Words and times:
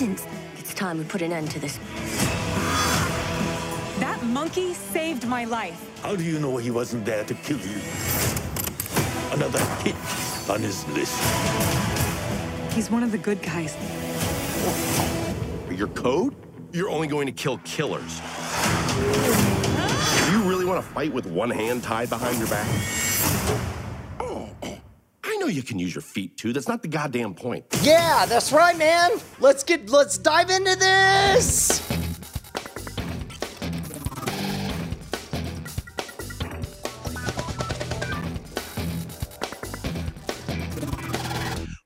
didn't. 0.00 0.26
It's 0.58 0.72
time 0.72 0.96
we 0.96 1.04
put 1.04 1.20
an 1.20 1.30
end 1.30 1.50
to 1.50 1.60
this. 1.60 1.78
That 3.98 4.18
monkey 4.24 4.72
saved 4.72 5.26
my 5.26 5.44
life. 5.44 5.78
How 6.02 6.16
do 6.16 6.24
you 6.24 6.38
know 6.38 6.56
he 6.56 6.70
wasn't 6.70 7.04
there 7.04 7.22
to 7.24 7.34
kill 7.34 7.58
you? 7.58 7.78
Another 9.30 9.62
hit 9.84 9.94
on 10.48 10.60
his 10.60 10.88
list. 10.88 11.20
He's 12.72 12.90
one 12.90 13.02
of 13.02 13.12
the 13.12 13.18
good 13.18 13.42
guys. 13.42 13.76
Your 15.70 15.88
code? 15.88 16.34
You're 16.72 16.88
only 16.88 17.06
going 17.06 17.26
to 17.26 17.32
kill 17.32 17.58
killers. 17.58 18.22
Do 20.24 20.32
you 20.32 20.42
really 20.44 20.64
want 20.64 20.82
to 20.82 20.90
fight 20.94 21.12
with 21.12 21.26
one 21.26 21.50
hand 21.50 21.82
tied 21.82 22.08
behind 22.08 22.38
your 22.38 22.48
back? 22.48 23.69
I 25.50 25.52
know 25.52 25.56
you 25.56 25.62
can 25.64 25.80
use 25.80 25.92
your 25.92 26.02
feet 26.02 26.36
too. 26.36 26.52
That's 26.52 26.68
not 26.68 26.80
the 26.80 26.86
goddamn 26.86 27.34
point. 27.34 27.64
Yeah, 27.82 28.24
that's 28.24 28.52
right, 28.52 28.78
man. 28.78 29.10
Let's 29.40 29.64
get 29.64 29.90
let's 29.90 30.16
dive 30.16 30.48
into 30.48 30.76
this. 30.76 31.80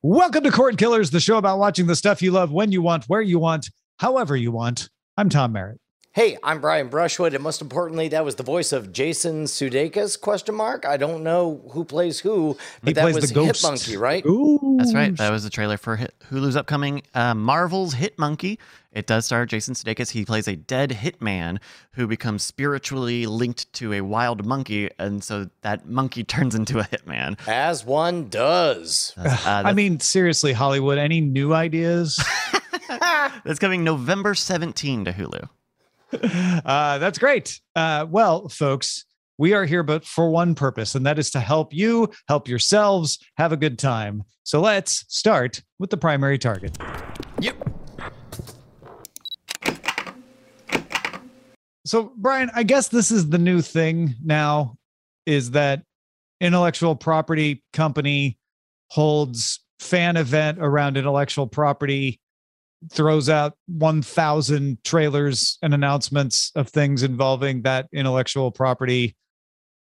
Welcome 0.02 0.44
to 0.44 0.50
Cord 0.50 0.76
Killers, 0.76 1.10
the 1.10 1.18
show 1.18 1.38
about 1.38 1.58
watching 1.58 1.86
the 1.86 1.96
stuff 1.96 2.20
you 2.20 2.32
love 2.32 2.52
when 2.52 2.70
you 2.70 2.82
want, 2.82 3.04
where 3.06 3.22
you 3.22 3.38
want, 3.38 3.70
however 3.98 4.36
you 4.36 4.52
want. 4.52 4.90
I'm 5.16 5.30
Tom 5.30 5.52
Merritt. 5.52 5.80
Hey, 6.14 6.38
I'm 6.44 6.60
Brian 6.60 6.86
Brushwood, 6.86 7.34
and 7.34 7.42
most 7.42 7.60
importantly, 7.60 8.06
that 8.10 8.24
was 8.24 8.36
the 8.36 8.44
voice 8.44 8.70
of 8.70 8.92
Jason 8.92 9.46
Sudeikis? 9.46 10.20
Question 10.20 10.54
mark. 10.54 10.86
I 10.86 10.96
don't 10.96 11.24
know 11.24 11.60
who 11.72 11.84
plays 11.84 12.20
who, 12.20 12.56
but 12.84 12.90
He 12.90 12.92
that 12.92 13.00
plays 13.02 13.16
was 13.16 13.30
the 13.30 13.34
ghost. 13.34 13.60
Hit 13.60 13.68
Monkey, 13.68 13.96
right? 13.96 14.24
Ooh, 14.24 14.76
That's 14.78 14.94
right. 14.94 15.16
That 15.16 15.32
was 15.32 15.42
the 15.42 15.50
trailer 15.50 15.76
for 15.76 15.96
Hit- 15.96 16.14
Hulu's 16.30 16.54
upcoming 16.54 17.02
uh, 17.14 17.34
Marvel's 17.34 17.94
Hit 17.94 18.16
Monkey. 18.16 18.60
It 18.92 19.08
does 19.08 19.26
star 19.26 19.44
Jason 19.44 19.74
Sudeikis. 19.74 20.10
He 20.10 20.24
plays 20.24 20.46
a 20.46 20.54
dead 20.54 20.90
hitman 20.90 21.58
who 21.94 22.06
becomes 22.06 22.44
spiritually 22.44 23.26
linked 23.26 23.72
to 23.72 23.92
a 23.92 24.02
wild 24.02 24.46
monkey, 24.46 24.90
and 25.00 25.24
so 25.24 25.50
that 25.62 25.88
monkey 25.88 26.22
turns 26.34 26.54
into 26.54 26.78
a 26.78 26.84
hitman. 26.84 27.36
As 27.48 27.84
one 27.84 28.28
does. 28.28 29.14
Uh, 29.16 29.36
I 29.66 29.72
mean, 29.72 29.98
seriously, 29.98 30.52
Hollywood, 30.52 30.96
any 30.96 31.20
new 31.20 31.52
ideas? 31.52 32.24
that's 32.88 33.58
coming 33.58 33.82
November 33.82 34.36
17 34.36 35.06
to 35.06 35.12
Hulu. 35.12 35.48
uh, 36.64 36.98
that's 36.98 37.18
great. 37.18 37.60
Uh, 37.74 38.06
well, 38.08 38.48
folks, 38.48 39.04
we 39.38 39.52
are 39.52 39.64
here 39.64 39.82
but 39.82 40.04
for 40.04 40.30
one 40.30 40.54
purpose, 40.54 40.94
and 40.94 41.04
that 41.06 41.18
is 41.18 41.30
to 41.32 41.40
help 41.40 41.72
you, 41.72 42.10
help 42.28 42.48
yourselves, 42.48 43.18
have 43.36 43.52
a 43.52 43.56
good 43.56 43.78
time. 43.78 44.22
So 44.44 44.60
let's 44.60 45.04
start 45.08 45.62
with 45.78 45.90
the 45.90 45.96
primary 45.96 46.38
target. 46.38 46.76
Yep. 47.40 47.56
So, 51.86 52.12
Brian, 52.16 52.50
I 52.54 52.62
guess 52.62 52.88
this 52.88 53.10
is 53.10 53.28
the 53.28 53.38
new 53.38 53.60
thing 53.60 54.14
now 54.24 54.76
is 55.26 55.50
that 55.50 55.82
intellectual 56.40 56.96
property 56.96 57.62
company 57.72 58.38
holds 58.88 59.60
fan 59.80 60.16
event 60.16 60.58
around 60.60 60.96
intellectual 60.96 61.46
property 61.46 62.20
throws 62.90 63.28
out 63.28 63.54
1000 63.66 64.78
trailers 64.84 65.58
and 65.62 65.74
announcements 65.74 66.52
of 66.54 66.68
things 66.68 67.02
involving 67.02 67.62
that 67.62 67.88
intellectual 67.92 68.50
property. 68.50 69.16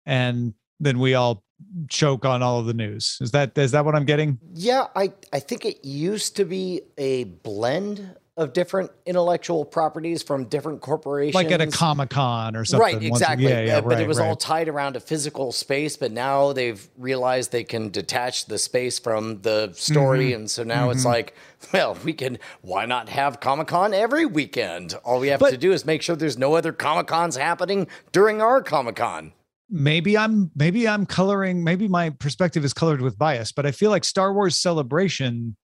And 0.06 0.54
then 0.80 1.00
we 1.00 1.14
all 1.14 1.44
choke 1.90 2.26
on 2.26 2.44
all 2.44 2.60
of 2.60 2.66
the 2.66 2.74
news. 2.74 3.18
Is 3.22 3.32
that 3.32 3.58
is 3.58 3.72
that 3.72 3.86
what 3.86 3.96
i'm 3.96 4.06
getting? 4.06 4.38
Yeah, 4.54 4.88
I, 4.96 5.14
I 5.32 5.40
think 5.40 5.66
it 5.66 5.84
used 5.86 6.36
to 6.38 6.46
be 6.46 6.82
a 6.98 7.24
blend 7.26 8.16
of 8.36 8.52
different 8.52 8.90
intellectual 9.06 9.64
properties 9.64 10.24
from 10.24 10.46
different 10.46 10.82
corporations. 10.82 11.36
like 11.36 11.52
at 11.52 11.62
a 11.62 11.68
comic-con 11.68 12.56
or 12.56 12.66
something 12.66 12.82
Right, 12.84 12.96
once- 12.96 13.22
exactly. 13.22 13.48
yeah, 13.48 13.62
yeah, 13.62 13.78
Uh, 13.78 13.82
but 13.82 13.90
right, 13.90 14.02
it 14.02 14.08
was 14.08 14.18
all 14.18 14.36
tied 14.36 14.68
around 14.68 14.96
a 14.96 15.00
physical 15.00 15.52
space. 15.52 15.98
But 15.98 16.12
now 16.12 16.52
they've 16.52 16.88
realized 16.98 17.52
they 17.52 17.64
can 17.64 17.90
detach 17.92 18.48
the 18.48 18.58
space 18.58 18.98
from 18.98 19.42
the 19.44 19.72
story, 19.76 20.30
Mm-hmm. 20.32 20.36
and 20.36 20.52
so 20.52 20.64
now 20.64 20.90
it's 20.90 21.06
like, 21.06 21.36
well, 21.74 21.96
we 22.04 22.14
can. 22.14 22.40
Why 22.62 22.86
not 22.88 23.08
have 23.10 23.40
Comic 23.40 23.68
Con 23.68 23.94
every 23.94 24.26
weekend? 24.26 24.96
All 25.04 25.20
we 25.20 25.28
have 25.28 25.40
But- 25.40 25.52
to 25.52 25.58
do 25.58 25.72
is 25.72 25.86
make 25.86 26.02
sure 26.02 26.16
there's 26.16 26.38
no 26.38 26.56
other 26.56 26.72
Comic 26.74 27.06
Cons 27.08 27.36
happening 27.36 27.88
during 28.12 28.42
our 28.42 28.64
Comic 28.64 28.96
Con. 28.96 29.34
maybe 29.70 30.18
I'm 30.18 30.50
maybe 30.56 30.88
I'm 30.88 31.06
coloring 31.06 31.64
maybe 31.64 31.88
my 31.88 32.10
perspective 32.10 32.66
is 32.66 32.74
colored 32.74 33.02
with 33.02 33.18
bias, 33.18 33.52
but 33.52 33.66
I 33.68 33.72
feel 33.72 33.92
like 33.92 34.04
Star 34.04 34.34
Wars 34.34 34.56
Celebration 34.60 35.56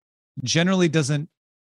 generally 0.44 0.88
doesn't 0.88 1.30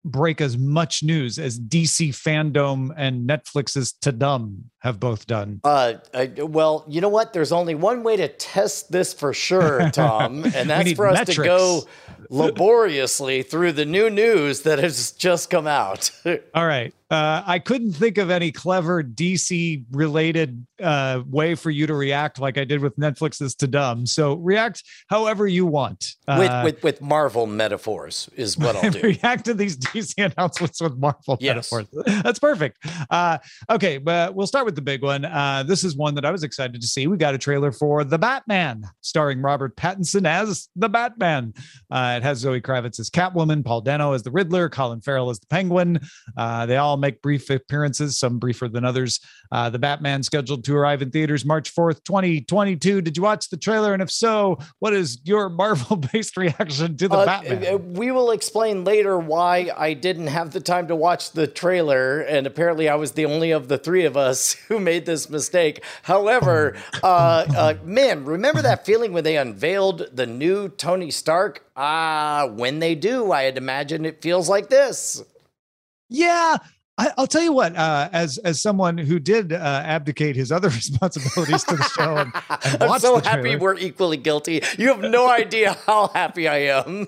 break 0.06 0.40
as 0.40 0.58
much 0.58 1.04
news 1.04 1.40
as 1.40 1.60
DC 1.60 2.10
fandom 2.10 2.92
and 2.96 3.28
Netflix's 3.28 3.94
Tudum 4.02 4.62
have 4.86 5.00
both 5.00 5.26
done. 5.28 5.60
Uh, 5.64 5.96
I, 6.14 6.28
well, 6.38 6.86
you 6.88 7.02
know 7.02 7.10
what? 7.10 7.34
There's 7.34 7.52
only 7.52 7.76
one 7.76 8.04
way 8.04 8.16
to 8.18 8.28
test 8.30 8.92
this 8.92 9.14
for 9.14 9.34
sure, 9.34 9.90
Tom, 9.94 10.46
and 10.46 10.70
that's 10.70 10.94
for 10.94 11.08
us 11.08 11.26
to 11.36 11.44
go 11.44 11.84
laboriously 12.30 13.44
through 13.44 13.72
the 13.72 13.86
new 13.86 14.10
news 14.10 14.62
that 14.62 14.80
has 14.80 15.12
just 15.12 15.50
come 15.50 15.68
out. 15.68 16.12
All 16.56 16.66
right. 16.66 16.94
Uh, 17.12 17.44
I 17.46 17.60
couldn't 17.60 17.94
think 17.94 18.18
of 18.18 18.32
any 18.32 18.52
clever 18.52 19.04
DC 19.04 19.86
related 19.92 20.66
uh, 20.82 21.22
way 21.30 21.54
for 21.54 21.70
you 21.70 21.86
to 21.86 21.94
react 21.94 22.40
like 22.40 22.58
I 22.58 22.64
did 22.64 22.82
with 22.82 22.98
Netflix's 22.98 23.56
Tudum. 23.56 24.08
So 24.08 24.34
react 24.38 24.84
however 25.08 25.46
you 25.46 25.68
want. 25.68 26.16
with, 26.28 26.50
Uh, 26.50 26.62
with 26.64 26.82
with 26.84 27.02
Marvel 27.02 27.46
metaphors 27.46 28.28
is 28.36 28.58
what 28.58 28.76
I'll 28.76 28.90
do. 28.92 29.02
react 29.02 29.46
to 29.46 29.54
these 29.54 29.78
DC 29.78 30.14
announcements 30.36 30.82
with 30.82 30.98
Marvel 30.98 31.38
Yes. 31.40 31.72
metaphors. 31.72 32.04
That's 32.24 32.40
perfect. 32.40 32.84
Uh, 33.12 33.38
okay, 33.70 34.00
but 34.00 34.34
we'll 34.34 34.48
start 34.48 34.66
with 34.66 34.75
the 34.76 34.82
big 34.82 35.02
one. 35.02 35.26
Uh, 35.26 35.64
this 35.66 35.84
is 35.84 35.96
one 35.96 36.16
that 36.16 36.26
I 36.26 36.32
was 36.32 36.44
excited 36.44 36.80
to 36.82 36.88
see. 36.88 37.08
We 37.08 37.18
got 37.18 37.34
a 37.34 37.38
trailer 37.38 37.72
for 37.72 38.04
The 38.04 38.18
Batman, 38.18 38.84
starring 39.02 39.42
Robert 39.42 39.76
Pattinson 39.76 40.28
as 40.28 40.70
the 40.76 40.90
Batman. 40.90 41.54
Uh, 41.90 42.16
it 42.18 42.24
has 42.24 42.40
Zoe 42.40 42.62
Kravitz 42.62 43.00
as 43.00 43.10
Catwoman, 43.10 43.64
Paul 43.64 43.82
Dano 43.82 44.14
as 44.14 44.24
the 44.24 44.32
Riddler, 44.32 44.70
Colin 44.70 45.02
Farrell 45.02 45.30
as 45.30 45.40
the 45.40 45.48
Penguin. 45.48 46.00
Uh, 46.38 46.66
they 46.66 46.78
all 46.78 46.98
make 46.98 47.22
brief 47.22 47.50
appearances, 47.50 48.18
some 48.20 48.40
briefer 48.40 48.68
than 48.68 48.86
others. 48.86 49.20
Uh, 49.52 49.70
the 49.70 49.80
Batman 49.80 50.24
scheduled 50.24 50.64
to 50.66 50.76
arrive 50.76 51.02
in 51.02 51.12
theaters 51.12 51.46
March 51.46 51.74
4th, 51.74 52.04
2022. 52.04 53.02
Did 53.02 53.18
you 53.18 53.24
watch 53.24 53.50
the 53.50 53.58
trailer? 53.58 53.94
And 53.94 54.02
if 54.02 54.12
so, 54.12 54.58
what 54.80 54.94
is 54.94 55.20
your 55.24 55.50
Marvel 55.56 55.96
based 55.98 56.38
reaction 56.38 56.98
to 56.98 57.08
the 57.08 57.16
Uh, 57.18 57.26
Batman? 57.26 57.74
uh, 57.74 57.78
we 57.78 58.12
will 58.12 58.32
explain 58.32 58.84
later 58.84 59.18
why 59.18 59.72
I 59.76 59.94
didn't 59.94 60.28
have 60.28 60.52
the 60.52 60.60
time 60.62 60.88
to 60.88 60.96
watch 60.96 61.32
the 61.32 61.48
trailer, 61.48 62.22
and 62.22 62.46
apparently 62.48 62.90
I 62.90 62.96
was 62.96 63.14
the 63.14 63.26
only 63.26 63.52
of 63.52 63.68
the 63.68 63.78
three 63.78 64.06
of 64.06 64.18
us 64.18 64.56
who 64.68 64.80
made 64.80 65.06
this 65.06 65.30
mistake. 65.30 65.84
However, 66.04 66.76
uh, 67.04 67.46
uh, 67.56 67.74
man, 67.84 68.26
remember 68.26 68.62
that 68.62 68.86
feeling 68.86 69.14
when 69.14 69.24
they 69.24 69.38
unveiled 69.38 70.08
the 70.14 70.26
new 70.26 70.70
Tony 70.70 71.12
Stark? 71.12 71.66
Ah, 71.76 72.48
when 72.52 72.80
they 72.80 72.96
do, 72.96 73.32
I'd 73.32 73.58
imagine 73.58 74.06
it 74.06 74.22
feels 74.22 74.50
like 74.50 74.70
this. 74.70 75.24
Yeah, 76.10 76.58
I, 76.98 77.12
I'll 77.18 77.28
tell 77.28 77.44
you 77.44 77.52
what. 77.52 77.76
Uh, 77.76 78.10
as 78.12 78.38
as 78.40 78.62
someone 78.62 78.98
who 78.98 79.20
did 79.20 79.52
uh, 79.52 79.56
abdicate 79.58 80.36
his 80.36 80.52
other 80.52 80.70
responsibilities 80.82 81.64
to 81.66 81.76
the 81.76 81.84
show, 81.84 82.18
and, 82.18 82.32
and 82.82 82.92
I'm 82.92 83.00
so 83.00 83.20
happy 83.20 83.56
we're 83.56 83.78
equally 83.78 84.18
guilty. 84.18 84.62
You 84.78 84.90
have 84.90 85.02
no 85.02 85.28
idea 85.28 85.74
how 85.86 86.08
happy 86.08 86.48
I 86.48 86.58
am. 86.58 87.08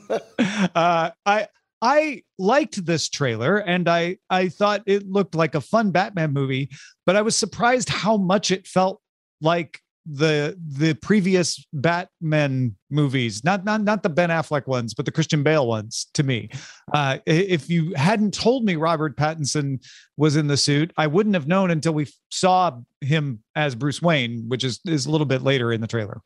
uh, 0.75 1.11
I 1.25 1.47
I 1.81 2.23
liked 2.39 2.85
this 2.85 3.09
trailer, 3.09 3.57
and 3.57 3.87
I 3.87 4.17
I 4.29 4.49
thought 4.49 4.83
it 4.85 5.07
looked 5.07 5.35
like 5.35 5.55
a 5.55 5.61
fun 5.61 5.91
Batman 5.91 6.33
movie, 6.33 6.69
but 7.05 7.15
I 7.15 7.21
was 7.21 7.35
surprised 7.35 7.89
how 7.89 8.17
much 8.17 8.51
it 8.51 8.67
felt 8.67 9.01
like 9.41 9.79
the 10.09 10.57
the 10.57 10.93
previous 10.95 11.65
Batman 11.73 12.75
movies, 12.89 13.43
not 13.43 13.65
not 13.65 13.83
not 13.83 14.03
the 14.03 14.09
Ben 14.09 14.29
Affleck 14.29 14.65
ones, 14.65 14.93
but 14.93 15.05
the 15.05 15.11
Christian 15.11 15.43
Bale 15.43 15.67
ones. 15.67 16.07
To 16.13 16.23
me, 16.23 16.49
uh, 16.93 17.19
if 17.25 17.69
you 17.69 17.93
hadn't 17.95 18.33
told 18.33 18.63
me 18.63 18.75
Robert 18.75 19.17
Pattinson 19.17 19.83
was 20.15 20.35
in 20.35 20.47
the 20.47 20.57
suit, 20.57 20.91
I 20.97 21.07
wouldn't 21.07 21.35
have 21.35 21.47
known 21.47 21.71
until 21.71 21.93
we 21.93 22.07
saw 22.31 22.79
him 23.01 23.43
as 23.55 23.75
Bruce 23.75 24.01
Wayne, 24.01 24.45
which 24.47 24.63
is 24.63 24.79
is 24.85 25.05
a 25.05 25.11
little 25.11 25.27
bit 25.27 25.43
later 25.43 25.73
in 25.73 25.81
the 25.81 25.87
trailer. 25.87 26.21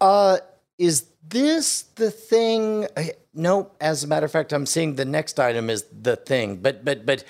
Uh, 0.00 0.38
is 0.78 1.06
this 1.26 1.82
the 1.94 2.10
thing? 2.10 2.86
No, 3.34 3.70
as 3.80 4.04
a 4.04 4.06
matter 4.08 4.26
of 4.26 4.32
fact, 4.32 4.52
I'm 4.52 4.66
seeing 4.66 4.96
the 4.96 5.04
next 5.04 5.38
item 5.38 5.70
is 5.70 5.84
the 5.92 6.16
thing. 6.16 6.56
But 6.56 6.84
but 6.84 7.06
but 7.06 7.24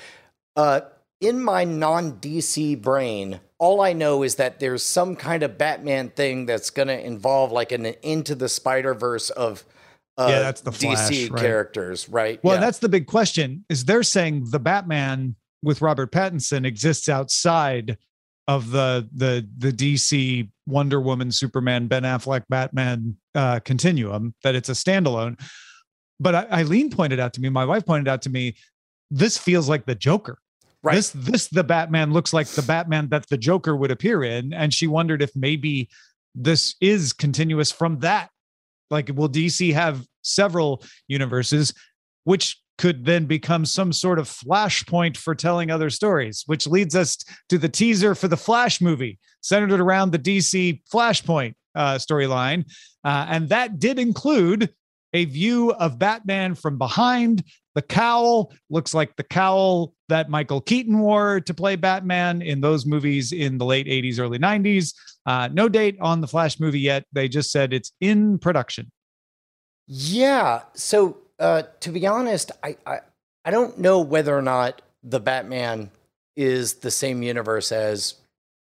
uh, 0.56 0.80
in 1.20 1.42
my 1.42 1.64
non 1.64 2.14
DC 2.14 2.80
brain, 2.80 3.40
all 3.58 3.80
I 3.80 3.92
know 3.92 4.22
is 4.22 4.36
that 4.36 4.60
there's 4.60 4.82
some 4.82 5.16
kind 5.16 5.42
of 5.42 5.58
Batman 5.58 6.10
thing 6.10 6.46
that's 6.46 6.70
going 6.70 6.88
to 6.88 6.98
involve 6.98 7.52
like 7.52 7.72
an 7.72 7.86
into 8.02 8.34
the 8.34 8.48
Spider 8.48 8.94
Verse 8.94 9.30
of 9.30 9.64
uh, 10.16 10.28
Yeah, 10.30 10.40
that's 10.40 10.62
the 10.62 10.70
DC 10.70 11.30
right. 11.30 11.40
characters, 11.40 12.08
right? 12.08 12.42
Well, 12.42 12.54
Yeah. 12.56 12.60
that's 12.60 12.78
the 12.78 12.88
big 12.88 13.06
question. 13.06 13.64
Is 13.68 13.84
they're 13.84 14.02
saying 14.02 14.46
the 14.50 14.58
Batman 14.58 15.36
with 15.62 15.82
Robert 15.82 16.10
Pattinson 16.10 16.64
exists 16.64 17.08
outside 17.08 17.98
of 18.48 18.70
the 18.70 19.06
the 19.14 19.46
the 19.58 19.72
DC 19.72 20.50
Wonder 20.66 21.00
Woman, 21.00 21.30
Superman, 21.30 21.86
Ben 21.86 22.04
Affleck, 22.04 22.44
Batman 22.48 23.16
uh, 23.34 23.60
continuum? 23.60 24.34
That 24.42 24.54
it's 24.54 24.70
a 24.70 24.72
standalone. 24.72 25.38
But 26.20 26.52
Eileen 26.52 26.90
pointed 26.90 27.18
out 27.18 27.32
to 27.34 27.40
me, 27.40 27.48
my 27.48 27.64
wife 27.64 27.86
pointed 27.86 28.06
out 28.06 28.22
to 28.22 28.30
me, 28.30 28.56
this 29.10 29.36
feels 29.38 29.68
like 29.68 29.86
the 29.86 29.94
Joker. 29.94 30.38
Right. 30.82 30.94
This 30.94 31.10
this 31.10 31.48
the 31.48 31.64
Batman 31.64 32.12
looks 32.12 32.32
like 32.32 32.46
the 32.46 32.62
Batman 32.62 33.08
that 33.08 33.28
the 33.28 33.36
Joker 33.36 33.76
would 33.76 33.90
appear 33.90 34.22
in, 34.22 34.54
and 34.54 34.72
she 34.72 34.86
wondered 34.86 35.20
if 35.20 35.30
maybe 35.34 35.90
this 36.34 36.74
is 36.80 37.12
continuous 37.12 37.70
from 37.70 37.98
that. 37.98 38.30
Like, 38.90 39.10
will 39.14 39.28
DC 39.28 39.74
have 39.74 40.06
several 40.22 40.82
universes, 41.06 41.74
which 42.24 42.60
could 42.78 43.04
then 43.04 43.26
become 43.26 43.66
some 43.66 43.92
sort 43.92 44.18
of 44.18 44.26
flashpoint 44.26 45.18
for 45.18 45.34
telling 45.34 45.70
other 45.70 45.90
stories, 45.90 46.44
which 46.46 46.66
leads 46.66 46.96
us 46.96 47.18
to 47.50 47.58
the 47.58 47.68
teaser 47.68 48.14
for 48.14 48.26
the 48.26 48.38
Flash 48.38 48.80
movie 48.80 49.18
centered 49.42 49.80
around 49.80 50.12
the 50.12 50.18
DC 50.18 50.80
Flashpoint 50.90 51.54
uh, 51.74 51.96
storyline. 51.96 52.64
Uh, 53.04 53.26
and 53.28 53.50
that 53.50 53.78
did 53.78 53.98
include 53.98 54.70
a 55.12 55.24
view 55.24 55.72
of 55.72 55.98
Batman 55.98 56.54
from 56.54 56.78
behind. 56.78 57.42
The 57.74 57.82
cowl 57.82 58.52
looks 58.68 58.94
like 58.94 59.16
the 59.16 59.24
cowl 59.24 59.92
that 60.08 60.28
Michael 60.28 60.60
Keaton 60.60 60.98
wore 60.98 61.40
to 61.40 61.54
play 61.54 61.76
Batman 61.76 62.42
in 62.42 62.60
those 62.60 62.84
movies 62.86 63.32
in 63.32 63.58
the 63.58 63.64
late 63.64 63.86
80s, 63.86 64.18
early 64.18 64.38
90s. 64.38 64.94
Uh, 65.26 65.48
no 65.52 65.68
date 65.68 65.96
on 66.00 66.20
the 66.20 66.26
Flash 66.26 66.58
movie 66.58 66.80
yet. 66.80 67.04
They 67.12 67.28
just 67.28 67.52
said 67.52 67.72
it's 67.72 67.92
in 68.00 68.38
production. 68.38 68.90
Yeah. 69.86 70.62
So 70.74 71.18
uh, 71.38 71.62
to 71.80 71.90
be 71.90 72.06
honest, 72.06 72.52
I, 72.62 72.76
I 72.86 72.98
I 73.44 73.50
don't 73.50 73.78
know 73.78 74.00
whether 74.00 74.36
or 74.36 74.42
not 74.42 74.82
the 75.02 75.20
Batman 75.20 75.90
is 76.36 76.74
the 76.74 76.90
same 76.90 77.22
universe 77.22 77.72
as 77.72 78.14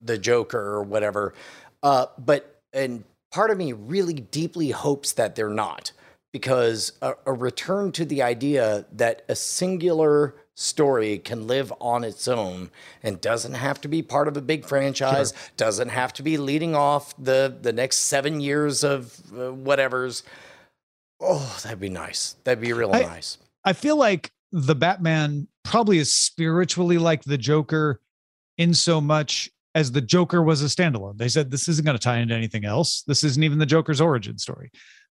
the 0.00 0.18
Joker 0.18 0.58
or 0.58 0.82
whatever. 0.82 1.34
Uh, 1.82 2.06
but 2.18 2.60
and 2.72 3.04
part 3.30 3.50
of 3.50 3.58
me 3.58 3.72
really 3.72 4.14
deeply 4.14 4.70
hopes 4.70 5.12
that 5.12 5.34
they're 5.34 5.50
not, 5.50 5.92
because 6.32 6.92
a, 7.02 7.14
a 7.26 7.32
return 7.32 7.92
to 7.92 8.04
the 8.04 8.22
idea 8.22 8.86
that 8.92 9.22
a 9.28 9.36
singular 9.36 10.34
story 10.54 11.18
can 11.18 11.46
live 11.46 11.72
on 11.80 12.04
its 12.04 12.28
own 12.28 12.70
and 13.02 13.20
doesn't 13.20 13.54
have 13.54 13.80
to 13.80 13.88
be 13.88 14.02
part 14.02 14.28
of 14.28 14.36
a 14.36 14.42
big 14.42 14.64
franchise, 14.64 15.32
doesn't 15.56 15.88
have 15.88 16.12
to 16.14 16.22
be 16.22 16.36
leading 16.36 16.74
off 16.74 17.14
the 17.22 17.56
the 17.60 17.72
next 17.72 17.98
seven 17.98 18.40
years 18.40 18.82
of 18.82 19.18
uh, 19.36 19.52
whatever's. 19.52 20.22
Oh, 21.20 21.58
that'd 21.62 21.80
be 21.80 21.88
nice. 21.88 22.36
That'd 22.44 22.62
be 22.62 22.72
real 22.72 22.92
I- 22.92 23.02
nice. 23.02 23.38
I 23.64 23.74
feel 23.74 23.96
like 23.96 24.32
the 24.50 24.74
Batman 24.74 25.46
probably 25.64 25.98
is 25.98 26.12
spiritually 26.12 26.98
like 26.98 27.22
the 27.22 27.38
Joker 27.38 28.00
in 28.58 28.74
so 28.74 29.00
much 29.00 29.48
as 29.74 29.92
the 29.92 30.00
Joker 30.00 30.42
was 30.42 30.62
a 30.62 30.66
standalone. 30.66 31.16
They 31.16 31.28
said 31.28 31.50
this 31.50 31.68
isn't 31.68 31.84
going 31.84 31.96
to 31.96 32.02
tie 32.02 32.18
into 32.18 32.34
anything 32.34 32.64
else. 32.64 33.02
This 33.06 33.24
isn't 33.24 33.42
even 33.42 33.58
the 33.58 33.66
Joker's 33.66 34.00
origin 34.00 34.36
story. 34.38 34.70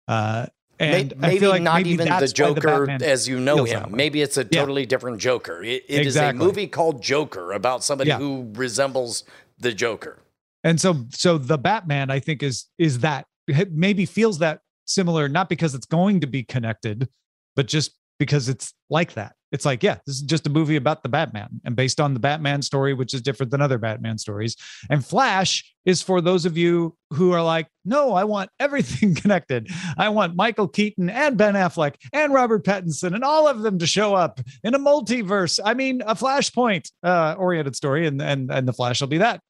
Uh, 0.09 0.47
and 0.81 1.15
maybe 1.19 1.47
like 1.47 1.63
not 1.63 1.77
maybe 1.77 1.91
even 1.91 2.09
the 2.09 2.27
Joker 2.29 2.87
Batman 2.87 3.03
as 3.03 3.29
you 3.29 3.39
know 3.39 3.65
him. 3.65 3.91
Maybe 3.91 4.23
it's 4.23 4.37
a 4.37 4.43
Yeah. 4.51 4.61
totally 4.61 4.87
different 4.87 5.19
Joker. 5.21 5.63
It, 5.63 5.85
it 5.89 6.01
is 6.01 6.07
Exactly. 6.09 6.43
a 6.45 6.47
movie 6.47 6.67
called 6.67 7.03
Joker 7.03 7.53
about 7.53 7.85
somebody 7.85 8.09
Yeah. 8.09 8.19
who 8.19 8.51
resembles 8.55 9.25
the 9.59 9.73
Joker. 9.73 10.19
and 10.65 10.81
so 10.81 11.07
so 11.11 11.39
the 11.39 11.57
batman 11.57 12.11
i 12.11 12.19
think 12.21 12.43
is 12.43 12.67
is 12.79 12.99
that 12.99 13.25
maybe 13.73 14.05
feels 14.05 14.39
that 14.41 14.61
similar 14.87 15.27
not 15.29 15.49
because 15.49 15.75
it's 15.75 15.87
going 15.87 16.21
to 16.21 16.27
be 16.27 16.43
connected 16.43 17.09
but 17.57 17.67
just 17.67 17.93
because 18.21 18.51
it's 18.51 18.75
like 18.91 19.15
that. 19.15 19.35
It's 19.51 19.65
like 19.65 19.83
yeah 19.83 19.97
this 20.07 20.17
is 20.17 20.23
just 20.23 20.47
a 20.47 20.51
movie 20.51 20.77
about 20.77 21.03
the 21.03 21.09
batman 21.09 21.49
and 21.65 21.75
based 21.75 22.01
on 22.01 22.15
the 22.15 22.21
batman 22.21 22.63
story 22.63 22.95
which 22.95 23.13
is 23.15 23.21
different 23.21 23.51
than 23.51 23.61
other 23.61 23.79
batman 23.79 24.17
stories. 24.19 24.57
And 24.89 25.05
flash 25.05 25.65
is 25.85 26.03
for 26.03 26.21
those 26.21 26.45
of 26.45 26.57
you 26.57 26.97
who 27.13 27.33
are 27.33 27.43
like 27.43 27.67
no 27.85 28.13
i 28.13 28.23
want 28.23 28.51
everything 28.61 29.17
connected. 29.17 29.69
I 29.99 30.11
want 30.11 30.37
michael 30.37 30.69
keaton 30.69 31.11
and 31.11 31.37
ben 31.37 31.55
affleck 31.55 31.97
and 32.13 32.33
robert 32.33 32.65
pattinson 32.65 33.13
and 33.13 33.25
all 33.25 33.49
of 33.49 33.63
them 33.63 33.81
to 33.81 33.87
show 33.89 34.15
up 34.15 34.39
in 34.63 34.75
a 34.75 34.79
multiverse. 34.79 35.59
I 35.65 35.75
mean 35.75 36.03
a 36.03 36.15
flashpoint 36.15 36.93
uh 37.03 37.35
oriented 37.37 37.75
story 37.75 38.07
and 38.07 38.23
and 38.23 38.53
and 38.53 38.69
the 38.69 38.73
flash 38.73 39.01
will 39.01 39.09
be 39.09 39.19
that. 39.19 39.41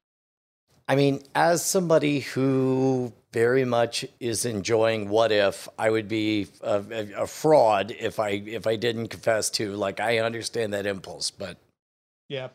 I 0.89 0.97
mean, 0.97 1.23
as 1.35 1.65
somebody 1.65 2.21
who 2.21 3.13
very 3.33 3.65
much 3.65 4.05
is 4.19 4.45
enjoying 4.45 5.09
What 5.09 5.31
If, 5.33 5.69
I 5.79 5.91
would 5.91 6.09
be 6.09 6.49
a, 6.63 6.83
a, 7.17 7.27
fraud 7.27 7.95
if 7.99 8.19
I 8.19 8.31
if 8.31 8.67
I 8.67 8.77
didn't 8.77 9.09
confess 9.09 9.51
to. 9.51 9.75
Like, 9.77 10.01
I 10.01 10.19
understand 10.19 10.73
that 10.73 10.87
impulse, 10.87 11.31
but 11.31 11.57
Yeah. 12.29 12.49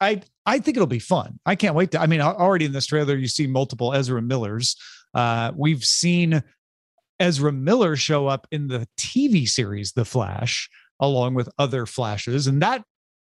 I 0.00 0.22
I 0.46 0.60
think 0.60 0.76
it'll 0.76 0.86
be 0.86 1.00
fun. 1.00 1.40
I 1.44 1.56
can't 1.56 1.74
wait 1.74 1.90
to 1.92 2.00
I 2.00 2.06
mean 2.06 2.20
already 2.20 2.66
in 2.66 2.72
this 2.72 2.86
trailer 2.86 3.16
you 3.16 3.26
see 3.26 3.46
multiple 3.46 3.92
Ezra 3.94 4.22
Millers. 4.22 4.76
Uh 5.14 5.52
we've 5.56 5.82
seen 5.82 6.42
Ezra 7.18 7.50
Miller 7.50 7.96
show 7.96 8.28
up 8.28 8.46
in 8.52 8.68
the 8.68 8.86
TV 8.96 9.48
series 9.48 9.92
The 9.92 10.04
Flash 10.04 10.70
along 11.00 11.34
with 11.34 11.48
other 11.58 11.84
flashes 11.84 12.46
and 12.46 12.62
that 12.62 12.84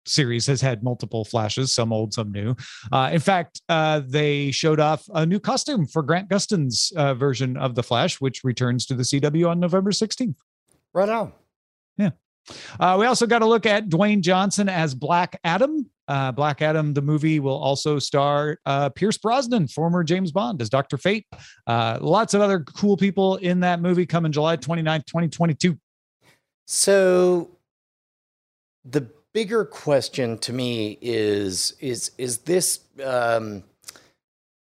series 0.06 0.46
has 0.46 0.60
had 0.60 0.82
multiple 0.82 1.24
flashes 1.24 1.74
some 1.74 1.92
old 1.92 2.12
some 2.12 2.32
new 2.32 2.54
uh, 2.92 3.10
in 3.12 3.20
fact 3.20 3.60
uh, 3.68 4.00
they 4.06 4.50
showed 4.50 4.80
off 4.80 5.04
a 5.14 5.26
new 5.26 5.38
costume 5.38 5.86
for 5.86 6.02
grant 6.02 6.28
gustin's 6.28 6.92
uh, 6.96 7.14
version 7.14 7.56
of 7.56 7.74
the 7.74 7.82
flash 7.82 8.20
which 8.20 8.42
returns 8.44 8.86
to 8.86 8.94
the 8.94 9.02
cw 9.02 9.48
on 9.48 9.60
november 9.60 9.90
16th 9.90 10.36
right 10.94 11.08
on. 11.08 11.32
uh, 12.78 12.96
we 12.98 13.06
also 13.06 13.26
got 13.26 13.40
to 13.40 13.46
look 13.46 13.66
at 13.66 13.88
Dwayne 13.88 14.20
Johnson 14.20 14.68
as 14.68 14.94
Black 14.94 15.38
Adam. 15.44 15.88
Uh, 16.08 16.32
Black 16.32 16.60
Adam, 16.60 16.92
the 16.92 17.02
movie, 17.02 17.38
will 17.38 17.56
also 17.56 17.98
star 17.98 18.58
uh, 18.66 18.88
Pierce 18.90 19.16
Brosnan, 19.16 19.68
former 19.68 20.02
James 20.02 20.32
Bond, 20.32 20.60
as 20.60 20.68
Dr. 20.68 20.96
Fate. 20.96 21.26
Uh, 21.66 21.98
lots 22.00 22.34
of 22.34 22.40
other 22.40 22.60
cool 22.60 22.96
people 22.96 23.36
in 23.36 23.60
that 23.60 23.80
movie 23.80 24.06
coming 24.06 24.32
July 24.32 24.56
29th, 24.56 25.06
2022. 25.06 25.78
So 26.66 27.56
the 28.84 29.08
bigger 29.32 29.64
question 29.64 30.38
to 30.38 30.52
me 30.52 30.98
is 31.00 31.74
is 31.80 32.10
is 32.18 32.38
this 32.38 32.80
um, 33.04 33.62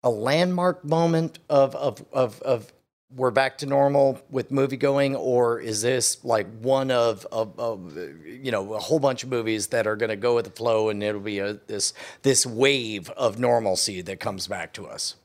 a 0.03 0.09
landmark 0.09 0.83
moment 0.83 1.39
of 1.49 1.75
of 1.75 2.03
of 2.11 2.41
of 2.41 2.71
we're 3.15 3.31
back 3.31 3.57
to 3.59 3.65
normal 3.65 4.19
with 4.29 4.51
movie 4.51 4.77
going, 4.77 5.15
or 5.15 5.59
is 5.59 5.81
this 5.81 6.23
like 6.25 6.47
one 6.59 6.91
of 6.91 7.25
of, 7.31 7.57
of 7.59 7.97
you 8.25 8.51
know 8.51 8.73
a 8.73 8.79
whole 8.79 8.99
bunch 8.99 9.23
of 9.23 9.29
movies 9.29 9.67
that 9.67 9.87
are 9.87 9.95
going 9.95 10.09
to 10.09 10.15
go 10.15 10.35
with 10.35 10.45
the 10.45 10.51
flow 10.51 10.89
and 10.89 11.01
it'll 11.03 11.21
be 11.21 11.39
a 11.39 11.53
this 11.67 11.93
this 12.23 12.45
wave 12.45 13.09
of 13.11 13.39
normalcy 13.39 14.01
that 14.01 14.19
comes 14.19 14.47
back 14.47 14.73
to 14.73 14.87
us? 14.87 15.15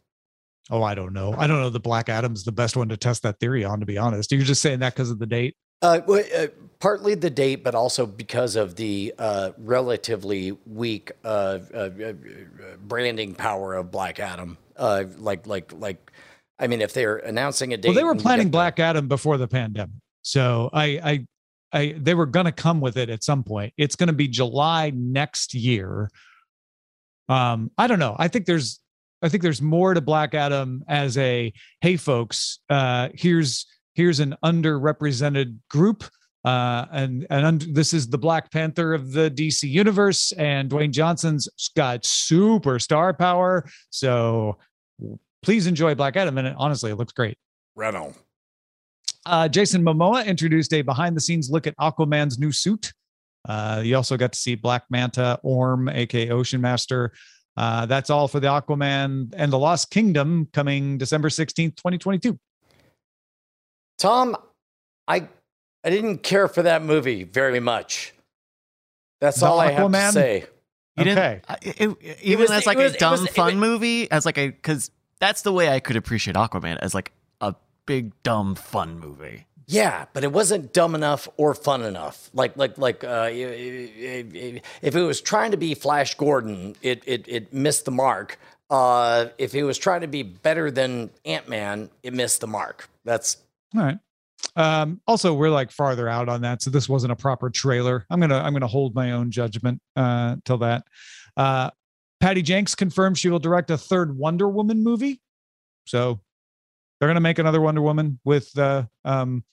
Oh, 0.70 0.84
I 0.84 0.94
don't 0.94 1.12
know. 1.12 1.34
I 1.36 1.48
don't 1.48 1.60
know. 1.60 1.70
The 1.70 1.80
Black 1.80 2.08
Adam's 2.08 2.44
the 2.44 2.52
best 2.52 2.76
one 2.76 2.88
to 2.90 2.96
test 2.96 3.24
that 3.24 3.40
theory 3.40 3.64
on, 3.64 3.80
to 3.80 3.86
be 3.86 3.98
honest. 3.98 4.30
You're 4.30 4.42
just 4.42 4.62
saying 4.62 4.78
that 4.80 4.94
because 4.94 5.10
of 5.10 5.18
the 5.18 5.26
date. 5.26 5.56
Uh, 5.82 6.00
well, 6.06 6.22
uh, 6.36 6.46
partly 6.78 7.14
the 7.14 7.30
date, 7.30 7.64
but 7.64 7.74
also 7.74 8.06
because 8.06 8.56
of 8.56 8.76
the 8.76 9.14
uh, 9.18 9.52
relatively 9.58 10.52
weak 10.66 11.12
uh, 11.24 11.58
uh, 11.72 11.76
uh, 11.76 12.12
branding 12.86 13.34
power 13.34 13.74
of 13.74 13.90
Black 13.90 14.20
Adam. 14.20 14.58
Uh, 14.76 15.04
like, 15.18 15.46
like, 15.46 15.72
like. 15.72 16.10
I 16.58 16.66
mean, 16.66 16.82
if 16.82 16.92
they're 16.92 17.16
announcing 17.16 17.72
a 17.72 17.78
date, 17.78 17.88
Well, 17.88 17.96
they 17.96 18.04
were 18.04 18.14
planning 18.14 18.48
the- 18.48 18.50
Black 18.52 18.78
Adam 18.78 19.08
before 19.08 19.38
the 19.38 19.48
pandemic. 19.48 19.94
So 20.22 20.68
I, 20.74 20.84
I, 21.02 21.26
I, 21.72 21.94
they 21.96 22.12
were 22.14 22.26
going 22.26 22.44
to 22.44 22.52
come 22.52 22.82
with 22.82 22.98
it 22.98 23.08
at 23.08 23.24
some 23.24 23.42
point. 23.42 23.72
It's 23.78 23.96
going 23.96 24.08
to 24.08 24.12
be 24.12 24.28
July 24.28 24.92
next 24.94 25.54
year. 25.54 26.10
Um, 27.30 27.70
I 27.78 27.86
don't 27.86 27.98
know. 27.98 28.14
I 28.18 28.28
think 28.28 28.44
there's, 28.44 28.80
I 29.22 29.30
think 29.30 29.42
there's 29.42 29.62
more 29.62 29.94
to 29.94 30.02
Black 30.02 30.34
Adam 30.34 30.84
as 30.86 31.16
a, 31.16 31.52
hey, 31.80 31.96
folks, 31.96 32.58
uh, 32.68 33.08
here's 33.14 33.66
here's 34.00 34.18
an 34.18 34.34
underrepresented 34.42 35.58
group. 35.68 36.04
Uh, 36.42 36.86
and 36.90 37.26
and 37.28 37.60
this 37.60 37.92
is 37.92 38.08
the 38.08 38.16
Black 38.16 38.50
Panther 38.50 38.94
of 38.94 39.12
the 39.12 39.30
DC 39.30 39.68
universe, 39.68 40.32
and 40.32 40.70
Dwayne 40.70 40.90
Johnson's 40.90 41.46
got 41.76 42.06
super 42.06 42.78
star 42.78 43.12
power. 43.12 43.68
So 43.90 44.56
please 45.42 45.66
enjoy 45.66 45.94
Black 45.94 46.16
Adam, 46.16 46.38
and 46.38 46.48
it, 46.48 46.54
honestly, 46.56 46.90
it 46.90 46.96
looks 46.96 47.12
great. 47.12 47.36
Right 47.76 47.94
on. 47.94 48.14
Uh, 49.26 49.48
Jason 49.48 49.82
Momoa 49.82 50.24
introduced 50.24 50.72
a 50.72 50.80
behind 50.80 51.14
the 51.14 51.20
scenes 51.20 51.50
look 51.50 51.66
at 51.66 51.76
Aquaman's 51.76 52.38
new 52.38 52.52
suit. 52.52 52.94
Uh, 53.46 53.82
you 53.84 53.94
also 53.94 54.16
got 54.16 54.32
to 54.32 54.38
see 54.38 54.54
Black 54.54 54.84
Manta, 54.88 55.38
Orm, 55.42 55.90
aka 55.90 56.30
Ocean 56.30 56.62
Master. 56.62 57.12
Uh, 57.58 57.84
that's 57.84 58.08
all 58.08 58.28
for 58.28 58.40
the 58.40 58.48
Aquaman 58.48 59.34
and 59.36 59.52
the 59.52 59.58
Lost 59.58 59.90
Kingdom 59.90 60.48
coming 60.54 60.96
December 60.96 61.28
16th, 61.28 61.76
2022. 61.76 62.38
Tom, 64.00 64.36
I 65.06 65.28
I 65.84 65.90
didn't 65.90 66.18
care 66.18 66.48
for 66.48 66.62
that 66.62 66.82
movie 66.82 67.22
very 67.24 67.60
much. 67.60 68.12
That's 69.20 69.40
The 69.40 69.46
all 69.46 69.60
I 69.60 69.70
have 69.70 69.90
Aquaman? 69.90 70.06
to 70.08 70.12
say. 70.12 70.44
You 70.96 71.04
didn't- 71.04 71.44
I- 71.48 71.56
it- 71.62 71.80
it- 72.00 72.18
even 72.22 72.40
was- 72.42 72.50
as 72.50 72.62
it 72.62 72.66
like 72.66 72.78
was- 72.78 72.92
a 72.92 72.94
it 72.96 72.98
dumb 72.98 73.20
was- 73.22 73.28
fun 73.30 73.46
was- 73.46 73.68
movie, 73.68 74.10
as 74.10 74.26
like 74.26 74.36
a 74.38 74.48
because 74.48 74.90
that's 75.20 75.42
the 75.42 75.52
way 75.52 75.68
I 75.68 75.80
could 75.80 75.96
appreciate 75.96 76.36
Aquaman 76.36 76.78
as 76.80 76.94
like 76.94 77.12
a 77.40 77.54
big 77.86 78.12
dumb 78.22 78.54
fun 78.54 78.98
movie. 78.98 79.46
Yeah, 79.66 80.06
but 80.14 80.24
it 80.24 80.32
wasn't 80.32 80.72
dumb 80.72 80.94
enough 80.96 81.28
or 81.36 81.54
fun 81.54 81.82
enough. 81.82 82.28
Like 82.34 82.56
like 82.56 82.76
like 82.78 83.04
uh, 83.04 83.28
if 83.30 84.96
it 84.96 85.02
was 85.02 85.20
trying 85.20 85.52
to 85.52 85.56
be 85.56 85.74
Flash 85.74 86.14
Gordon, 86.16 86.74
it 86.82 87.02
it, 87.06 87.24
it 87.28 87.52
missed 87.52 87.84
the 87.84 87.90
mark. 87.92 88.38
Uh, 88.68 89.26
if 89.38 89.54
it 89.54 89.64
was 89.64 89.78
trying 89.78 90.00
to 90.00 90.06
be 90.06 90.22
better 90.22 90.70
than 90.70 91.10
Ant 91.24 91.48
Man, 91.48 91.90
it 92.02 92.12
missed 92.14 92.40
the 92.40 92.46
mark. 92.46 92.88
That's 93.04 93.36
All 93.76 93.82
right. 93.82 93.98
Um, 94.56 95.00
also, 95.06 95.34
we're 95.34 95.50
like 95.50 95.70
farther 95.70 96.08
out 96.08 96.28
on 96.28 96.42
that, 96.42 96.62
so 96.62 96.70
this 96.70 96.88
wasn't 96.88 97.12
a 97.12 97.16
proper 97.16 97.50
trailer. 97.50 98.04
I'm 98.10 98.20
gonna 98.20 98.38
I'm 98.38 98.52
gonna 98.52 98.66
hold 98.66 98.94
my 98.94 99.12
own 99.12 99.30
judgment 99.30 99.80
uh, 99.96 100.36
till 100.44 100.58
that. 100.58 100.84
Uh, 101.36 101.70
Patty 102.20 102.42
Jenks 102.42 102.74
confirmed 102.74 103.18
she 103.18 103.28
will 103.28 103.38
direct 103.38 103.70
a 103.70 103.78
third 103.78 104.16
Wonder 104.16 104.48
Woman 104.48 104.82
movie, 104.82 105.20
so 105.86 106.20
they're 106.98 107.08
gonna 107.08 107.20
make 107.20 107.38
another 107.38 107.60
Wonder 107.60 107.82
Woman 107.82 108.18
with 108.24 108.56
uh, 108.58 108.84
um, 109.04 109.44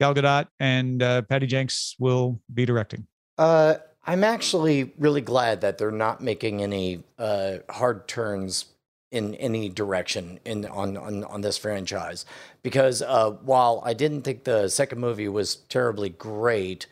Gal 0.00 0.14
Gadot, 0.14 0.46
and 0.60 1.02
uh, 1.02 1.22
Patty 1.22 1.46
Jenks 1.46 1.96
will 1.98 2.40
be 2.52 2.66
directing. 2.66 3.06
Uh, 3.38 3.76
I'm 4.06 4.24
actually 4.24 4.92
really 4.98 5.22
glad 5.22 5.62
that 5.62 5.78
they're 5.78 5.90
not 5.90 6.20
making 6.20 6.62
any 6.62 7.02
uh, 7.18 7.58
hard 7.70 8.06
turns 8.06 8.66
in 9.14 9.34
any 9.36 9.68
direction 9.68 10.40
in 10.44 10.66
on 10.66 10.96
on, 10.96 11.24
on 11.24 11.40
this 11.42 11.58
franchise 11.58 12.26
because 12.62 13.02
uh, 13.02 13.30
while 13.30 13.82
I 13.86 13.94
didn't 13.94 14.22
think 14.22 14.44
the 14.44 14.68
second 14.68 15.00
movie 15.00 15.28
was 15.28 15.56
terribly 15.56 16.10
great, 16.10 16.86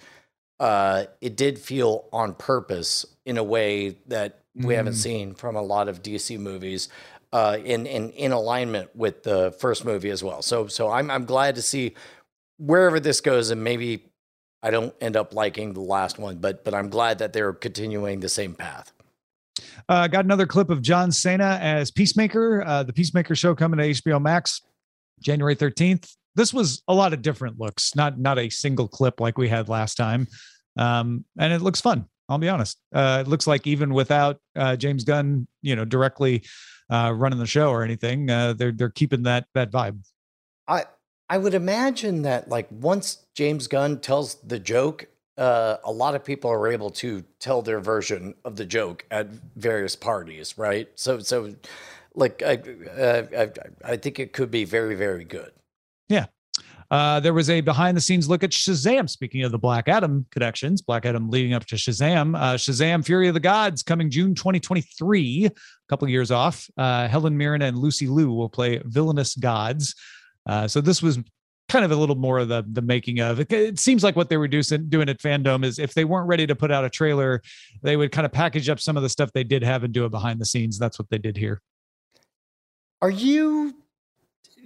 uh, 0.60 1.04
it 1.20 1.36
did 1.36 1.58
feel 1.58 2.08
on 2.12 2.34
purpose 2.34 3.06
in 3.26 3.38
a 3.38 3.44
way 3.44 3.96
that 4.08 4.40
we 4.54 4.74
haven't 4.74 4.94
Mm. 4.94 5.02
seen 5.08 5.34
from 5.34 5.56
a 5.56 5.62
lot 5.62 5.88
of 5.88 6.02
DC 6.02 6.38
movies. 6.38 6.88
Uh, 7.32 7.56
in, 7.64 7.86
in 7.86 8.10
in 8.10 8.30
alignment 8.32 8.94
with 8.94 9.22
the 9.22 9.52
first 9.58 9.86
movie 9.86 10.10
as 10.10 10.22
well. 10.22 10.42
So 10.42 10.66
so 10.66 10.90
I'm 10.90 11.10
I'm 11.10 11.24
glad 11.24 11.54
to 11.54 11.62
see 11.62 11.94
wherever 12.58 13.00
this 13.00 13.20
goes, 13.22 13.50
and 13.50 13.64
maybe 13.64 14.04
I 14.62 14.70
don't 14.70 14.94
end 15.00 15.16
up 15.16 15.34
liking 15.34 15.72
the 15.72 15.80
last 15.80 16.18
one, 16.18 16.36
but 16.38 16.64
but 16.64 16.74
I'm 16.74 16.90
glad 16.90 17.18
that 17.20 17.32
they're 17.32 17.54
continuing 17.54 18.20
the 18.20 18.28
same 18.28 18.54
path. 18.54 18.92
Uh, 19.88 20.06
got 20.06 20.24
another 20.24 20.46
clip 20.46 20.70
of 20.70 20.82
John 20.82 21.10
Cena 21.10 21.58
as 21.60 21.90
Peacemaker. 21.90 22.64
Uh, 22.66 22.82
the 22.82 22.92
Peacemaker 22.92 23.34
show 23.34 23.54
coming 23.54 23.78
to 23.78 24.02
HBO 24.02 24.20
Max 24.20 24.60
January 25.20 25.56
13th. 25.56 26.14
This 26.34 26.54
was 26.54 26.82
a 26.88 26.94
lot 26.94 27.12
of 27.12 27.22
different 27.22 27.58
looks, 27.60 27.94
not 27.94 28.18
not 28.18 28.38
a 28.38 28.48
single 28.48 28.88
clip 28.88 29.20
like 29.20 29.36
we 29.36 29.48
had 29.48 29.68
last 29.68 29.96
time. 29.96 30.26
Um, 30.78 31.24
and 31.38 31.52
it 31.52 31.60
looks 31.60 31.80
fun. 31.80 32.06
I'll 32.28 32.38
be 32.38 32.48
honest. 32.48 32.78
Uh, 32.94 33.22
it 33.24 33.28
looks 33.28 33.46
like 33.46 33.66
even 33.66 33.92
without 33.92 34.38
uh, 34.56 34.76
James 34.76 35.04
Gunn, 35.04 35.46
you 35.60 35.76
know, 35.76 35.84
directly 35.84 36.44
uh, 36.90 37.12
running 37.14 37.38
the 37.38 37.46
show 37.46 37.70
or 37.70 37.82
anything, 37.82 38.30
uh, 38.30 38.54
they're 38.54 38.72
they're 38.72 38.90
keeping 38.90 39.24
that 39.24 39.46
that 39.54 39.70
vibe. 39.70 40.02
I 40.66 40.84
I 41.28 41.38
would 41.38 41.54
imagine 41.54 42.22
that 42.22 42.48
like 42.48 42.68
once 42.70 43.26
James 43.34 43.66
Gunn 43.66 44.00
tells 44.00 44.36
the 44.36 44.58
joke, 44.58 45.06
uh, 45.38 45.76
a 45.84 45.92
lot 45.92 46.14
of 46.14 46.24
people 46.24 46.50
are 46.50 46.68
able 46.68 46.90
to 46.90 47.24
tell 47.38 47.62
their 47.62 47.80
version 47.80 48.34
of 48.44 48.56
the 48.56 48.64
joke 48.64 49.04
at 49.10 49.28
various 49.56 49.96
parties, 49.96 50.56
right? 50.58 50.88
So 50.94 51.18
so 51.20 51.54
like 52.14 52.42
I 52.42 52.58
uh, 52.98 53.22
I, 53.36 53.92
I 53.92 53.96
think 53.96 54.18
it 54.18 54.32
could 54.32 54.50
be 54.50 54.64
very 54.64 54.94
very 54.94 55.24
good. 55.24 55.52
Yeah. 56.08 56.26
Uh, 56.90 57.18
there 57.20 57.32
was 57.32 57.48
a 57.48 57.62
behind 57.62 57.96
the 57.96 58.02
scenes 58.02 58.28
look 58.28 58.44
at 58.44 58.50
Shazam. 58.50 59.08
Speaking 59.08 59.44
of 59.44 59.50
the 59.50 59.58
Black 59.58 59.88
Adam 59.88 60.26
connections, 60.30 60.82
Black 60.82 61.06
Adam 61.06 61.30
leading 61.30 61.54
up 61.54 61.64
to 61.66 61.76
Shazam, 61.76 62.36
uh, 62.36 62.56
Shazam 62.56 63.02
Fury 63.02 63.28
of 63.28 63.34
the 63.34 63.40
Gods 63.40 63.82
coming 63.82 64.10
June 64.10 64.34
2023, 64.34 65.46
a 65.46 65.50
couple 65.88 66.06
years 66.06 66.30
off. 66.30 66.68
Uh, 66.76 67.08
Helen 67.08 67.34
Mirren 67.34 67.62
and 67.62 67.78
Lucy 67.78 68.06
Liu 68.06 68.30
will 68.30 68.50
play 68.50 68.82
villainous 68.84 69.34
gods. 69.36 69.94
Uh, 70.46 70.68
so 70.68 70.82
this 70.82 71.02
was 71.02 71.18
kind 71.72 71.86
of 71.86 71.90
a 71.90 71.96
little 71.96 72.16
more 72.16 72.38
of 72.38 72.48
the 72.48 72.62
the 72.70 72.82
making 72.82 73.20
of 73.20 73.40
it. 73.40 73.50
It 73.50 73.78
seems 73.78 74.04
like 74.04 74.14
what 74.14 74.28
they 74.28 74.36
were 74.36 74.46
doing 74.46 74.62
doing 74.90 75.08
at 75.08 75.18
Fandom 75.18 75.64
is 75.64 75.78
if 75.78 75.94
they 75.94 76.04
weren't 76.04 76.28
ready 76.28 76.46
to 76.46 76.54
put 76.54 76.70
out 76.70 76.84
a 76.84 76.90
trailer, 76.90 77.40
they 77.82 77.96
would 77.96 78.12
kind 78.12 78.26
of 78.26 78.32
package 78.32 78.68
up 78.68 78.78
some 78.78 78.98
of 78.98 79.02
the 79.02 79.08
stuff 79.08 79.32
they 79.32 79.42
did 79.42 79.62
have 79.64 79.82
and 79.82 79.94
do 79.94 80.04
it 80.04 80.10
behind 80.10 80.38
the 80.38 80.44
scenes. 80.44 80.78
That's 80.78 80.98
what 80.98 81.08
they 81.08 81.16
did 81.16 81.38
here. 81.38 81.62
Are 83.00 83.10
you? 83.10 83.74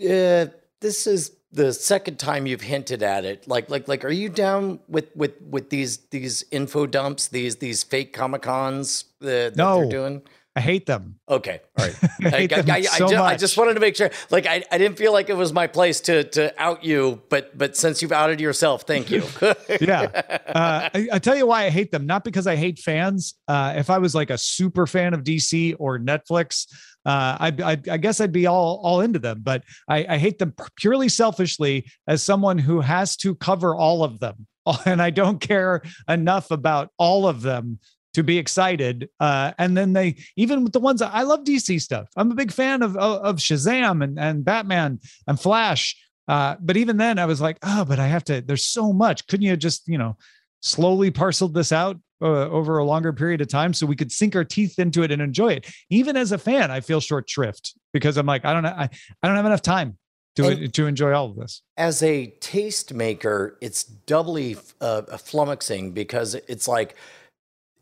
Uh, 0.02 0.46
this 0.80 1.06
is 1.06 1.36
the 1.52 1.72
second 1.72 2.18
time 2.18 2.44
you've 2.46 2.60
hinted 2.60 3.02
at 3.02 3.24
it. 3.24 3.48
Like, 3.48 3.70
like, 3.70 3.86
like, 3.88 4.04
are 4.04 4.10
you 4.10 4.28
down 4.28 4.80
with 4.88 5.06
with 5.14 5.40
with 5.40 5.70
these 5.70 5.98
these 6.10 6.44
info 6.50 6.86
dumps, 6.86 7.28
these 7.28 7.56
these 7.56 7.84
fake 7.84 8.12
comic 8.12 8.42
cons 8.42 9.04
uh, 9.22 9.26
that 9.26 9.56
No. 9.56 9.78
they're 9.78 9.88
doing? 9.90 10.22
I 10.56 10.60
hate 10.60 10.86
them. 10.86 11.16
Okay, 11.28 11.60
all 11.78 11.84
right. 11.84 11.94
I 12.24 12.30
hate 12.30 12.52
I, 12.54 12.80
so 12.80 13.08
ju- 13.08 13.16
I 13.16 13.36
just 13.36 13.58
wanted 13.58 13.74
to 13.74 13.80
make 13.80 13.94
sure. 13.94 14.10
Like, 14.30 14.46
I, 14.46 14.64
I 14.72 14.78
didn't 14.78 14.96
feel 14.96 15.12
like 15.12 15.28
it 15.28 15.36
was 15.36 15.52
my 15.52 15.66
place 15.66 16.00
to 16.02 16.24
to 16.24 16.50
out 16.60 16.82
you, 16.82 17.20
but 17.28 17.56
but 17.58 17.76
since 17.76 18.00
you've 18.00 18.10
outed 18.10 18.40
yourself, 18.40 18.84
thank 18.84 19.10
you. 19.10 19.22
yeah. 19.82 20.04
Uh, 20.46 20.88
I, 20.94 21.08
I 21.12 21.18
tell 21.18 21.36
you 21.36 21.46
why 21.46 21.64
I 21.64 21.70
hate 21.70 21.90
them. 21.92 22.06
Not 22.06 22.24
because 22.24 22.46
I 22.46 22.56
hate 22.56 22.78
fans. 22.78 23.34
Uh, 23.46 23.74
if 23.76 23.90
I 23.90 23.98
was 23.98 24.14
like 24.14 24.30
a 24.30 24.38
super 24.38 24.86
fan 24.86 25.12
of 25.12 25.24
DC 25.24 25.76
or 25.78 25.98
Netflix, 25.98 26.66
uh, 27.04 27.36
I, 27.38 27.52
I, 27.62 27.70
I 27.90 27.96
guess 27.98 28.22
I'd 28.22 28.32
be 28.32 28.46
all 28.46 28.80
all 28.82 29.02
into 29.02 29.18
them. 29.18 29.42
But 29.42 29.62
I, 29.86 30.06
I 30.08 30.16
hate 30.16 30.38
them 30.38 30.54
purely 30.76 31.10
selfishly 31.10 31.84
as 32.08 32.22
someone 32.22 32.56
who 32.56 32.80
has 32.80 33.14
to 33.18 33.34
cover 33.34 33.76
all 33.76 34.04
of 34.04 34.20
them, 34.20 34.46
and 34.86 35.02
I 35.02 35.10
don't 35.10 35.38
care 35.38 35.82
enough 36.08 36.50
about 36.50 36.88
all 36.96 37.28
of 37.28 37.42
them 37.42 37.78
to 38.16 38.22
be 38.22 38.38
excited. 38.38 39.10
Uh, 39.20 39.52
and 39.58 39.76
then 39.76 39.92
they 39.92 40.16
even 40.36 40.64
with 40.64 40.72
the 40.72 40.80
ones 40.80 41.02
I 41.02 41.20
love 41.22 41.44
DC 41.44 41.82
stuff. 41.82 42.08
I'm 42.16 42.30
a 42.30 42.34
big 42.34 42.50
fan 42.50 42.80
of 42.82 42.96
of, 42.96 43.22
of 43.22 43.36
Shazam 43.36 44.02
and 44.02 44.18
and 44.18 44.42
Batman 44.42 45.00
and 45.26 45.38
Flash. 45.38 45.94
Uh, 46.26 46.56
but 46.60 46.78
even 46.78 46.96
then, 46.96 47.18
I 47.18 47.26
was 47.26 47.42
like, 47.42 47.58
oh, 47.62 47.84
but 47.84 48.00
I 48.00 48.06
have 48.06 48.24
to. 48.24 48.40
There's 48.40 48.64
so 48.64 48.94
much. 48.94 49.26
Couldn't 49.26 49.44
you 49.44 49.54
just 49.54 49.86
you 49.86 49.98
know 49.98 50.16
slowly 50.62 51.10
parceled 51.10 51.52
this 51.52 51.72
out 51.72 51.98
uh, 52.22 52.48
over 52.48 52.78
a 52.78 52.86
longer 52.86 53.12
period 53.12 53.42
of 53.42 53.48
time 53.48 53.74
so 53.74 53.84
we 53.84 53.94
could 53.96 54.10
sink 54.10 54.34
our 54.34 54.44
teeth 54.44 54.78
into 54.78 55.02
it 55.02 55.10
and 55.10 55.20
enjoy 55.20 55.52
it? 55.52 55.70
Even 55.90 56.16
as 56.16 56.32
a 56.32 56.38
fan, 56.38 56.70
I 56.70 56.80
feel 56.80 57.00
short 57.00 57.28
shrift 57.28 57.74
because 57.92 58.16
I'm 58.16 58.26
like, 58.26 58.46
I 58.46 58.54
don't 58.54 58.62
know, 58.62 58.74
I, 58.74 58.88
I 59.22 59.26
don't 59.26 59.36
have 59.36 59.44
enough 59.44 59.62
time 59.62 59.98
to 60.36 60.46
And- 60.48 60.72
to 60.72 60.86
enjoy 60.86 61.12
all 61.12 61.26
of 61.26 61.36
this. 61.36 61.60
As 61.76 62.02
a 62.02 62.28
taste 62.40 62.94
maker, 62.94 63.58
it's 63.60 63.84
doubly 63.84 64.56
uh, 64.80 65.02
flummoxing 65.18 65.92
because 65.92 66.34
it's 66.34 66.66
like 66.66 66.96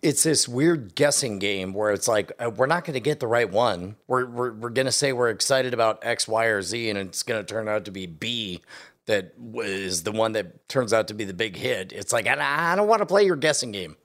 it's 0.04 0.22
this 0.22 0.46
weird 0.46 0.94
guessing 0.94 1.38
game 1.38 1.72
where 1.72 1.90
it's 1.90 2.06
like 2.06 2.30
uh, 2.38 2.50
we're 2.50 2.66
not 2.66 2.84
going 2.84 2.92
to 2.92 3.00
get 3.00 3.20
the 3.20 3.26
right 3.26 3.50
one. 3.50 3.96
We're 4.06 4.26
we're, 4.26 4.52
we're 4.52 4.68
going 4.70 4.84
to 4.84 4.92
say 4.92 5.14
we're 5.14 5.30
excited 5.30 5.72
about 5.72 6.04
X, 6.04 6.28
Y, 6.28 6.44
or 6.44 6.60
Z, 6.60 6.90
and 6.90 6.98
it's 6.98 7.22
going 7.22 7.44
to 7.44 7.52
turn 7.52 7.68
out 7.68 7.86
to 7.86 7.90
be 7.90 8.04
B. 8.06 8.60
That 9.06 9.32
is 9.56 10.02
the 10.02 10.12
one 10.12 10.32
that 10.32 10.68
turns 10.68 10.92
out 10.92 11.08
to 11.08 11.14
be 11.14 11.24
the 11.24 11.32
big 11.32 11.56
hit. 11.56 11.92
It's 11.92 12.12
like 12.12 12.26
I, 12.26 12.72
I 12.72 12.76
don't 12.76 12.86
want 12.86 13.00
to 13.00 13.06
play 13.06 13.24
your 13.24 13.36
guessing 13.36 13.72
game. 13.72 13.96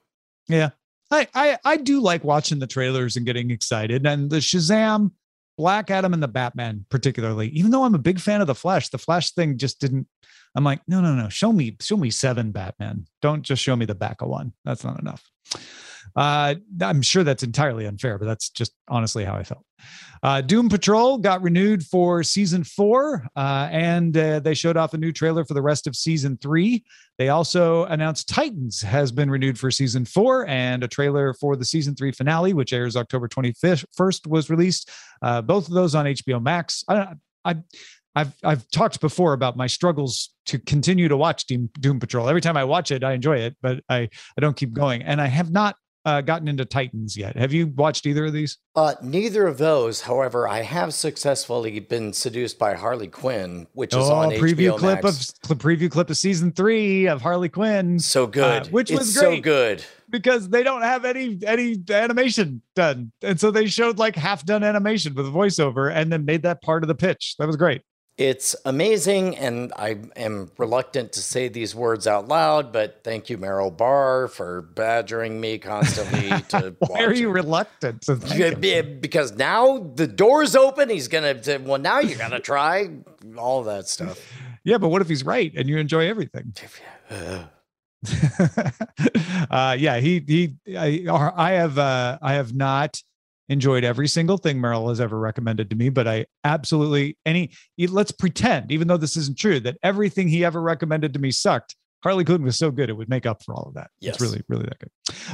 Yeah. 0.47 0.69
I, 1.11 1.27
I 1.33 1.57
I 1.65 1.77
do 1.77 1.99
like 1.99 2.23
watching 2.23 2.59
the 2.59 2.67
trailers 2.67 3.17
and 3.17 3.25
getting 3.25 3.51
excited. 3.51 4.05
And 4.05 4.29
the 4.29 4.37
Shazam, 4.37 5.11
Black 5.57 5.91
Adam, 5.91 6.13
and 6.13 6.23
the 6.23 6.27
Batman, 6.29 6.85
particularly, 6.89 7.49
even 7.49 7.71
though 7.71 7.83
I'm 7.83 7.95
a 7.95 7.99
big 7.99 8.21
fan 8.21 8.39
of 8.39 8.47
the 8.47 8.55
Flash, 8.55 8.89
the 8.89 8.97
Flash 8.97 9.31
thing 9.31 9.57
just 9.57 9.81
didn't. 9.81 10.07
I'm 10.55 10.63
like, 10.63 10.81
no, 10.87 11.01
no, 11.01 11.13
no. 11.13 11.29
Show 11.29 11.51
me, 11.51 11.75
show 11.81 11.97
me 11.97 12.09
seven 12.09 12.51
Batman. 12.51 13.05
Don't 13.21 13.43
just 13.43 13.61
show 13.61 13.75
me 13.75 13.85
the 13.85 13.95
back 13.95 14.21
of 14.21 14.29
one. 14.29 14.53
That's 14.65 14.83
not 14.83 14.99
enough. 14.99 15.29
Uh, 16.15 16.55
I'm 16.81 17.01
sure 17.01 17.23
that's 17.23 17.43
entirely 17.43 17.85
unfair, 17.85 18.17
but 18.17 18.25
that's 18.25 18.49
just 18.49 18.73
honestly 18.87 19.25
how 19.25 19.35
I 19.35 19.43
felt. 19.43 19.63
Uh, 20.21 20.41
Doom 20.41 20.67
Patrol 20.67 21.17
got 21.17 21.41
renewed 21.41 21.83
for 21.83 22.23
season 22.23 22.63
four, 22.63 23.25
uh, 23.35 23.69
and 23.71 24.15
uh, 24.17 24.39
they 24.39 24.53
showed 24.53 24.75
off 24.75 24.93
a 24.93 24.97
new 24.97 25.11
trailer 25.11 25.45
for 25.45 25.53
the 25.53 25.61
rest 25.61 25.87
of 25.87 25.95
season 25.95 26.37
three. 26.41 26.83
They 27.17 27.29
also 27.29 27.85
announced 27.85 28.27
Titans 28.27 28.81
has 28.81 29.11
been 29.11 29.31
renewed 29.31 29.57
for 29.57 29.71
season 29.71 30.05
four, 30.05 30.45
and 30.47 30.83
a 30.83 30.87
trailer 30.87 31.33
for 31.33 31.55
the 31.55 31.65
season 31.65 31.95
three 31.95 32.11
finale, 32.11 32.53
which 32.53 32.73
airs 32.73 32.97
October 32.97 33.27
21st, 33.27 34.27
was 34.27 34.49
released. 34.49 34.89
Uh, 35.21 35.41
both 35.41 35.67
of 35.67 35.73
those 35.73 35.95
on 35.95 36.05
HBO 36.05 36.41
Max. 36.41 36.83
I, 36.89 37.13
I, 37.45 37.55
I've 38.15 38.33
I've 38.43 38.69
talked 38.71 38.99
before 38.99 39.33
about 39.33 39.55
my 39.55 39.67
struggles 39.67 40.31
to 40.47 40.59
continue 40.59 41.07
to 41.07 41.15
watch 41.15 41.45
Doom, 41.45 41.69
Doom 41.79 41.99
Patrol. 41.99 42.27
Every 42.27 42.41
time 42.41 42.57
I 42.57 42.63
watch 42.63 42.91
it, 42.91 43.03
I 43.03 43.13
enjoy 43.13 43.37
it, 43.37 43.55
but 43.61 43.81
I 43.87 44.09
I 44.37 44.41
don't 44.41 44.57
keep 44.57 44.73
going, 44.73 45.03
and 45.03 45.21
I 45.21 45.27
have 45.27 45.51
not 45.51 45.75
uh, 46.05 46.21
gotten 46.21 46.47
into 46.47 46.65
Titans 46.65 47.17
yet. 47.17 47.35
Have 47.35 47.51
you 47.53 47.67
watched 47.67 48.05
either 48.05 48.25
of 48.25 48.33
these? 48.33 48.57
Uh, 48.75 48.95
neither 49.01 49.45
of 49.47 49.57
those, 49.57 50.01
however, 50.01 50.47
I 50.47 50.61
have 50.61 50.93
successfully 50.93 51.79
been 51.79 52.13
seduced 52.13 52.57
by 52.57 52.73
Harley 52.75 53.07
Quinn, 53.07 53.67
which 53.73 53.93
is 53.93 54.09
on 54.09 54.33
Oh, 54.33 54.37
preview 54.37 54.71
HBO 54.73 54.77
clip 54.77 55.03
Max. 55.03 55.33
of 55.49 55.57
preview 55.57 55.91
clip 55.91 56.09
of 56.09 56.17
season 56.17 56.51
three 56.51 57.07
of 57.07 57.21
Harley 57.21 57.49
Quinn. 57.49 57.99
so 57.99 58.25
good, 58.27 58.63
uh, 58.63 58.69
which 58.69 58.89
it's 58.91 58.99
was 58.99 59.13
so 59.13 59.39
good. 59.41 59.83
because 60.09 60.49
they 60.49 60.63
don't 60.63 60.81
have 60.81 61.03
any 61.05 61.37
any 61.45 61.75
animation 61.89 62.61
done 62.75 63.11
and 63.21 63.39
so 63.39 63.51
they 63.51 63.67
showed 63.67 63.97
like 63.99 64.15
half 64.15 64.45
done 64.45 64.63
animation 64.63 65.13
with 65.13 65.27
a 65.27 65.29
voiceover 65.31 65.93
and 65.93 66.11
then 66.11 66.25
made 66.25 66.41
that 66.43 66.61
part 66.61 66.83
of 66.83 66.87
the 66.87 66.95
pitch 66.95 67.35
that 67.37 67.45
was 67.45 67.55
great 67.57 67.81
It's 68.19 68.53
amazing, 68.65 69.37
and 69.37 69.71
I 69.77 69.95
am 70.17 70.51
reluctant 70.57 71.13
to 71.13 71.21
say 71.21 71.47
these 71.47 71.73
words 71.73 72.05
out 72.05 72.27
loud, 72.27 72.73
but 72.73 72.99
thank 73.01 73.29
you, 73.29 73.37
Merrill 73.37 73.71
Barr, 73.71 74.27
for 74.27 74.61
badgering 74.61 75.39
me 75.39 75.57
constantly 75.57 76.27
to 76.49 76.75
why 76.79 76.87
watch 76.89 77.01
are 77.01 77.13
you 77.13 77.29
it. 77.29 77.31
reluctant 77.33 78.01
to 78.01 78.17
thank 78.17 78.61
Yeah, 78.61 78.81
him? 78.81 78.99
because 78.99 79.31
now 79.37 79.77
the 79.95 80.05
door's 80.05 80.53
open. 80.53 80.89
He's 80.89 81.07
gonna 81.07 81.41
say, 81.41 81.59
well, 81.59 81.79
now 81.79 81.99
you 81.99 82.15
gotta 82.17 82.41
try 82.41 82.89
all 83.37 83.63
that 83.63 83.87
stuff. 83.87 84.19
yeah 84.65 84.77
but 84.77 84.89
what 84.89 85.01
if 85.01 85.07
he's 85.07 85.23
right 85.23 85.53
and 85.55 85.69
you 85.69 85.77
enjoy 85.77 86.05
everything 86.09 86.53
uh 89.49 89.75
yeah 89.79 89.97
he 89.99 90.21
he 90.27 90.55
i, 90.77 91.05
I 91.35 91.51
have 91.51 91.77
uh 91.77 92.17
i 92.21 92.33
have 92.33 92.53
not 92.53 93.01
enjoyed 93.49 93.83
every 93.83 94.07
single 94.07 94.37
thing 94.37 94.61
Merrill 94.61 94.89
has 94.89 95.01
ever 95.01 95.19
recommended 95.19 95.69
to 95.71 95.75
me, 95.75 95.89
but 95.89 96.07
I 96.07 96.27
absolutely 96.43 97.17
any 97.25 97.51
let's 97.77 98.11
pretend, 98.11 98.71
even 98.71 98.87
though 98.87 98.97
this 98.97 99.17
isn't 99.17 99.37
true, 99.37 99.59
that 99.61 99.77
everything 99.83 100.27
he 100.27 100.45
ever 100.45 100.61
recommended 100.61 101.13
to 101.13 101.19
me 101.19 101.31
sucked. 101.31 101.75
Harley 102.01 102.23
Quinn 102.23 102.43
was 102.43 102.57
so 102.57 102.71
good 102.71 102.89
it 102.89 102.93
would 102.93 103.09
make 103.09 103.25
up 103.25 103.43
for 103.43 103.53
all 103.53 103.65
of 103.67 103.73
that. 103.73 103.89
Yes. 103.99 104.13
It's 104.13 104.21
really, 104.21 104.41
really 104.47 104.63
that 104.63 104.79
good. 104.79 104.89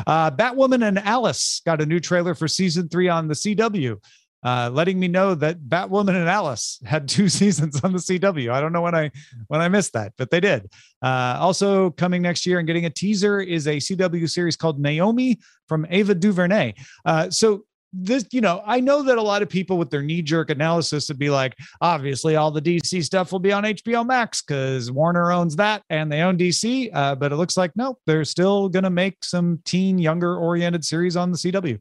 Uh, 0.07 0.31
Batwoman 0.31 0.87
and 0.87 0.97
Alice 0.97 1.61
got 1.63 1.79
a 1.79 1.85
new 1.85 1.99
trailer 1.99 2.33
for 2.33 2.47
season 2.47 2.89
three 2.89 3.07
on 3.07 3.27
the 3.27 3.35
CW. 3.35 3.97
Uh, 4.43 4.69
letting 4.71 4.99
me 4.99 5.07
know 5.07 5.33
that 5.33 5.59
Batwoman 5.59 6.15
and 6.15 6.29
Alice 6.29 6.79
had 6.85 7.07
two 7.09 7.29
seasons 7.29 7.83
on 7.83 7.91
the 7.91 7.99
CW. 7.99 8.51
I 8.51 8.61
don't 8.61 8.73
know 8.73 8.81
when 8.81 8.95
I 8.95 9.11
when 9.47 9.61
I 9.61 9.67
missed 9.67 9.93
that, 9.93 10.13
but 10.17 10.31
they 10.31 10.39
did. 10.39 10.71
Uh, 11.01 11.37
also 11.39 11.91
coming 11.91 12.21
next 12.21 12.45
year 12.45 12.59
and 12.59 12.67
getting 12.67 12.85
a 12.85 12.89
teaser 12.89 13.41
is 13.41 13.67
a 13.67 13.77
CW 13.77 14.29
series 14.29 14.55
called 14.55 14.79
Naomi 14.79 15.39
from 15.67 15.85
Ava 15.89 16.15
DuVernay. 16.15 16.73
Uh, 17.05 17.29
so 17.29 17.65
this, 17.97 18.25
you 18.31 18.41
know, 18.41 18.61
I 18.65 18.79
know 18.79 19.01
that 19.03 19.17
a 19.17 19.21
lot 19.21 19.41
of 19.41 19.49
people 19.49 19.77
with 19.77 19.89
their 19.89 20.01
knee 20.01 20.21
jerk 20.21 20.49
analysis 20.49 21.07
would 21.07 21.17
be 21.17 21.29
like, 21.29 21.55
obviously, 21.81 22.35
all 22.35 22.51
the 22.51 22.61
DC 22.61 23.03
stuff 23.03 23.31
will 23.31 23.39
be 23.39 23.51
on 23.51 23.63
HBO 23.63 24.05
Max 24.05 24.41
because 24.41 24.91
Warner 24.91 25.31
owns 25.31 25.55
that 25.55 25.83
and 25.89 26.11
they 26.11 26.21
own 26.21 26.37
DC. 26.37 26.89
Uh, 26.93 27.15
but 27.15 27.31
it 27.31 27.37
looks 27.37 27.57
like 27.57 27.71
nope, 27.75 27.99
they're 28.05 28.25
still 28.25 28.69
going 28.69 28.83
to 28.83 28.89
make 28.89 29.23
some 29.23 29.59
teen, 29.65 29.97
younger 29.97 30.37
oriented 30.37 30.83
series 30.83 31.15
on 31.15 31.31
the 31.31 31.37
CW. 31.37 31.79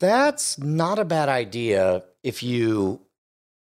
That's 0.00 0.58
not 0.58 0.98
a 0.98 1.04
bad 1.04 1.28
idea 1.28 2.04
if 2.22 2.42
you 2.42 3.00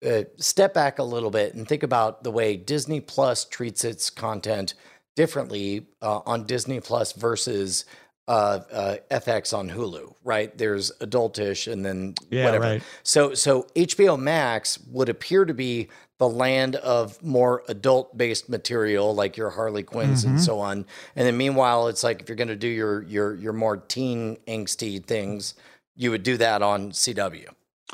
uh, 0.05 0.23
step 0.39 0.75
back 0.75 0.99
a 0.99 1.05
little 1.05 1.31
bit 1.31 1.55
and 1.55 1.67
think 1.69 1.83
about 1.83 2.25
the 2.25 2.31
way 2.31 2.57
Disney 2.57 3.01
Plus 3.01 3.45
treats 3.45 3.85
its 3.85 4.11
content 4.11 4.75
differently 5.17 5.87
uh, 6.01 6.21
on 6.25 6.45
Disney 6.45 6.81
Plus 6.81 7.13
versus 7.13 7.85
uh, 8.31 8.61
uh, 8.73 8.97
FX 9.11 9.53
on 9.57 9.69
Hulu, 9.69 10.15
right? 10.23 10.57
There's 10.57 10.93
adultish 11.01 11.71
and 11.71 11.85
then 11.85 12.15
Yeah, 12.31 12.45
whatever. 12.45 12.65
right. 12.65 12.83
So, 13.03 13.35
so 13.35 13.67
HBO 13.75 14.17
Max 14.19 14.79
would 14.89 15.09
appear 15.09 15.45
to 15.45 15.55
be 15.55 15.89
the 16.19 16.29
land 16.29 16.77
of 16.77 17.21
more 17.23 17.65
adult-based 17.69 18.49
material, 18.49 19.15
like 19.15 19.37
your 19.37 19.51
Harley 19.51 19.83
Quinns 19.83 20.21
Mm-hmm. 20.25 20.35
and 20.35 20.41
so 20.43 20.61
on. 20.61 20.87
And 21.17 21.27
then, 21.27 21.37
meanwhile, 21.37 21.89
it's 21.89 22.05
like 22.05 22.21
if 22.23 22.29
you're 22.29 22.37
going 22.37 22.49
to 22.49 22.57
do 22.69 22.69
your 22.69 23.03
your 23.03 23.35
your 23.35 23.53
more 23.53 23.79
teen 23.79 24.37
angsty 24.47 25.05
things, 25.05 25.55
you 25.97 26.11
would 26.13 26.23
do 26.23 26.37
that 26.37 26.63
on 26.63 26.93
CW. 26.93 27.49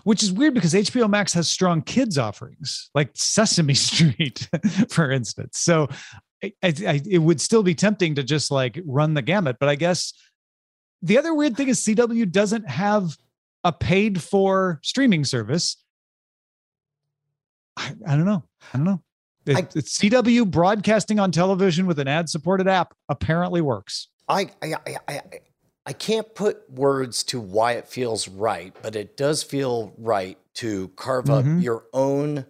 which 0.04 0.22
is 0.22 0.30
weird 0.32 0.52
because 0.54 0.74
HBO 0.74 1.08
Max 1.08 1.32
has 1.32 1.48
strong 1.48 1.80
kids 1.82 2.18
offerings, 2.18 2.90
like 2.94 3.08
Sesame 3.14 3.74
Street, 3.88 4.48
for 4.90 5.10
instance. 5.10 5.60
So 5.60 5.88
I, 6.62 6.74
I, 6.86 7.00
it 7.08 7.18
would 7.18 7.40
still 7.40 7.62
be 7.62 7.74
tempting 7.74 8.14
to 8.16 8.22
just 8.22 8.50
like 8.50 8.80
run 8.86 9.14
the 9.14 9.22
gamut. 9.22 9.56
But 9.60 9.68
I 9.68 9.74
guess 9.74 10.12
the 11.02 11.18
other 11.18 11.34
weird 11.34 11.56
thing 11.56 11.68
is 11.68 11.80
CW 11.84 12.30
doesn't 12.30 12.68
have 12.68 13.16
a 13.64 13.72
paid 13.72 14.22
for 14.22 14.80
streaming 14.82 15.24
service. 15.24 15.76
I, 17.76 17.92
I 18.06 18.16
don't 18.16 18.24
know. 18.24 18.44
I 18.72 18.76
don't 18.78 18.86
know. 18.86 19.02
It, 19.46 19.56
I- 19.56 19.68
it's 19.74 19.98
CW 19.98 20.50
broadcasting 20.50 21.18
on 21.20 21.30
television 21.30 21.86
with 21.86 21.98
an 21.98 22.08
ad 22.08 22.28
supported 22.28 22.66
app 22.68 22.94
apparently 23.08 23.60
works. 23.60 24.08
I, 24.28 24.50
I, 24.62 24.74
I, 24.86 24.96
I, 25.08 25.20
I 25.86 25.92
can't 25.92 26.34
put 26.34 26.68
words 26.68 27.22
to 27.24 27.38
why 27.40 27.72
it 27.72 27.86
feels 27.86 28.26
right, 28.26 28.74
but 28.82 28.96
it 28.96 29.16
does 29.16 29.42
feel 29.44 29.94
right 29.98 30.36
to 30.54 30.88
carve 30.96 31.26
Mhm. 31.26 31.58
up 31.58 31.62
your 31.62 31.84
own 31.92 32.44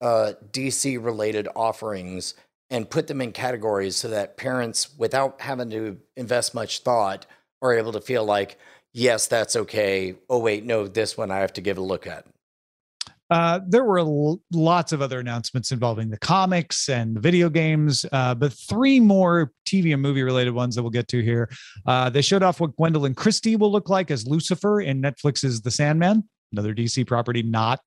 uh, 0.00 0.32
DC 0.52 1.02
related 1.04 1.48
offerings 1.56 2.34
and 2.70 2.88
put 2.88 3.06
them 3.06 3.20
in 3.20 3.32
categories 3.32 3.96
so 3.96 4.08
that 4.08 4.36
parents, 4.36 4.96
without 4.96 5.40
having 5.40 5.70
to 5.70 5.98
invest 6.16 6.54
much 6.54 6.80
thought, 6.80 7.26
are 7.62 7.74
able 7.74 7.92
to 7.92 8.00
feel 8.00 8.24
like, 8.24 8.58
yes, 8.92 9.26
that's 9.26 9.56
okay. 9.56 10.14
Oh, 10.28 10.38
wait, 10.38 10.64
no, 10.64 10.86
this 10.86 11.16
one 11.16 11.30
I 11.30 11.38
have 11.38 11.52
to 11.54 11.60
give 11.60 11.78
a 11.78 11.82
look 11.82 12.06
at. 12.06 12.26
Uh, 13.30 13.60
there 13.66 13.84
were 13.84 14.00
l- 14.00 14.40
lots 14.52 14.92
of 14.92 15.00
other 15.00 15.20
announcements 15.20 15.70
involving 15.70 16.10
the 16.10 16.18
comics 16.18 16.88
and 16.88 17.14
the 17.14 17.20
video 17.20 17.48
games, 17.48 18.04
uh, 18.10 18.34
but 18.34 18.52
three 18.52 18.98
more 18.98 19.52
TV 19.66 19.92
and 19.92 20.02
movie 20.02 20.24
related 20.24 20.52
ones 20.52 20.74
that 20.74 20.82
we'll 20.82 20.90
get 20.90 21.06
to 21.06 21.22
here. 21.22 21.48
Uh, 21.86 22.10
they 22.10 22.22
showed 22.22 22.42
off 22.42 22.58
what 22.58 22.76
Gwendoline 22.76 23.14
Christie 23.16 23.54
will 23.54 23.70
look 23.70 23.88
like 23.88 24.10
as 24.10 24.26
Lucifer 24.26 24.80
in 24.80 25.00
Netflix's 25.00 25.60
The 25.62 25.70
Sandman, 25.70 26.28
another 26.52 26.74
DC 26.74 27.06
property, 27.06 27.42
not. 27.42 27.80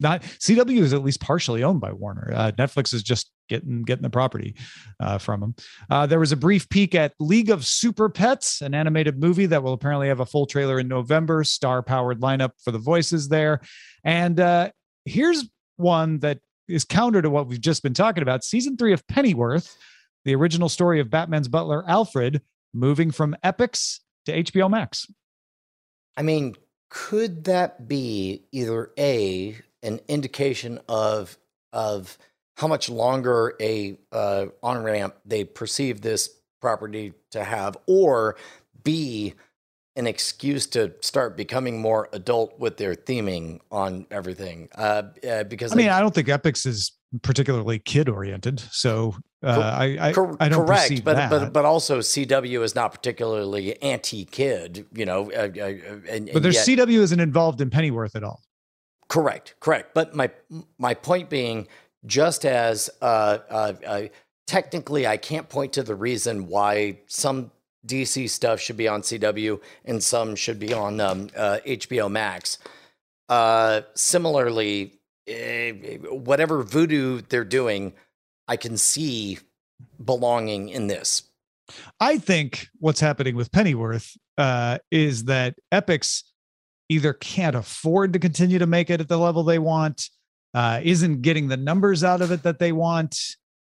Not 0.00 0.22
CW 0.22 0.80
is 0.80 0.94
at 0.94 1.04
least 1.04 1.20
partially 1.20 1.62
owned 1.62 1.80
by 1.80 1.92
Warner. 1.92 2.32
Uh, 2.34 2.50
Netflix 2.52 2.92
is 2.92 3.04
just 3.04 3.30
getting 3.52 3.82
getting 3.82 4.02
the 4.02 4.10
property 4.10 4.54
uh, 5.00 5.18
from 5.18 5.40
them. 5.40 5.54
Uh, 5.90 6.06
there 6.06 6.18
was 6.18 6.32
a 6.32 6.36
brief 6.36 6.68
peek 6.68 6.94
at 6.94 7.12
League 7.20 7.50
of 7.50 7.66
Super 7.66 8.08
Pets, 8.08 8.62
an 8.62 8.74
animated 8.74 9.20
movie 9.20 9.46
that 9.46 9.62
will 9.62 9.74
apparently 9.74 10.08
have 10.08 10.20
a 10.20 10.26
full 10.26 10.46
trailer 10.46 10.80
in 10.80 10.88
November. 10.88 11.44
Star 11.44 11.82
powered 11.82 12.20
lineup 12.20 12.52
for 12.64 12.70
the 12.70 12.78
voices 12.78 13.28
there. 13.28 13.60
And 14.04 14.40
uh, 14.40 14.70
here's 15.04 15.44
one 15.76 16.18
that 16.20 16.38
is 16.68 16.84
counter 16.84 17.20
to 17.20 17.30
what 17.30 17.46
we've 17.46 17.60
just 17.60 17.82
been 17.82 17.94
talking 17.94 18.22
about. 18.22 18.42
Season 18.42 18.76
three 18.76 18.92
of 18.92 19.06
Pennyworth, 19.06 19.76
the 20.24 20.34
original 20.34 20.68
story 20.68 21.00
of 21.00 21.10
Batman's 21.10 21.48
butler 21.48 21.84
Alfred, 21.86 22.40
moving 22.72 23.10
from 23.10 23.36
Epix 23.44 24.00
to 24.26 24.42
HBO 24.44 24.70
Max. 24.70 25.06
I 26.16 26.22
mean, 26.22 26.54
could 26.88 27.44
that 27.44 27.88
be 27.88 28.44
either 28.52 28.90
a 28.98 29.56
an 29.82 30.00
indication 30.08 30.80
of 30.88 31.36
of 31.72 32.18
how 32.56 32.68
much 32.68 32.88
longer 32.88 33.54
a 33.60 33.98
uh, 34.12 34.46
on 34.62 34.82
ramp 34.82 35.14
they 35.24 35.44
perceive 35.44 36.00
this 36.00 36.30
property 36.60 37.12
to 37.30 37.44
have, 37.44 37.76
or 37.86 38.36
b 38.84 39.34
an 39.94 40.06
excuse 40.06 40.66
to 40.66 40.90
start 41.02 41.36
becoming 41.36 41.78
more 41.78 42.08
adult 42.14 42.58
with 42.58 42.78
their 42.78 42.94
theming 42.94 43.60
on 43.70 44.06
everything? 44.10 44.68
Uh, 44.74 45.02
uh, 45.28 45.44
because 45.44 45.72
I 45.72 45.76
mean, 45.76 45.88
I 45.88 46.00
don't 46.00 46.14
think 46.14 46.28
Epix 46.28 46.66
is 46.66 46.92
particularly 47.22 47.78
kid 47.78 48.08
oriented, 48.08 48.60
so 48.60 49.14
uh, 49.42 49.76
I, 49.76 50.08
I, 50.08 50.12
Cor- 50.12 50.36
I 50.38 50.48
don't 50.48 50.66
correct, 50.66 51.04
but 51.04 51.16
that. 51.16 51.30
but 51.30 51.52
but 51.52 51.64
also 51.64 51.98
CW 51.98 52.62
is 52.62 52.74
not 52.74 52.92
particularly 52.92 53.80
anti-kid, 53.82 54.86
you 54.94 55.04
know. 55.04 55.30
Uh, 55.32 55.48
uh, 55.56 55.74
and, 56.08 56.30
but 56.32 56.42
their 56.42 56.52
CW 56.52 57.00
isn't 57.00 57.20
involved 57.20 57.60
in 57.60 57.68
Pennyworth 57.68 58.14
at 58.14 58.22
all. 58.22 58.40
Correct, 59.08 59.56
correct. 59.60 59.94
But 59.94 60.14
my 60.14 60.30
my 60.78 60.94
point 60.94 61.28
being, 61.28 61.66
just 62.06 62.44
as 62.44 62.90
uh, 63.00 63.38
uh, 63.48 63.72
uh, 63.86 64.02
technically, 64.46 65.06
I 65.06 65.16
can't 65.16 65.48
point 65.48 65.72
to 65.74 65.82
the 65.82 65.94
reason 65.94 66.48
why 66.48 66.98
some 67.06 67.50
DC 67.86 68.28
stuff 68.30 68.60
should 68.60 68.76
be 68.76 68.88
on 68.88 69.02
CW 69.02 69.60
and 69.84 70.02
some 70.02 70.36
should 70.36 70.58
be 70.58 70.72
on 70.72 71.00
um, 71.00 71.28
uh, 71.36 71.58
HBO 71.66 72.10
Max. 72.10 72.58
Uh, 73.28 73.82
similarly, 73.94 75.00
eh, 75.26 75.98
whatever 76.08 76.62
voodoo 76.62 77.22
they're 77.28 77.44
doing, 77.44 77.94
I 78.46 78.56
can 78.56 78.76
see 78.76 79.38
belonging 80.04 80.68
in 80.68 80.86
this. 80.86 81.22
I 82.00 82.18
think 82.18 82.68
what's 82.78 83.00
happening 83.00 83.34
with 83.34 83.50
Pennyworth 83.50 84.16
uh, 84.36 84.78
is 84.90 85.24
that 85.24 85.54
Epix 85.72 86.22
either 86.88 87.14
can't 87.14 87.56
afford 87.56 88.12
to 88.12 88.18
continue 88.18 88.58
to 88.58 88.66
make 88.66 88.90
it 88.90 89.00
at 89.00 89.08
the 89.08 89.18
level 89.18 89.44
they 89.44 89.58
want, 89.58 90.10
uh, 90.54 90.80
isn't 90.82 91.22
getting 91.22 91.48
the 91.48 91.56
numbers 91.56 92.04
out 92.04 92.20
of 92.20 92.30
it 92.30 92.42
that 92.42 92.58
they 92.58 92.72
want, 92.72 93.18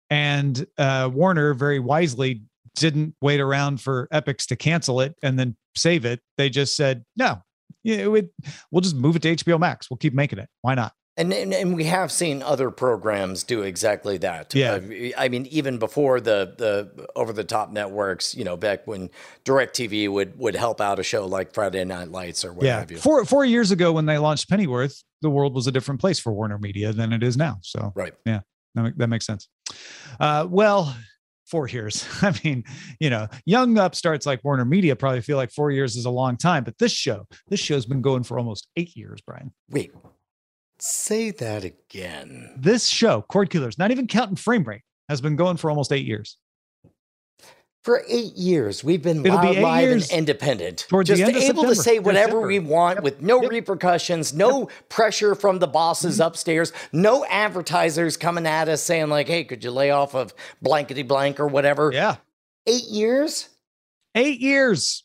and 0.09 0.65
uh, 0.77 1.09
Warner 1.11 1.53
very 1.53 1.79
wisely 1.79 2.43
didn't 2.75 3.15
wait 3.21 3.39
around 3.39 3.81
for 3.81 4.07
Epix 4.11 4.45
to 4.47 4.55
cancel 4.55 4.99
it 5.01 5.15
and 5.21 5.37
then 5.37 5.55
save 5.75 6.05
it. 6.05 6.19
They 6.37 6.49
just 6.49 6.75
said, 6.75 7.03
no, 7.15 7.41
it 7.83 8.29
we'll 8.71 8.81
just 8.81 8.95
move 8.95 9.15
it 9.15 9.21
to 9.23 9.35
HBO 9.35 9.59
Max. 9.59 9.89
We'll 9.89 9.97
keep 9.97 10.13
making 10.13 10.39
it. 10.39 10.49
Why 10.61 10.75
not? 10.75 10.93
And, 11.15 11.31
and 11.31 11.53
and 11.53 11.75
we 11.75 11.83
have 11.83 12.11
seen 12.11 12.41
other 12.41 12.71
programs 12.71 13.43
do 13.43 13.61
exactly 13.61 14.17
that. 14.17 14.55
Yeah. 14.55 14.73
Uh, 14.73 15.09
I 15.15 15.29
mean, 15.29 15.45
even 15.47 15.77
before 15.77 16.19
the 16.19 16.55
the 16.57 17.07
over 17.15 17.31
the 17.31 17.43
top 17.43 17.71
networks, 17.71 18.33
you 18.33 18.43
know, 18.43 18.57
back 18.57 18.87
when 18.87 19.11
Directv 19.45 20.09
would 20.09 20.39
would 20.39 20.55
help 20.55 20.81
out 20.81 20.97
a 20.97 21.03
show 21.03 21.27
like 21.27 21.53
Friday 21.53 21.85
Night 21.85 22.09
Lights 22.09 22.43
or 22.43 22.51
what 22.53 22.65
yeah. 22.65 22.79
have 22.79 22.89
you. 22.89 22.97
Four, 22.97 23.25
four 23.25 23.45
years 23.45 23.69
ago 23.69 23.91
when 23.91 24.07
they 24.07 24.17
launched 24.17 24.49
Pennyworth, 24.49 25.03
the 25.21 25.29
world 25.29 25.53
was 25.53 25.67
a 25.67 25.71
different 25.71 26.01
place 26.01 26.19
for 26.19 26.33
Warner 26.33 26.57
Media 26.57 26.91
than 26.93 27.13
it 27.13 27.21
is 27.21 27.37
now. 27.37 27.59
So 27.61 27.91
Right. 27.95 28.13
yeah, 28.25 28.39
that, 28.73 28.97
that 28.97 29.07
makes 29.07 29.27
sense. 29.27 29.47
Uh, 30.19 30.47
well, 30.49 30.95
four 31.45 31.67
years. 31.67 32.07
I 32.23 32.33
mean, 32.43 32.63
you 32.99 33.11
know, 33.11 33.27
young 33.45 33.77
upstarts 33.77 34.25
like 34.25 34.43
Warner 34.43 34.65
Media 34.65 34.95
probably 34.95 35.21
feel 35.21 35.37
like 35.37 35.51
four 35.51 35.69
years 35.69 35.95
is 35.95 36.05
a 36.05 36.09
long 36.09 36.37
time, 36.37 36.63
but 36.63 36.77
this 36.79 36.91
show, 36.91 37.27
this 37.49 37.59
show's 37.59 37.85
been 37.85 38.01
going 38.01 38.23
for 38.23 38.39
almost 38.39 38.67
eight 38.75 38.95
years, 38.95 39.21
Brian. 39.25 39.53
Wait, 39.69 39.91
say 40.83 41.31
that 41.31 41.63
again. 41.63 42.53
This 42.57 42.87
show, 42.87 43.21
Cord 43.23 43.49
Killers, 43.49 43.77
not 43.77 43.91
even 43.91 44.07
counting 44.07 44.35
frame 44.35 44.63
rate, 44.63 44.81
has 45.09 45.21
been 45.21 45.35
going 45.35 45.57
for 45.57 45.69
almost 45.69 45.91
eight 45.91 46.05
years. 46.05 46.37
For 47.83 48.01
eight 48.07 48.33
years, 48.37 48.81
we've 48.81 49.01
been 49.01 49.25
It'll 49.25 49.39
be 49.41 49.59
live, 49.59 49.91
and 49.91 50.09
independent. 50.11 50.85
toward 50.87 51.05
the 51.05 51.15
Just 51.15 51.33
able 51.49 51.63
to 51.63 51.75
say 51.75 51.99
whatever 51.99 52.27
September. 52.31 52.47
we 52.47 52.59
want 52.59 52.95
Yep. 52.97 53.03
with 53.03 53.21
no 53.21 53.41
Yep. 53.41 53.51
repercussions, 53.51 54.33
no 54.33 54.69
pressure 54.87 55.35
from 55.35 55.59
the 55.59 55.67
bosses 55.67 56.15
Mm-hmm. 56.15 56.27
upstairs, 56.27 56.71
no 56.93 57.25
advertisers 57.25 58.15
coming 58.15 58.47
at 58.47 58.69
us 58.69 58.81
saying 58.81 59.09
like, 59.09 59.27
"Hey, 59.27 59.43
could 59.43 59.65
you 59.65 59.71
lay 59.71 59.91
off 59.91 60.15
of 60.15 60.33
blankety 60.61 61.03
blank 61.03 61.41
or 61.41 61.47
whatever?" 61.47 61.91
Yeah. 61.93 62.15
Eight 62.65 62.85
years. 62.85 63.49
Eight 64.15 64.39
years. 64.39 65.03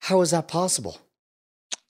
How 0.00 0.22
is 0.22 0.30
that 0.30 0.48
possible? 0.48 0.96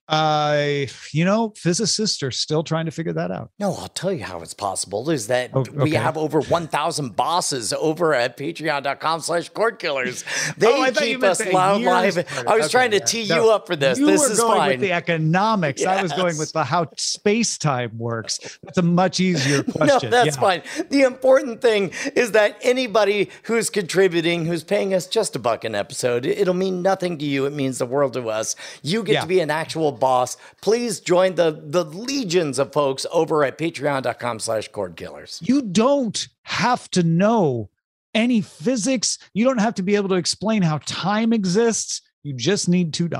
I, 0.08 0.88
you 1.12 1.24
know, 1.24 1.52
physicists 1.56 2.22
are 2.22 2.30
still 2.30 2.62
trying 2.62 2.84
to 2.84 2.90
figure 2.90 3.12
that 3.14 3.30
out. 3.30 3.50
No, 3.58 3.72
I'll 3.74 3.88
tell 3.88 4.12
you 4.12 4.22
how 4.24 4.40
it's 4.42 4.52
possible 4.54 5.08
is 5.10 5.28
that 5.28 5.50
Oh, 5.54 5.64
we 5.72 5.92
have 5.92 6.16
over 6.18 6.40
1,000 6.40 7.16
bosses 7.16 7.72
over 7.72 8.12
at 8.14 8.36
patreon.com 8.36 9.20
slash 9.20 9.48
cord 9.48 9.78
killers. 9.78 10.24
They 10.58 10.66
Oh, 10.68 10.90
keep 10.94 11.22
us 11.22 11.44
loud 11.46 11.80
live. 11.82 12.14
part. 12.26 12.46
I 12.46 12.54
was 12.56 12.66
Okay, 12.66 12.70
trying 12.72 12.90
to 12.92 12.98
yeah. 12.98 13.04
tee 13.04 13.26
No, 13.28 13.44
you 13.44 13.50
up 13.50 13.66
for 13.66 13.76
this. 13.76 13.98
You 13.98 14.06
this 14.06 14.20
were 14.20 14.32
is 14.32 14.40
going 14.40 14.58
fine. 14.58 14.70
with 14.72 14.80
the 14.80 14.92
economics. 14.92 15.84
I 15.84 16.02
was 16.02 16.12
going 16.12 16.36
with 16.38 16.52
the 16.52 16.64
how 16.64 16.86
space 16.96 17.56
time 17.58 17.96
works. 17.98 18.58
That's 18.62 18.78
a 18.78 18.82
much 18.82 19.20
easier 19.20 19.62
question. 19.64 20.10
no, 20.10 20.10
that's 20.10 20.36
Yeah. 20.36 20.40
fine. 20.40 20.62
The 20.90 21.02
important 21.02 21.60
thing 21.62 21.92
is 22.14 22.32
that 22.32 22.58
anybody 22.62 23.30
who's 23.44 23.70
contributing, 23.70 24.44
who's 24.46 24.64
paying 24.64 24.92
us 24.94 25.06
just 25.06 25.34
a 25.34 25.38
buck 25.38 25.64
an 25.64 25.74
episode, 25.74 26.26
it'll 26.26 26.54
mean 26.54 26.82
nothing 26.82 27.18
to 27.18 27.24
you. 27.24 27.46
It 27.46 27.52
means 27.52 27.78
the 27.78 27.86
world 27.86 28.12
to 28.14 28.28
us. 28.28 28.54
You 28.82 29.02
get 29.02 29.12
Yeah. 29.14 29.20
to 29.22 29.26
be 29.26 29.40
an 29.40 29.50
actual 29.50 29.92
boss. 29.94 30.36
Please 30.60 31.00
join 31.00 31.34
the 31.36 31.62
the 31.64 31.84
legions 31.84 32.58
of 32.58 32.72
folks 32.72 33.06
over 33.12 33.44
at 33.44 33.56
patreon.com 33.58 34.38
slash 34.40 34.68
cord 34.68 34.96
killers. 34.96 35.40
You 35.42 35.62
don't 35.62 36.28
have 36.42 36.90
to 36.90 37.02
know 37.02 37.70
any 38.14 38.40
physics. 38.40 39.18
You 39.32 39.44
don't 39.44 39.58
have 39.58 39.74
to 39.74 39.82
be 39.82 39.96
able 39.96 40.08
to 40.10 40.14
explain 40.16 40.62
how 40.62 40.78
time 40.84 41.32
exists. 41.32 42.00
You 42.22 42.32
just 42.34 42.68
need 42.68 42.92
$2. 42.92 43.10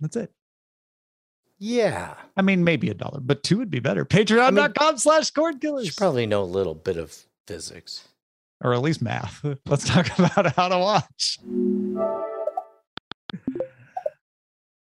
That's 0.00 0.16
it. 0.16 0.32
Yeah. 1.58 2.14
I 2.36 2.42
mean, 2.42 2.64
maybe 2.64 2.88
a 2.90 2.94
dollar, 2.94 3.20
but 3.20 3.42
two 3.44 3.58
would 3.58 3.70
be 3.70 3.78
better. 3.78 4.04
Patreon.com 4.04 4.98
slash 4.98 5.30
cord 5.30 5.54
You 5.54 5.60
killers. 5.60 5.86
should 5.88 5.96
probably 5.96 6.26
know 6.26 6.42
a 6.42 6.44
little 6.44 6.74
bit 6.74 6.96
of 6.96 7.16
physics. 7.46 8.08
or 8.64 8.72
at 8.74 8.80
least 8.80 9.00
math. 9.02 9.44
Let's 9.66 9.86
talk 9.88 10.06
about 10.18 10.56
how 10.56 10.68
to 10.68 10.78
watch. 10.78 11.38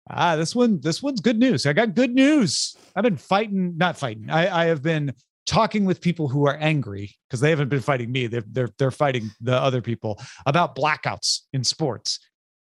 Ah, 0.08 0.36
this 0.36 0.54
one, 0.54 0.80
this 0.80 1.02
one's 1.02 1.20
good 1.20 1.38
news. 1.38 1.66
I 1.66 1.72
got 1.72 1.94
good 1.94 2.14
news. 2.14 2.76
I've 2.94 3.02
been 3.02 3.16
fighting, 3.16 3.76
not 3.76 3.96
fighting. 3.96 4.30
I, 4.30 4.62
I 4.62 4.64
have 4.66 4.82
been 4.82 5.12
talking 5.46 5.84
with 5.84 6.00
people 6.00 6.28
who 6.28 6.46
are 6.46 6.56
angry 6.56 7.16
because 7.28 7.40
they 7.40 7.50
haven't 7.50 7.68
been 7.68 7.80
fighting 7.80 8.12
me. 8.12 8.26
They're, 8.26 8.44
they're 8.46 8.70
they're 8.78 8.90
fighting 8.90 9.30
the 9.40 9.56
other 9.56 9.80
people 9.80 10.20
about 10.44 10.76
blackouts 10.76 11.40
in 11.52 11.64
sports. 11.64 12.20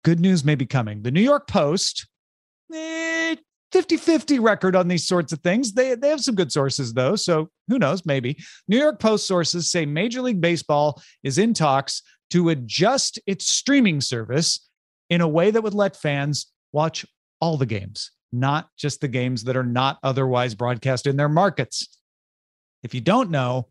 Good 0.04 0.20
news 0.20 0.44
may 0.44 0.56
be 0.56 0.66
coming. 0.66 1.02
The 1.02 1.12
New 1.12 1.22
York 1.22 1.48
Post, 1.48 2.08
eh, 2.74 3.36
50-50 3.74 4.42
record 4.42 4.76
on 4.76 4.88
these 4.88 5.06
sorts 5.06 5.32
of 5.32 5.40
things. 5.40 5.74
They 5.74 5.96
they 5.96 6.10
have 6.10 6.22
some 6.22 6.36
good 6.36 6.52
sources 6.52 6.94
though, 6.94 7.16
so 7.16 7.50
who 7.68 7.80
knows? 7.80 8.06
Maybe 8.06 8.38
New 8.68 8.78
York 8.78 9.00
Post 9.00 9.28
sources 9.28 9.70
say 9.72 9.86
Major 9.86 10.22
League 10.22 10.42
Baseball 10.42 11.02
is 11.24 11.38
in 11.38 11.54
talks 11.54 12.02
to 12.32 12.50
adjust 12.50 13.20
its 13.28 13.48
streaming 13.48 14.02
service 14.02 14.68
in 15.10 15.22
a 15.22 15.28
way 15.28 15.52
that 15.52 15.62
would 15.62 15.74
let 15.74 15.96
fans 15.96 16.48
watch 16.72 17.06
all 17.42 17.58
the 17.58 17.66
games, 17.66 18.12
not 18.32 18.70
just 18.78 19.02
the 19.02 19.08
games 19.08 19.44
that 19.46 19.58
are 19.58 19.64
not 19.64 20.00
otherwise 20.04 20.56
broadcast 20.56 21.08
in 21.08 21.18
their 21.18 21.30
markets. 21.30 22.00
If 22.84 22.94
you 22.94 23.02
don't 23.02 23.30
know, 23.30 23.68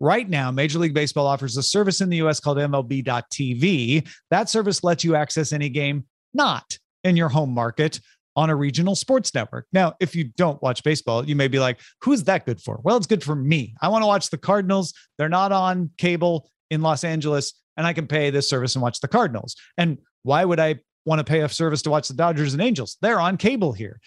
right 0.00 0.28
now, 0.28 0.50
Major 0.50 0.78
League 0.78 0.94
Baseball 0.94 1.26
offers 1.26 1.56
a 1.56 1.62
service 1.62 2.00
in 2.00 2.08
the 2.08 2.18
US 2.18 2.40
called 2.40 2.58
MLB.tv. 2.58 4.08
That 4.30 4.48
service 4.48 4.84
lets 4.84 5.04
you 5.04 5.14
access 5.14 5.52
any 5.52 5.68
game 5.68 6.04
not 6.34 6.78
in 7.04 7.16
your 7.16 7.28
home 7.28 7.52
market 7.52 8.00
on 8.34 8.50
a 8.50 8.56
regional 8.56 8.94
sports 8.94 9.34
network. 9.34 9.66
Now, 9.72 9.94
if 10.00 10.14
you 10.16 10.24
don't 10.24 10.62
watch 10.62 10.82
baseball, 10.82 11.28
you 11.28 11.36
may 11.36 11.48
be 11.48 11.58
like, 11.58 11.80
who's 12.00 12.24
that 12.24 12.46
good 12.46 12.60
for? 12.60 12.80
Well, 12.82 12.96
it's 12.96 13.06
good 13.06 13.22
for 13.22 13.34
me. 13.34 13.74
I 13.82 13.88
want 13.88 14.02
to 14.02 14.06
watch 14.06 14.30
the 14.30 14.38
Cardinals. 14.38 14.94
They're 15.18 15.28
not 15.28 15.52
on 15.52 15.90
cable 15.98 16.48
in 16.70 16.80
Los 16.80 17.04
Angeles, 17.04 17.52
and 17.76 17.86
I 17.86 17.92
can 17.92 18.06
pay 18.06 18.30
this 18.30 18.48
service 18.48 18.74
and 18.74 18.82
watch 18.82 19.00
the 19.00 19.08
Cardinals. 19.08 19.54
And 19.76 19.98
why 20.22 20.44
would 20.44 20.60
I 20.60 20.76
want 21.04 21.18
to 21.18 21.24
pay 21.24 21.40
a 21.40 21.48
service 21.48 21.82
to 21.82 21.90
watch 21.90 22.08
the 22.08 22.14
Dodgers 22.14 22.52
and 22.52 22.62
Angels? 22.62 22.96
They're 23.00 23.20
on 23.20 23.36
cable 23.36 23.72
here. 23.72 24.00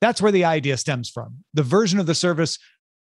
That's 0.00 0.22
where 0.22 0.32
the 0.32 0.44
idea 0.44 0.76
stems 0.76 1.10
from. 1.10 1.36
The 1.54 1.62
version 1.62 1.98
of 1.98 2.06
the 2.06 2.14
service 2.14 2.58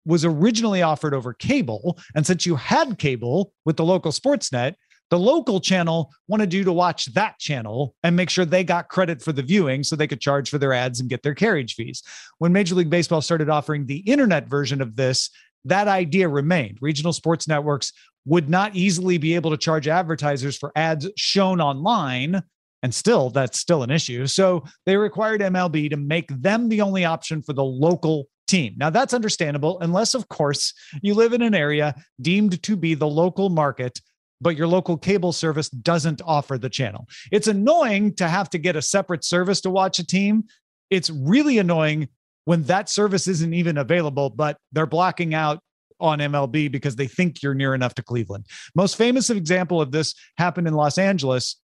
was 0.07 0.25
originally 0.25 0.83
offered 0.83 1.15
over 1.15 1.35
cable. 1.35 1.99
And 2.15 2.27
since 2.27 2.47
you 2.47 2.57
had 2.57 2.99
cable 2.99 3.53
with 3.65 3.77
the 3.77 3.85
local 3.85 4.11
sports 4.11 4.51
net, 4.53 4.77
the 5.11 5.19
local 5.19 5.61
channel 5.61 6.13
wanted 6.29 6.53
you 6.53 6.65
to 6.65 6.73
watch 6.73 7.07
that 7.15 7.39
channel 7.39 7.95
and 8.03 8.15
make 8.15 8.29
sure 8.31 8.45
they 8.45 8.65
got 8.65 8.89
credit 8.89 9.23
for 9.23 9.33
the 9.33 9.43
viewing 9.43 9.83
so 9.83 9.97
they 9.97 10.07
could 10.07 10.21
charge 10.21 10.51
for 10.51 10.59
their 10.59 10.73
ads 10.73 11.01
and 11.01 11.09
get 11.09 11.23
their 11.23 11.35
carriage 11.35 11.75
fees. 11.75 12.03
When 12.39 12.53
Major 12.53 12.75
League 12.75 12.91
Baseball 12.91 13.23
started 13.23 13.49
offering 13.49 13.87
the 13.87 13.99
internet 13.99 14.49
version 14.49 14.83
of 14.83 14.97
this, 14.97 15.31
that 15.65 15.89
idea 15.89 16.29
remained. 16.29 16.79
Regional 16.81 17.13
sports 17.13 17.49
networks 17.49 17.93
would 18.27 18.51
not 18.51 18.77
easily 18.77 19.17
be 19.17 19.35
able 19.35 19.51
to 19.51 19.57
charge 19.57 19.89
advertisers 19.89 20.57
for 20.57 20.73
ads 20.77 21.09
shown 21.17 21.61
online. 21.61 22.43
And 22.83 22.95
still, 22.95 23.31
that's 23.31 23.59
still 23.59 23.83
an 23.83 23.91
issue. 23.91 24.27
So 24.27 24.65
they 24.87 24.97
required 24.97 25.41
MLB 25.41 25.91
to 25.91 25.97
make 25.97 26.29
them 26.29 26.69
the 26.69 26.81
only 26.81 27.05
option 27.05 27.43
for 27.43 27.53
the 27.53 27.65
local 27.65 28.27
team. 28.47 28.75
Now, 28.77 28.91
that's 28.91 29.13
understandable, 29.13 29.79
unless, 29.81 30.15
of 30.15 30.29
course, 30.29 30.73
you 31.03 31.15
live 31.15 31.33
in 31.33 31.43
an 31.43 31.55
area 31.55 31.95
deemed 32.21 32.63
to 32.63 32.77
be 32.77 32.95
the 32.95 33.09
local 33.09 33.49
market 33.49 34.01
but 34.41 34.57
your 34.57 34.67
local 34.67 34.97
cable 34.97 35.33
service 35.33 35.69
doesn't 35.69 36.23
offer 36.25 36.59
the 36.59 36.69
channel. 36.69 37.09
It's 37.33 37.49
annoying 37.49 38.15
to 38.15 38.29
have 38.29 38.51
to 38.51 38.59
get 38.59 38.77
a 38.77 38.83
separate 38.83 39.25
service 39.25 39.61
to 39.63 39.71
watch 39.71 39.99
a 39.99 40.07
team. 40.07 40.45
It's 40.91 41.11
really 41.11 41.59
annoying 41.59 42.09
when 42.45 42.63
that 42.65 42.89
service 42.89 43.29
isn't 43.29 43.53
even 43.53 43.79
available, 43.79 44.31
but 44.31 44.57
they're 44.73 44.87
blocking 44.87 45.35
out 45.35 45.61
on 46.01 46.21
MLB 46.21 46.71
because 46.71 46.97
they 46.97 47.09
think 47.09 47.43
you're 47.43 47.55
near 47.55 47.75
enough 47.75 47.95
to 47.97 48.03
Cleveland. 48.03 48.47
Most 48.75 48.97
famous 48.97 49.31
example 49.31 49.81
of 49.81 49.91
this 49.91 50.15
happened 50.37 50.69
in 50.69 50.75
Los 50.75 50.97
Angeles 50.97 51.57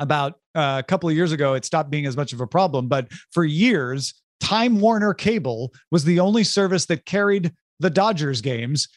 about 0.00 0.34
uh, 0.56 0.76
a 0.80 0.82
couple 0.82 1.08
of 1.08 1.14
years 1.14 1.30
ago. 1.30 1.54
It 1.54 1.64
stopped 1.64 1.90
being 1.90 2.06
as 2.06 2.16
much 2.16 2.32
of 2.32 2.40
a 2.40 2.46
problem, 2.46 2.88
but 2.88 3.08
for 3.30 3.44
years, 3.44 4.14
Time 4.40 4.80
Warner 4.80 5.14
Cable 5.14 5.72
was 5.92 6.04
the 6.04 6.18
only 6.18 6.42
service 6.42 6.86
that 6.86 7.06
carried 7.06 7.52
the 7.78 7.90
Dodgers 7.90 8.40
games 8.40 8.88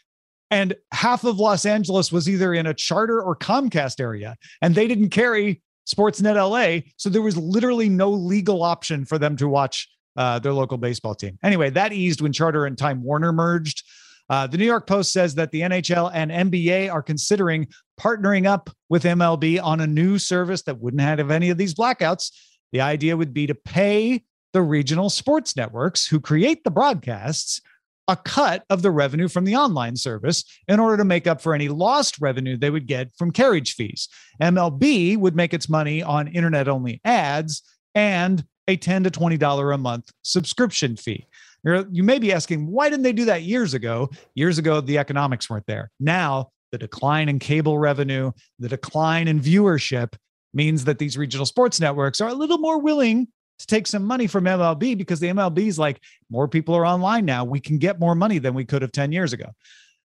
and 0.53 0.75
half 0.91 1.23
of 1.23 1.39
Los 1.39 1.65
Angeles 1.65 2.11
was 2.11 2.29
either 2.29 2.53
in 2.53 2.67
a 2.67 2.75
charter 2.75 3.19
or 3.19 3.35
Comcast 3.35 3.99
area, 3.99 4.35
and 4.61 4.75
they 4.75 4.87
didn't 4.87 5.09
carry 5.09 5.63
Sportsnet 5.91 6.35
LA. 6.35 6.87
So 6.97 7.09
there 7.09 7.23
was 7.23 7.35
literally 7.35 7.89
no 7.89 8.11
legal 8.11 8.61
option 8.61 9.03
for 9.03 9.17
them 9.17 9.35
to 9.37 9.47
watch 9.47 9.89
uh, 10.15 10.37
their 10.37 10.53
local 10.53 10.77
baseball 10.77 11.15
team. 11.15 11.39
Anyway, 11.43 11.71
that 11.71 11.91
eased 11.91 12.21
when 12.21 12.33
Charter 12.33 12.67
and 12.67 12.77
Time 12.77 13.01
Warner 13.01 13.33
merged. 13.33 13.83
Uh, 14.29 14.47
the 14.47 14.57
New 14.57 14.65
York 14.65 14.87
Post 14.87 15.11
says 15.11 15.35
that 15.35 15.51
the 15.51 15.61
NHL 15.61 16.11
and 16.13 16.31
NBA 16.31 16.91
are 16.91 17.03
considering 17.03 17.67
partnering 17.99 18.45
up 18.45 18.69
with 18.89 19.03
MLB 19.03 19.61
on 19.61 19.81
a 19.81 19.87
new 19.87 20.17
service 20.17 20.63
that 20.63 20.79
wouldn't 20.79 21.01
have 21.01 21.31
any 21.31 21.49
of 21.49 21.57
these 21.57 21.73
blackouts. 21.73 22.31
The 22.71 22.81
idea 22.81 23.17
would 23.17 23.33
be 23.33 23.47
to 23.47 23.55
pay 23.55 24.23
the 24.53 24.61
regional 24.61 25.09
sports 25.09 25.55
networks 25.55 26.07
who 26.07 26.19
create 26.19 26.63
the 26.63 26.71
broadcasts 26.71 27.61
a 28.07 28.17
cut 28.17 28.63
of 28.69 28.81
the 28.81 28.91
revenue 28.91 29.27
from 29.27 29.45
the 29.45 29.55
online 29.55 29.95
service 29.95 30.43
in 30.67 30.79
order 30.79 30.97
to 30.97 31.05
make 31.05 31.25
up 31.25 31.41
for 31.41 31.53
any 31.53 31.69
lost 31.69 32.19
revenue 32.19 32.57
they 32.57 32.69
would 32.69 32.87
get 32.87 33.09
from 33.17 33.31
carriage 33.31 33.75
fees. 33.75 34.09
MLB 34.41 35.17
would 35.17 35.35
make 35.35 35.53
its 35.53 35.69
money 35.69 36.03
on 36.03 36.27
internet 36.27 36.67
only 36.67 36.99
ads 37.05 37.63
and 37.95 38.43
a 38.67 38.75
10 38.75 39.05
to 39.05 39.09
$20 39.09 39.73
a 39.73 39.77
month 39.77 40.11
subscription 40.21 40.95
fee. 40.95 41.27
You're, 41.63 41.85
you 41.91 42.03
may 42.03 42.19
be 42.19 42.33
asking, 42.33 42.67
why 42.67 42.89
didn't 42.89 43.03
they 43.03 43.13
do 43.13 43.25
that 43.25 43.43
years 43.43 43.73
ago? 43.73 44.09
Years 44.35 44.57
ago, 44.57 44.81
the 44.81 44.97
economics 44.97 45.49
weren't 45.49 45.65
there. 45.65 45.91
Now, 45.99 46.49
the 46.71 46.77
decline 46.77 47.29
in 47.29 47.39
cable 47.39 47.77
revenue, 47.77 48.31
the 48.59 48.69
decline 48.69 49.27
in 49.27 49.39
viewership 49.39 50.13
means 50.53 50.85
that 50.85 50.99
these 50.99 51.17
regional 51.17 51.45
sports 51.45 51.79
networks 51.79 52.21
are 52.21 52.29
a 52.29 52.33
little 52.33 52.57
more 52.57 52.79
willing 52.79 53.27
to 53.59 53.67
take 53.67 53.87
some 53.87 54.03
money 54.03 54.27
from 54.27 54.45
MLB 54.45 54.97
because 54.97 55.19
the 55.19 55.27
MLB 55.27 55.67
is 55.67 55.79
like 55.79 56.01
more 56.29 56.47
people 56.47 56.75
are 56.75 56.85
online 56.85 57.25
now. 57.25 57.43
We 57.43 57.59
can 57.59 57.77
get 57.77 57.99
more 57.99 58.15
money 58.15 58.39
than 58.39 58.53
we 58.53 58.65
could 58.65 58.81
have 58.81 58.91
10 58.91 59.11
years 59.11 59.33
ago. 59.33 59.45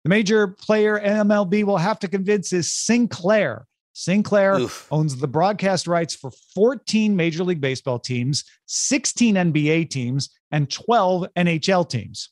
The 0.04 0.10
major 0.10 0.48
player 0.48 1.00
MLB 1.00 1.64
will 1.64 1.78
have 1.78 1.98
to 2.00 2.08
convince 2.08 2.52
is 2.52 2.72
Sinclair. 2.72 3.66
Sinclair 3.94 4.56
Oof. 4.56 4.88
owns 4.90 5.16
the 5.16 5.28
broadcast 5.28 5.86
rights 5.86 6.16
for 6.16 6.32
14 6.54 7.14
Major 7.14 7.44
League 7.44 7.60
Baseball 7.60 8.00
teams, 8.00 8.44
16 8.66 9.36
NBA 9.36 9.88
teams, 9.88 10.30
and 10.50 10.68
12 10.68 11.26
NHL 11.36 11.88
teams. 11.88 12.30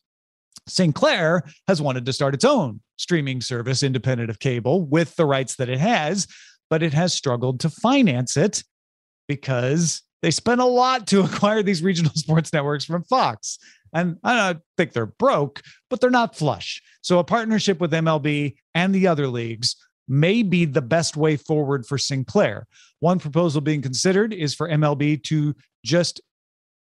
Sinclair 0.68 1.44
has 1.68 1.80
wanted 1.80 2.04
to 2.06 2.12
start 2.12 2.34
its 2.34 2.44
own 2.44 2.80
streaming 2.96 3.40
service 3.40 3.82
independent 3.82 4.28
of 4.28 4.40
cable 4.40 4.84
with 4.84 5.14
the 5.16 5.24
rights 5.24 5.56
that 5.56 5.68
it 5.68 5.78
has, 5.78 6.26
but 6.68 6.82
it 6.82 6.92
has 6.92 7.14
struggled 7.14 7.60
to 7.60 7.70
finance 7.70 8.36
it 8.36 8.64
because 9.28 10.02
they 10.22 10.30
spent 10.32 10.60
a 10.60 10.66
lot 10.66 11.06
to 11.08 11.20
acquire 11.24 11.62
these 11.62 11.82
regional 11.82 12.12
sports 12.14 12.52
networks 12.52 12.84
from 12.84 13.04
Fox. 13.04 13.58
And 13.94 14.16
I 14.24 14.34
don't 14.34 14.62
think 14.76 14.92
they're 14.92 15.06
broke, 15.06 15.62
but 15.90 16.00
they're 16.00 16.10
not 16.10 16.36
flush. 16.36 16.82
So 17.02 17.18
a 17.18 17.24
partnership 17.24 17.80
with 17.80 17.92
MLB 17.92 18.56
and 18.74 18.94
the 18.94 19.06
other 19.06 19.28
leagues 19.28 19.76
may 20.08 20.42
be 20.42 20.64
the 20.64 20.82
best 20.82 21.16
way 21.16 21.36
forward 21.36 21.86
for 21.86 21.98
Sinclair. 21.98 22.66
One 23.00 23.18
proposal 23.18 23.60
being 23.60 23.82
considered 23.82 24.32
is 24.32 24.54
for 24.54 24.68
MLB 24.68 25.22
to 25.24 25.54
just 25.84 26.20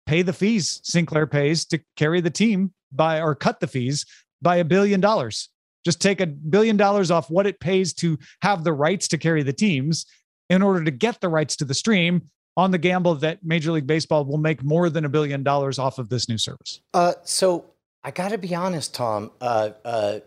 pay 0.06 0.22
the 0.22 0.34
fees 0.34 0.82
Sinclair 0.84 1.28
pays 1.28 1.66
to 1.66 1.80
carry 1.96 2.22
the 2.22 2.32
team 2.32 2.74
by 2.92 3.22
or 3.22 3.36
cut 3.36 3.60
the 3.60 3.68
fees 3.68 4.06
by 4.42 4.58
a 4.58 4.64
billion 4.64 5.00
dollars. 5.00 5.50
Just 5.86 6.02
take 6.02 6.20
a 6.20 6.28
billion 6.28 6.78
dollars 6.78 7.12
off 7.12 7.30
what 7.30 7.46
it 7.46 7.60
pays 7.60 7.94
to 7.96 8.18
have 8.42 8.64
the 8.64 8.74
rights 8.74 9.08
to 9.10 9.18
carry 9.18 9.44
the 9.44 9.54
teams 9.54 10.06
in 10.50 10.62
order 10.62 10.84
to 10.84 10.92
get 10.92 11.22
the 11.22 11.30
rights 11.30 11.56
to 11.58 11.66
the 11.66 11.74
stream 11.74 12.24
on 12.58 12.72
the 12.72 12.78
gamble 12.78 13.16
that 13.16 13.40
Major 13.44 13.72
League 13.72 13.88
Baseball 13.88 14.26
will 14.26 14.38
make 14.38 14.64
more 14.64 14.90
than 14.90 15.06
a 15.06 15.10
billion 15.10 15.44
dollars 15.44 15.80
off 15.80 16.00
of 16.00 16.10
this 16.10 16.28
new 16.28 16.38
service. 16.38 16.82
Uh, 16.94 17.14
so 17.24 17.66
I 18.04 18.12
got 18.12 18.30
to 18.30 18.38
be 18.38 18.54
honest, 18.56 18.94
Tom. 18.94 19.32
Uh, 19.40 19.72
uh, 19.86 20.20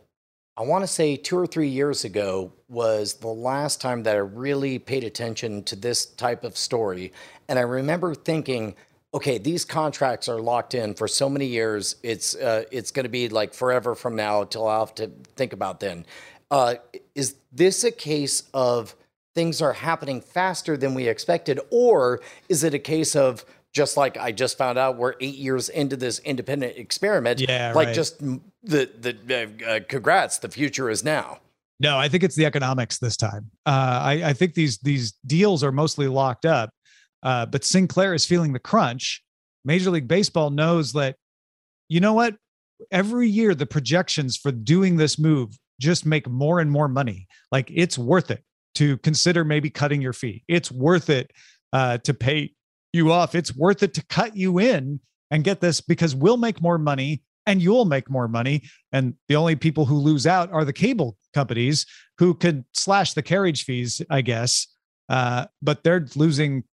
I 0.57 0.62
want 0.62 0.83
to 0.83 0.88
say 0.88 1.17
two 1.17 1.38
or 1.38 1.47
three 1.47 1.69
years 1.69 2.05
ago 2.05 2.53
was 2.69 3.15
the 3.15 3.29
last 3.29 3.81
time 3.81 4.03
that 4.03 4.17
I 4.17 4.21
really 4.21 4.79
paid 4.79 5.03
attention 5.03 5.65
to 5.65 5.77
this 5.77 6.05
type 6.05 6.45
of 6.45 6.59
story. 6.59 7.12
And 7.49 7.59
I 7.59 7.62
remember 7.62 8.15
thinking, 8.15 8.75
okay, 9.15 9.38
these 9.38 9.65
contracts 9.65 10.29
are 10.29 10.41
locked 10.41 10.75
in 10.75 10.95
for 10.95 11.09
so 11.09 11.31
many 11.31 11.47
years. 11.47 11.97
It's 12.03 12.35
uh, 12.35 12.65
it's 12.71 12.91
going 12.91 13.05
to 13.05 13.11
be 13.11 13.31
like 13.31 13.55
forever 13.55 13.95
from 13.95 14.15
now 14.15 14.45
till 14.45 14.69
I'll 14.69 14.87
have 14.87 14.95
to 14.97 15.11
think 15.37 15.55
about 15.55 15.81
then. 15.81 16.05
Uh, 16.51 16.75
is 17.15 17.37
this 17.51 17.83
a 17.83 17.91
case 17.91 18.43
of 18.53 18.95
things 19.35 19.62
are 19.62 19.73
happening 19.73 20.21
faster 20.21 20.77
than 20.77 20.93
we 20.93 21.09
expected, 21.09 21.61
or 21.71 22.21
is 22.51 22.62
it 22.62 22.75
a 22.75 22.79
case 22.79 23.17
of 23.17 23.47
just 23.73 23.97
like 23.97 24.19
I 24.19 24.33
just 24.33 24.59
found 24.59 24.79
out, 24.79 24.99
we're 24.99 25.15
eight 25.21 25.37
years 25.37 25.71
into 25.71 25.97
this 25.97 26.19
independent 26.21 26.77
experiment. 26.77 27.41
Yeah, 27.41 27.73
like 27.75 27.87
right. 27.87 27.95
just 27.95 28.23
the 28.62 28.90
the 29.01 29.66
uh, 29.66 29.70
uh, 29.70 29.81
congrats, 29.88 30.38
the 30.38 30.48
future 30.48 30.88
is 30.90 31.05
now. 31.05 31.38
No, 31.81 31.98
I 31.98 32.09
think 32.09 32.22
it's 32.22 32.37
the 32.37 32.46
economics 32.46 32.98
this 32.98 33.16
time. 33.16 33.51
Uh, 33.66 33.98
I, 34.03 34.12
I 34.27 34.33
think 34.33 34.55
these 34.55 34.79
these 34.79 35.12
deals 35.27 35.64
are 35.64 35.72
mostly 35.72 36.09
locked 36.09 36.46
up, 36.46 36.70
uh, 37.22 37.46
but 37.46 37.64
Sinclair 37.64 38.14
is 38.14 38.25
feeling 38.25 38.53
the 38.53 38.61
crunch. 38.61 39.22
Major 39.64 39.90
League 39.90 40.09
Baseball 40.09 40.51
knows 40.51 40.92
that, 40.92 41.16
you 41.88 42.01
know 42.01 42.14
what? 42.14 42.37
Every 42.90 43.29
year, 43.29 43.55
the 43.55 43.66
projections 43.66 44.37
for 44.37 44.51
doing 44.51 44.96
this 44.96 45.18
move 45.18 45.57
just 45.81 46.05
make 46.07 46.29
more 46.29 46.61
and 46.61 46.70
more 46.70 46.88
money. 46.88 47.27
Like 47.51 47.70
it's 47.72 47.98
worth 47.98 48.31
it 48.31 48.42
to 48.77 48.96
consider 48.98 49.44
maybe 49.44 49.70
cutting 49.70 50.01
your 50.01 50.12
fee. 50.12 50.44
It's 50.48 50.70
worth 50.70 51.11
it 51.11 51.31
uh, 51.72 51.98
to 51.98 52.14
pay 52.14 52.53
you 52.92 53.12
off. 53.12 53.35
It's 53.35 53.55
worth 53.57 53.83
it 53.83 53.94
to 53.94 54.05
cut 54.07 54.37
you 54.37 54.59
in 54.59 55.01
and 55.31 55.44
get 55.44 55.61
this 55.61 55.81
because 55.81 56.14
we'll 56.14 56.37
make 56.37 56.61
more 56.61 56.79
money 56.79 57.22
and 57.46 57.62
you'll 57.62 57.85
make 57.85 58.11
more 58.11 58.28
money. 58.28 58.62
And 58.92 59.14
the 59.28 59.37
only 59.37 59.57
people 59.57 59.85
who 59.85 59.96
lose 59.96 60.26
out 60.26 60.52
are 60.52 60.64
the 60.64 60.72
cable 60.72 61.16
companies 61.35 61.87
who 62.18 62.35
could 62.35 62.64
slash 62.72 63.14
the 63.14 63.22
carriage 63.22 63.64
fees, 63.64 64.02
I 64.11 64.20
guess. 64.20 64.66
Uh, 65.09 65.46
but 65.61 65.83
they're 65.83 66.07
losing 66.14 66.64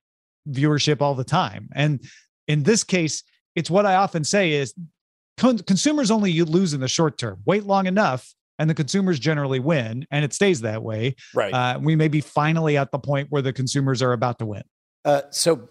viewership 0.48 1.00
all 1.00 1.14
the 1.14 1.24
time. 1.24 1.68
And 1.74 2.00
in 2.46 2.62
this 2.62 2.84
case, 2.84 3.22
it's 3.54 3.70
what 3.70 3.86
I 3.86 3.96
often 3.96 4.24
say 4.24 4.52
is 4.52 4.74
con- 5.36 5.58
consumers 5.58 6.10
only 6.10 6.30
you 6.30 6.44
lose 6.44 6.74
in 6.74 6.80
the 6.80 6.88
short 6.88 7.18
term. 7.18 7.40
Wait 7.44 7.64
long 7.64 7.86
enough, 7.86 8.34
and 8.58 8.68
the 8.68 8.74
consumers 8.74 9.18
generally 9.18 9.60
win, 9.60 10.06
and 10.10 10.24
it 10.24 10.32
stays 10.32 10.60
that 10.62 10.82
way. 10.82 11.14
Right. 11.34 11.52
Uh, 11.52 11.78
we 11.80 11.96
may 11.96 12.08
be 12.08 12.20
finally 12.20 12.76
at 12.76 12.90
the 12.90 12.98
point 12.98 13.28
where 13.30 13.42
the 13.42 13.52
consumers 13.52 14.02
are 14.02 14.12
about 14.12 14.38
to 14.40 14.46
win. 14.46 14.62
Uh, 15.04 15.22
so, 15.30 15.68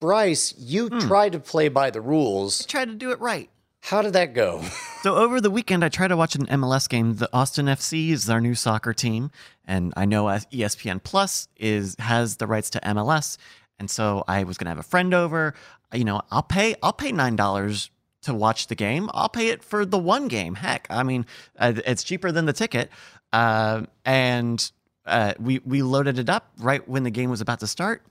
Bryce, 0.00 0.54
you 0.58 0.88
tried 0.90 1.32
to 1.32 1.38
play 1.38 1.68
by 1.68 1.90
the 1.90 2.00
rules. 2.00 2.66
Try 2.66 2.84
to 2.84 2.94
do 2.94 3.12
it 3.12 3.20
right. 3.20 3.48
How 3.82 4.00
did 4.00 4.12
that 4.12 4.32
go? 4.32 4.62
So 5.02 5.16
over 5.16 5.40
the 5.40 5.50
weekend, 5.50 5.84
I 5.84 5.88
tried 5.88 6.08
to 6.08 6.16
watch 6.16 6.36
an 6.36 6.46
MLS 6.46 6.88
game. 6.88 7.16
The 7.16 7.28
Austin 7.32 7.66
FC 7.66 8.10
is 8.10 8.30
our 8.30 8.40
new 8.40 8.54
soccer 8.54 8.94
team, 8.94 9.32
and 9.66 9.92
I 9.96 10.04
know 10.04 10.26
ESPN 10.26 11.02
Plus 11.02 11.48
is 11.56 11.96
has 11.98 12.36
the 12.36 12.46
rights 12.46 12.70
to 12.70 12.80
MLS, 12.80 13.36
and 13.80 13.90
so 13.90 14.22
I 14.28 14.44
was 14.44 14.56
gonna 14.56 14.70
have 14.70 14.78
a 14.78 14.84
friend 14.84 15.12
over. 15.12 15.54
You 15.92 16.04
know, 16.04 16.22
I'll 16.30 16.44
pay 16.44 16.76
I'll 16.84 16.92
pay 16.92 17.10
nine 17.10 17.34
dollars 17.34 17.90
to 18.22 18.32
watch 18.32 18.68
the 18.68 18.76
game. 18.76 19.10
I'll 19.12 19.28
pay 19.28 19.48
it 19.48 19.64
for 19.64 19.84
the 19.84 19.98
one 19.98 20.28
game. 20.28 20.54
Heck, 20.54 20.86
I 20.88 21.02
mean, 21.02 21.26
uh, 21.58 21.72
it's 21.84 22.04
cheaper 22.04 22.30
than 22.30 22.46
the 22.46 22.52
ticket. 22.52 22.88
Uh, 23.32 23.82
and 24.04 24.70
uh, 25.04 25.34
we 25.40 25.58
we 25.64 25.82
loaded 25.82 26.20
it 26.20 26.30
up 26.30 26.52
right 26.58 26.86
when 26.88 27.02
the 27.02 27.10
game 27.10 27.28
was 27.28 27.40
about 27.40 27.58
to 27.58 27.66
start. 27.66 28.02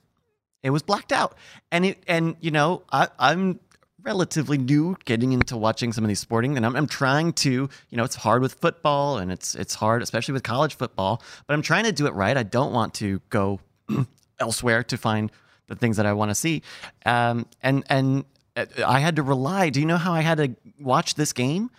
It 0.62 0.68
was 0.68 0.82
blacked 0.82 1.10
out, 1.10 1.38
and 1.70 1.86
it 1.86 2.02
and 2.06 2.36
you 2.40 2.50
know 2.50 2.82
I, 2.92 3.08
I'm 3.18 3.60
relatively 4.02 4.58
new 4.58 4.96
getting 5.04 5.32
into 5.32 5.56
watching 5.56 5.92
some 5.92 6.04
of 6.04 6.08
these 6.08 6.20
sporting 6.20 6.56
and 6.56 6.66
I'm, 6.66 6.74
I'm 6.74 6.86
trying 6.86 7.32
to 7.34 7.50
you 7.50 7.96
know 7.96 8.04
it's 8.04 8.16
hard 8.16 8.42
with 8.42 8.54
football 8.54 9.18
and 9.18 9.30
it's 9.30 9.54
it's 9.54 9.74
hard 9.74 10.02
especially 10.02 10.32
with 10.32 10.42
college 10.42 10.76
football 10.76 11.22
but 11.46 11.54
i'm 11.54 11.62
trying 11.62 11.84
to 11.84 11.92
do 11.92 12.06
it 12.06 12.14
right. 12.14 12.36
I 12.36 12.42
don't 12.42 12.72
want 12.72 12.94
to 12.94 13.20
go 13.30 13.60
elsewhere 14.40 14.82
to 14.84 14.96
find 14.96 15.30
the 15.68 15.76
things 15.76 15.96
that 15.96 16.06
i 16.06 16.12
want 16.12 16.30
to 16.30 16.34
see. 16.34 16.62
Um, 17.06 17.46
and 17.62 17.84
and 17.88 18.24
uh, 18.56 18.66
i 18.86 19.00
had 19.00 19.16
to 19.16 19.22
rely 19.22 19.70
do 19.70 19.80
you 19.80 19.86
know 19.86 19.96
how 19.96 20.12
i 20.12 20.20
had 20.20 20.38
to 20.38 20.54
watch 20.80 21.14
this 21.14 21.32
game? 21.32 21.70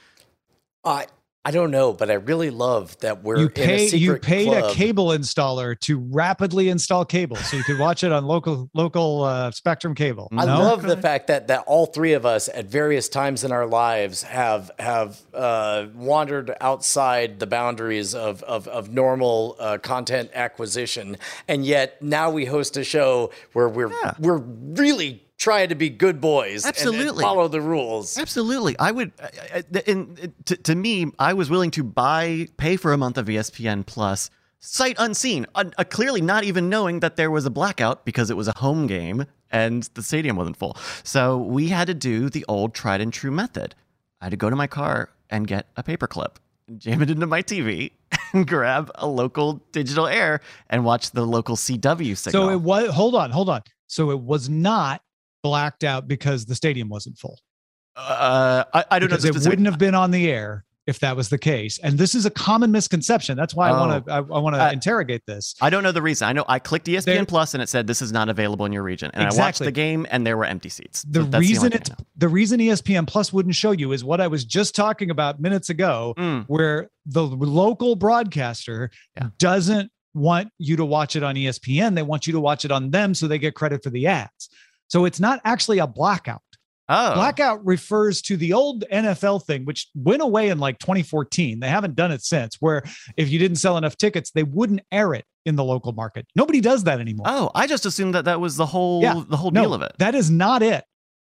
I 0.86 1.07
I 1.45 1.51
don't 1.51 1.71
know, 1.71 1.91
but 1.91 2.10
I 2.10 2.13
really 2.13 2.49
love 2.51 2.97
that 2.99 3.21
we're 3.21 3.38
you 3.38 3.45
in 3.47 3.51
a 3.51 3.65
pay 3.65 3.88
secret 3.88 3.99
you 4.01 4.15
paid 4.17 4.45
club. 4.47 4.63
a 4.71 4.73
cable 4.73 5.08
installer 5.08 5.77
to 5.82 5.99
rapidly 5.99 6.69
install 6.69 7.03
cable 7.03 7.36
so 7.36 7.58
you 7.58 7.63
could 7.63 7.79
watch 7.79 8.03
it 8.06 8.13
on 8.13 8.25
local 8.25 8.69
local 8.73 9.23
uh, 9.23 9.51
spectrum 9.51 9.93
cable 9.93 10.29
I 10.32 10.45
No? 10.45 10.60
love 10.60 10.84
the 10.84 10.95
fact 10.95 11.27
that 11.27 11.47
that 11.49 11.65
all 11.67 11.86
three 11.88 12.13
of 12.13 12.25
us 12.25 12.47
at 12.47 12.67
various 12.67 13.10
times 13.10 13.43
in 13.43 13.51
our 13.51 13.65
lives 13.67 14.23
have 14.23 14.71
have 14.79 15.19
uh, 15.34 15.88
wandered 15.93 16.56
outside 16.62 17.39
the 17.39 17.47
boundaries 17.47 18.15
of 18.15 18.41
of, 18.43 18.67
of 18.69 18.89
normal 18.93 19.58
uh, 19.60 19.77
content 19.79 20.29
acquisition, 20.34 21.17
and 21.49 21.65
yet 21.65 22.01
now 22.01 22.29
we 22.29 22.45
host 22.45 22.77
a 22.77 22.84
show 22.86 23.32
where 23.51 23.67
we're 23.67 23.89
Yeah. 23.91 24.13
we're 24.19 24.38
really 24.38 25.22
trying 25.38 25.69
to 25.69 25.76
be 25.76 25.89
good 25.89 26.22
boys 26.22 26.63
and- 26.65 26.76
and 26.78 26.88
Absolutely. 26.88 27.24
follow 27.24 27.48
the 27.48 27.60
rules. 27.62 28.17
Absolutely. 28.17 28.78
I 28.80 28.91
would, 28.91 29.12
I- 29.22 29.63
I- 29.76 29.84
and 29.88 30.34
to, 30.46 30.56
to 30.58 30.76
me, 30.76 31.12
I 31.19 31.34
was 31.34 31.50
willing 31.50 31.72
to 31.72 31.84
buy, 31.84 32.48
pay 32.58 32.78
for 32.78 32.93
a 32.93 32.98
month 32.98 33.17
of 33.17 33.26
ESPN 33.28 33.86
Plus, 33.86 34.30
sight 34.60 34.96
unseen, 35.00 35.46
uh, 35.56 35.65
uh, 35.78 35.84
clearly 35.84 36.22
not 36.22 36.43
even 36.46 36.69
knowing 36.69 37.02
that 37.02 37.17
there 37.17 37.30
was 37.32 37.46
a 37.46 37.50
blackout 37.50 38.06
because 38.06 38.30
it 38.30 38.38
was 38.38 38.48
a 38.48 38.54
home 38.58 38.88
game 38.88 39.26
and 39.52 39.89
the 39.96 40.04
stadium 40.04 40.36
wasn't 40.38 40.56
full. 40.58 40.78
So 41.04 41.38
we 41.38 41.67
had 41.67 41.88
to 41.88 41.93
do 41.93 42.30
the 42.30 42.46
old 42.48 42.74
tried 42.74 43.02
and 43.02 43.12
true 43.12 43.32
method. 43.32 43.76
I 44.22 44.26
had 44.26 44.32
to 44.32 44.38
go 44.38 44.50
to 44.50 44.56
my 44.56 44.67
car 44.67 45.10
and 45.30 45.46
get 45.48 45.67
a 45.76 45.84
paperclip, 45.84 46.36
jam 46.78 47.02
it 47.02 47.10
into 47.10 47.28
my 47.28 47.41
TV, 47.41 47.91
and 48.34 48.48
grab 48.48 48.89
a 48.96 49.06
local 49.08 49.62
digital 49.74 50.08
air 50.08 50.39
and 50.69 50.86
watch 50.86 51.12
the 51.12 51.26
local 51.26 51.56
CW 51.58 52.15
signal. 52.15 52.43
so 52.46 52.50
it 52.50 52.62
was 52.62 52.89
hold 52.91 53.15
on 53.15 53.32
hold 53.32 53.50
on 53.50 53.62
so 53.88 54.12
it 54.12 54.19
was 54.22 54.48
not 54.48 55.02
blacked 55.43 55.84
out 55.84 56.08
because 56.08 56.45
the 56.45 56.56
stadium 56.56 56.89
wasn't 56.89 57.17
full 57.17 57.38
uh, 57.95 58.63
I, 58.73 58.86
I 58.91 58.99
don't 58.99 59.10
know. 59.10 59.17
because 59.17 59.43
the 59.43 59.47
it 59.47 59.51
wouldn't 59.51 59.67
have 59.67 59.77
been 59.77 59.93
on 59.95 60.10
the 60.12 60.29
air 60.32 60.65
if 60.88 60.99
that 60.99 61.15
was 61.15 61.29
the 61.29 61.38
case 61.38 61.77
and 61.79 61.97
this 61.97 62.13
is 62.15 62.25
a 62.25 62.29
common 62.29 62.69
misconception 62.71 63.38
that's 63.38 63.53
why 63.56 63.69
i 63.69 63.71
want 63.71 64.06
to 64.06 64.12
i, 64.12 64.17
I 64.17 64.21
want 64.21 64.56
to 64.56 64.62
Uh, 64.65 64.71
interrogate 64.71 65.21
this 65.27 65.56
I 65.62 65.69
don't 65.69 65.82
know 65.84 65.91
the 65.93 66.01
reason. 66.01 66.27
I 66.27 66.34
know 66.34 66.43
I 66.47 66.60
clicked 66.60 66.88
ESPN 66.88 67.06
There- 67.06 67.25
Plus 67.25 67.53
and 67.53 67.63
it 67.63 67.69
said 67.69 67.88
this 67.88 68.01
is 68.01 68.12
not 68.12 68.27
available 68.27 68.65
in 68.65 68.73
your 68.73 68.84
region. 68.84 69.10
And 69.13 69.23
I 69.27 69.34
watched 69.36 69.60
the 69.60 69.71
game 69.71 70.06
and 70.12 70.25
there 70.27 70.36
were 70.36 70.43
empty 70.45 70.67
seats. 70.69 71.03
the 71.03 71.23
that's 71.23 71.39
reason 71.39 71.65
only 71.67 71.77
it's 71.77 71.91
the 72.17 72.27
reason 72.27 72.60
espn 72.60 73.08
plus 73.08 73.32
wouldn't 73.32 73.56
show 73.56 73.71
you 73.71 73.91
is 73.93 74.03
what 74.03 74.19
i 74.19 74.27
was 74.27 74.43
just 74.43 74.75
talking 74.75 75.10
about 75.12 75.39
minutes 75.39 75.69
ago 75.69 76.13
Mm, 76.17 76.45
where 76.47 76.89
the 77.06 77.23
local 77.23 77.95
broadcaster 77.95 78.89
Yeah. 79.15 79.29
doesn't 79.38 79.89
want 80.15 80.49
you 80.58 80.75
to 80.77 80.86
watch 80.86 81.15
it 81.15 81.23
on 81.23 81.36
espn 81.36 81.95
they 81.95 82.01
want 82.03 82.27
you 82.27 82.34
to 82.34 82.39
watch 82.41 82.65
it 82.65 82.71
on 82.71 82.91
them 82.91 83.13
so 83.13 83.27
they 83.27 83.38
get 83.39 83.56
credit 83.56 83.82
for 83.84 83.89
the 83.89 84.06
ads 84.08 84.49
so 84.93 85.06
it's 85.06 85.19
not 85.19 85.41
actually 85.43 85.79
a 85.79 85.88
blackout 85.88 86.41
Oh, 86.89 87.13
Blackout 87.15 87.65
refers 87.65 88.21
to 88.23 88.36
the 88.36 88.51
old 88.51 88.84
NFL 88.91 89.45
thing, 89.45 89.63
which 89.63 89.88
went 89.95 90.21
away 90.21 90.49
in 90.49 90.60
like 90.60 90.79
2014. 90.79 91.62
They 91.62 91.69
haven't 91.69 91.95
done 91.95 92.12
it 92.12 92.21
since, 92.21 92.58
where 92.60 92.84
if 93.15 93.29
you 93.29 93.39
didn't 93.39 93.56
sell 93.56 93.77
enough 93.77 93.95
tickets, 93.95 94.32
they 94.32 94.43
wouldn't 94.43 94.82
air 94.91 95.13
it 95.13 95.23
in 95.45 95.56
the 95.56 95.63
local 95.63 95.93
market. 95.93 96.27
Nobody 96.36 96.60
does 96.60 96.84
that 96.84 96.99
anymore. 96.99 97.25
oh, 97.29 97.51
I 97.56 97.67
just 97.67 97.86
assumed 97.86 98.15
that 98.15 98.25
that 98.25 98.41
was 98.41 98.58
the 98.58 98.65
whole 98.65 99.01
Yeah. 99.01 99.23
the 99.29 99.38
whole 99.38 99.51
no, 99.51 99.62
deal 99.62 99.73
of 99.73 99.82
it. 99.82 99.93
that 99.99 100.13
is 100.13 100.29
not 100.29 100.62
it. 100.62 100.84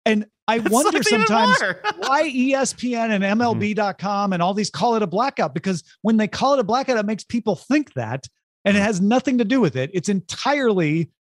And 0.08 0.26
I 0.48 0.56
It's 0.58 0.70
wonder 0.72 1.04
sometimes 1.04 1.56
why 1.98 2.24
ESPN 2.30 3.12
and 3.12 3.24
MLB.com 3.40 4.34
and 4.34 4.42
all 4.42 4.56
these 4.56 4.72
call 4.72 4.96
it 4.96 5.04
a 5.04 5.08
blackout 5.08 5.54
because 5.54 5.84
when 6.02 6.18
they 6.18 6.28
call 6.28 6.56
it 6.56 6.60
a 6.60 6.64
blackout, 6.64 6.98
it 6.98 7.06
makes 7.06 7.24
people 7.24 7.56
think 7.56 7.94
that, 7.94 8.28
and 8.66 8.76
it 8.76 8.80
Mm-hmm. 8.80 8.88
has 8.88 9.02
nothing 9.02 9.38
to 9.38 9.46
do 9.46 9.62
with 9.62 9.76
it. 9.76 9.92
It's 9.94 10.10
entirely 10.10 11.12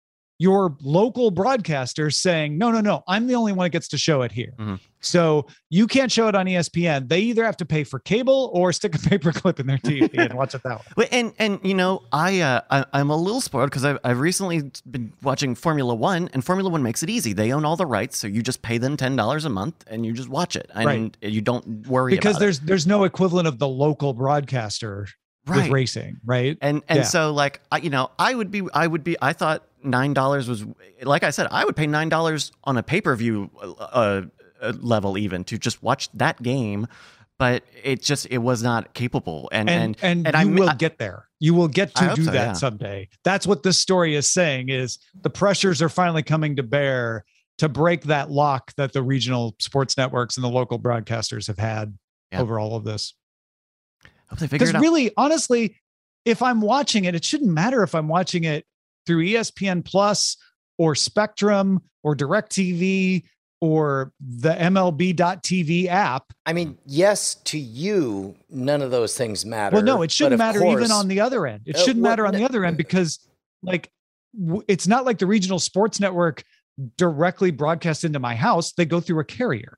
your 0.43 0.75
local 0.82 1.32
broadcaster 1.32 2.10
saying, 2.12 2.58
no, 2.58 2.69
no, 2.69 2.82
no, 2.82 3.01
I'm 3.08 3.27
the 3.27 3.36
only 3.36 3.53
one 3.53 3.65
that 3.65 3.69
gets 3.69 3.88
to 3.89 3.97
show 3.97 4.21
it 4.23 4.32
here. 4.34 4.53
Mhm. 4.60 4.79
So 4.99 5.47
you 5.69 5.86
can't 5.88 6.10
show 6.12 6.27
it 6.29 6.36
on 6.36 6.45
ESPN. 6.45 7.08
They 7.10 7.19
either 7.19 7.43
have 7.43 7.58
to 7.58 7.65
pay 7.65 7.84
for 7.84 7.99
cable 7.99 8.49
or 8.53 8.71
stick 8.71 8.95
a 8.95 8.99
paper 9.10 9.32
clip 9.34 9.60
in 9.60 9.67
their 9.67 9.77
TV 9.77 10.10
and 10.17 10.34
watch 10.41 10.53
it 10.56 10.62
that 10.63 10.82
way. 10.97 11.08
And 11.12 11.34
and 11.39 11.60
you 11.63 11.73
know 11.73 12.03
I 12.12 12.39
uh, 12.41 12.62
I, 12.69 12.86
I'm 12.93 13.10
a 13.10 13.15
little 13.17 13.41
spoiled 13.41 13.69
because 13.69 13.84
I've, 13.86 13.99
I've 14.03 14.19
recently 14.19 14.71
been 14.89 15.13
watching 15.21 15.56
Formula 15.56 15.93
One 15.95 16.29
and 16.34 16.43
Formula 16.43 16.69
One 16.69 16.84
makes 16.84 17.03
it 17.03 17.10
easy. 17.10 17.34
They 17.34 17.51
own 17.53 17.65
all 17.65 17.75
the 17.75 17.86
rights, 17.86 18.17
so 18.17 18.27
you 18.27 18.41
just 18.41 18.62
pay 18.62 18.77
them 18.77 18.95
ten 18.97 19.15
dollars 19.15 19.43
a 19.45 19.49
month 19.49 19.84
and 19.88 20.06
you 20.06 20.13
just 20.13 20.29
watch 20.29 20.56
it, 20.56 20.69
and 20.73 20.86
Right. 20.86 21.17
you 21.21 21.41
don't 21.41 21.88
worry 21.88 22.12
Because 22.15 22.38
there's 22.39 22.60
there's 22.62 22.88
no 22.88 23.03
equivalent 23.06 23.47
of 23.47 23.60
the 23.60 23.67
local 23.67 24.13
broadcaster 24.13 25.03
it. 25.03 25.10
Right. 25.47 25.63
with 25.63 25.71
racing, 25.71 26.19
right? 26.25 26.58
and 26.62 26.84
and 26.88 26.99
Yeah. 26.99 27.03
so 27.03 27.32
like 27.34 27.62
I, 27.71 27.77
you 27.77 27.89
know 27.89 28.12
i 28.19 28.34
would 28.34 28.51
be 28.51 28.63
i 28.73 28.86
would 28.88 29.03
be 29.03 29.15
i 29.21 29.34
thought 29.34 29.63
nine 29.84 30.13
dollars 30.13 30.47
was 30.47 30.65
like 31.01 31.23
i 31.23 31.29
said 31.29 31.47
i 31.51 31.65
would 31.65 31.75
pay 31.75 31.88
nine 31.88 32.10
dollars 32.10 32.51
on 32.63 32.77
a 32.77 32.84
pay-per-view 32.84 33.49
uh, 33.62 34.21
uh, 34.62 34.73
level 34.79 35.17
even 35.17 35.43
to 35.45 35.58
just 35.58 35.84
watch 35.84 36.10
that 36.13 36.41
game 36.41 36.88
but 37.39 37.63
it 37.84 38.01
just 38.01 38.27
it 38.29 38.38
was 38.38 38.62
not 38.63 38.93
capable. 38.93 39.49
And 39.51 39.67
and 39.69 39.97
and 40.03 40.27
and, 40.27 40.36
I 40.36 40.43
you 40.43 40.49
mi- 40.49 40.62
will 40.62 40.69
I- 40.69 40.75
get 40.75 40.99
there. 40.99 41.27
You 41.39 41.56
will 41.56 41.67
get 41.67 41.93
to 41.95 42.13
do 42.15 42.23
so, 42.25 42.32
that 42.32 42.45
yeah. 42.47 42.53
someday. 42.53 43.10
That's 43.25 43.45
what 43.47 43.63
this 43.63 43.77
story 43.77 44.15
is 44.15 44.32
saying 44.32 44.69
is 44.69 44.99
the 45.23 45.32
pressures 45.32 45.82
are 45.82 45.89
finally 45.89 46.21
coming 46.23 46.56
to 46.58 46.63
bear 46.63 47.25
to 47.58 47.67
break 47.67 48.03
that 48.03 48.29
lock 48.29 48.73
that 48.77 48.93
the 48.93 49.01
regional 49.01 49.56
sports 49.60 49.97
networks 49.97 50.38
and 50.38 50.43
the 50.43 50.49
local 50.49 50.79
broadcasters 50.79 51.47
have 51.47 51.58
had 51.58 51.97
Yeah. 52.32 52.41
over 52.41 52.60
all 52.60 52.75
of 52.75 52.86
this. 52.86 53.13
Hope 54.34 54.39
they 54.39 54.48
figure 54.48 54.65
Because 54.65 54.69
it 54.69 54.76
out. 54.78 54.82
really, 54.82 55.12
honestly, 55.17 55.76
if 56.26 56.41
I'm 56.41 56.62
watching 56.62 57.06
it, 57.06 57.15
it 57.15 57.24
shouldn't 57.24 57.52
matter 57.52 57.84
if 57.84 57.93
I'm 57.96 58.08
watching 58.08 58.43
it 58.46 58.65
through 59.06 59.24
ESPN 59.26 59.84
Plus 59.86 60.38
or 60.78 60.96
Spectrum 60.96 61.82
or 62.04 62.15
DirecTV 62.15 63.24
or 63.62 64.12
the 64.19 64.50
MLB.TV 64.54 65.88
app. 65.88 66.26
I 66.46 66.54
mean, 66.54 66.78
yes, 66.86 67.36
to 67.46 67.58
you, 67.58 68.36
none 68.50 68.82
of 68.82 68.91
those 68.91 69.17
things 69.17 69.46
matter. 69.46 69.76
Well, 69.76 69.84
no, 69.86 70.02
it 70.02 70.12
shouldn't 70.12 70.38
matter 70.39 70.60
course- 70.60 70.80
even 70.82 70.91
on 70.91 71.08
the 71.08 71.19
other 71.22 71.46
end. 71.48 71.62
It 71.65 71.76
Uh, 71.76 71.80
shouldn't 71.80 72.02
well, 72.02 72.12
matter 72.12 72.26
on 72.28 72.34
the 72.34 72.43
other 72.43 72.65
end 72.65 72.76
because, 72.78 73.19
like, 73.62 73.89
w- 74.38 74.63
it's 74.67 74.88
not 74.88 75.06
like 75.06 75.19
the 75.19 75.28
regional 75.28 75.60
sports 75.60 76.00
network 76.00 76.43
directly 76.98 77.52
broadcast 77.52 78.04
into 78.04 78.19
my 78.19 78.36
house. 78.36 78.74
They 78.74 78.86
go 78.86 79.00
through 79.00 79.19
a 79.19 79.26
carrier. 79.26 79.78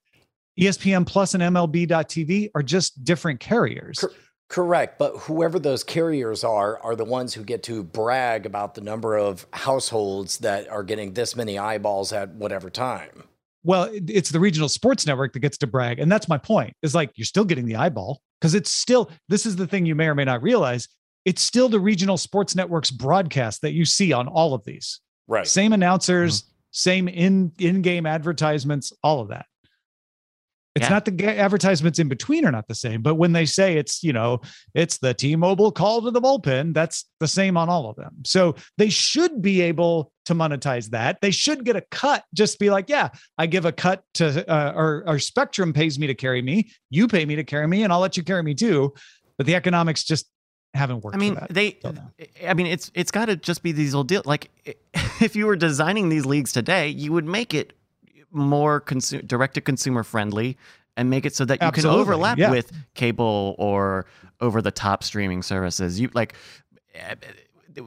ESPN 0.59 1.05
Plus 1.05 1.33
and 1.33 1.43
MLB.TV 1.43 2.49
are 2.55 2.63
just 2.63 3.03
different 3.03 3.39
carriers. 3.39 3.97
Cor- 3.99 4.11
Correct, 4.47 4.99
but 4.99 5.17
whoever 5.21 5.57
those 5.57 5.83
carriers 5.83 6.43
are 6.43 6.79
are 6.83 6.95
the 6.95 7.03
ones 7.03 7.33
who 7.33 7.43
get 7.43 7.63
to 7.63 7.83
brag 7.83 8.45
about 8.45 8.75
the 8.75 8.81
number 8.81 9.17
of 9.17 9.47
households 9.53 10.37
that 10.37 10.69
are 10.69 10.83
getting 10.83 11.13
this 11.13 11.35
many 11.35 11.57
eyeballs 11.57 12.13
at 12.13 12.29
whatever 12.35 12.69
time. 12.69 13.23
Well, 13.63 13.89
it's 13.91 14.29
the 14.29 14.39
regional 14.39 14.69
sports 14.69 15.07
network 15.07 15.33
that 15.33 15.39
gets 15.39 15.57
to 15.57 15.67
brag. 15.67 15.97
And 15.97 16.11
that's 16.11 16.29
my 16.29 16.37
point 16.37 16.75
is 16.83 16.93
like, 16.93 17.09
you're 17.15 17.25
still 17.25 17.45
getting 17.45 17.65
the 17.65 17.77
eyeball 17.77 18.21
because 18.39 18.53
it's 18.53 18.69
still, 18.69 19.09
this 19.27 19.47
is 19.47 19.55
the 19.55 19.65
thing 19.65 19.87
you 19.87 19.95
may 19.95 20.05
or 20.05 20.13
may 20.13 20.25
not 20.25 20.43
realize. 20.43 20.87
It's 21.25 21.41
still 21.41 21.67
the 21.67 21.79
regional 21.79 22.17
sports 22.17 22.55
networks 22.55 22.91
broadcast 22.91 23.63
that 23.63 23.73
you 23.73 23.83
see 23.83 24.13
on 24.13 24.27
all 24.27 24.53
of 24.53 24.63
these. 24.65 25.01
Right. 25.27 25.47
Same 25.47 25.73
announcers, 25.73 26.43
mm-hmm. 26.43 26.51
same 26.69 27.07
in 27.07 27.51
in-game 27.57 28.05
advertisements, 28.05 28.93
all 29.01 29.21
of 29.21 29.29
that. 29.29 29.47
It's 30.75 30.83
Yeah. 30.83 30.89
not 30.89 31.05
the 31.05 31.25
advertisements 31.39 31.99
in 31.99 32.09
between 32.09 32.45
are 32.45 32.51
not 32.51 32.67
the 32.67 32.75
same, 32.75 33.01
but 33.01 33.15
when 33.15 33.31
they 33.31 33.45
say 33.45 33.77
it's, 33.77 34.03
you 34.03 34.11
know, 34.11 34.41
it's 34.73 34.97
the 34.97 35.13
T-Mobile 35.13 35.71
call 35.71 36.01
to 36.01 36.11
the 36.11 36.19
bullpen, 36.21 36.73
that's 36.73 37.05
the 37.21 37.29
same 37.29 37.55
on 37.55 37.69
all 37.69 37.89
of 37.89 37.95
them. 37.95 38.13
So 38.25 38.55
they 38.77 38.89
should 38.89 39.41
be 39.41 39.61
able 39.61 40.11
to 40.25 40.35
monetize 40.35 40.89
that. 40.89 41.21
They 41.21 41.31
should 41.31 41.63
get 41.63 41.77
a 41.77 41.81
cut. 41.91 42.25
Just 42.33 42.59
be 42.59 42.69
like, 42.69 42.89
yeah, 42.89 43.09
I 43.37 43.45
give 43.45 43.63
a 43.63 43.71
cut 43.71 44.03
to, 44.15 44.45
uh, 44.51 44.73
or, 44.75 45.03
or 45.07 45.17
Spectrum 45.17 45.71
pays 45.71 45.97
me 45.97 46.07
to 46.07 46.15
carry 46.15 46.41
me. 46.41 46.69
You 46.89 47.07
pay 47.07 47.25
me 47.25 47.37
to 47.37 47.43
carry 47.45 47.67
me, 47.67 47.83
and 47.83 47.93
I'll 47.93 48.01
let 48.01 48.17
you 48.17 48.23
carry 48.23 48.43
me 48.43 48.53
too. 48.53 48.93
But 49.37 49.47
the 49.47 49.55
economics 49.55 50.03
just 50.03 50.25
haven't 50.73 51.05
worked. 51.05 51.15
I 51.15 51.19
mean, 51.19 51.37
they. 51.49 51.79
I 52.45 52.53
mean, 52.53 52.67
it's 52.67 52.91
it's 52.93 53.11
got 53.11 53.25
to 53.25 53.37
just 53.37 53.63
be 53.63 53.71
these 53.71 53.95
old 53.95 54.07
deals. 54.09 54.25
Like, 54.25 54.49
if 55.21 55.35
you 55.37 55.45
were 55.45 55.55
designing 55.55 56.09
these 56.09 56.25
leagues 56.25 56.51
today, 56.51 56.89
you 56.89 57.13
would 57.13 57.25
make 57.25 57.53
it 57.53 57.73
more 58.35 58.81
consu- 58.81 59.25
direct 59.27 59.53
to 59.55 59.61
consumer 59.61 60.03
friendly 60.03 60.57
and 60.97 61.09
make 61.09 61.25
it 61.25 61.35
so 61.35 61.45
that 61.45 61.61
you 61.61 61.67
Absolutely, 61.67 61.93
can 61.95 62.01
overlap 62.01 62.37
yeah. 62.37 62.51
with 62.51 62.71
cable 62.93 63.55
or 63.57 64.05
over 64.41 64.61
the 64.61 64.71
top 64.71 65.03
streaming 65.03 65.41
services. 65.41 65.99
You 65.99 66.09
like. 66.13 66.35
eh, 66.93 67.15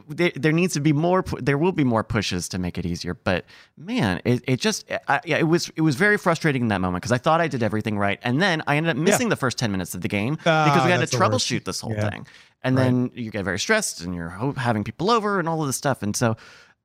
There, 0.07 0.31
there 0.35 0.51
needs 0.51 0.75
to 0.75 0.79
be 0.79 0.93
more. 0.93 1.23
There 1.39 1.57
will 1.57 1.71
be 1.71 1.83
more 1.83 2.03
pushes 2.03 2.47
to 2.49 2.59
make 2.59 2.77
it 2.77 2.85
easier. 2.85 3.15
But 3.15 3.45
man, 3.75 4.21
it, 4.23 4.43
it 4.45 4.59
just 4.59 4.85
I, 5.07 5.19
yeah, 5.25 5.37
it 5.37 5.47
was 5.47 5.71
it 5.75 5.81
was 5.81 5.95
very 5.95 6.15
frustrating 6.19 6.61
in 6.61 6.67
that 6.67 6.79
moment 6.79 7.01
because 7.01 7.11
I 7.11 7.17
thought 7.17 7.41
I 7.41 7.47
did 7.47 7.63
everything 7.63 7.97
right, 7.97 8.19
and 8.21 8.39
then 8.39 8.61
I 8.67 8.77
ended 8.77 8.91
up 8.91 8.97
missing 8.97 9.29
the 9.29 9.35
first 9.35 9.57
ten 9.57 9.71
minutes 9.71 9.95
of 9.95 10.01
the 10.01 10.07
game 10.07 10.37
Ah, 10.45 10.65
because 10.65 10.85
we 10.85 10.91
had 10.91 10.97
to 10.97 10.99
that's 10.99 11.11
the 11.11 11.17
worst. 11.17 11.31
troubleshoot 11.47 11.63
this 11.65 11.79
whole 11.81 11.93
Yeah. 11.93 12.07
thing 12.11 12.27
and 12.61 12.75
Right. 12.75 12.83
then 12.83 13.09
you 13.15 13.31
get 13.31 13.45
very 13.45 13.57
stressed 13.57 14.01
and 14.01 14.13
you're 14.13 14.29
having 14.57 14.83
people 14.83 15.09
over 15.09 15.39
and 15.39 15.47
all 15.49 15.61
of 15.61 15.67
this 15.67 15.77
stuff 15.77 16.03
and 16.03 16.15
so 16.15 16.35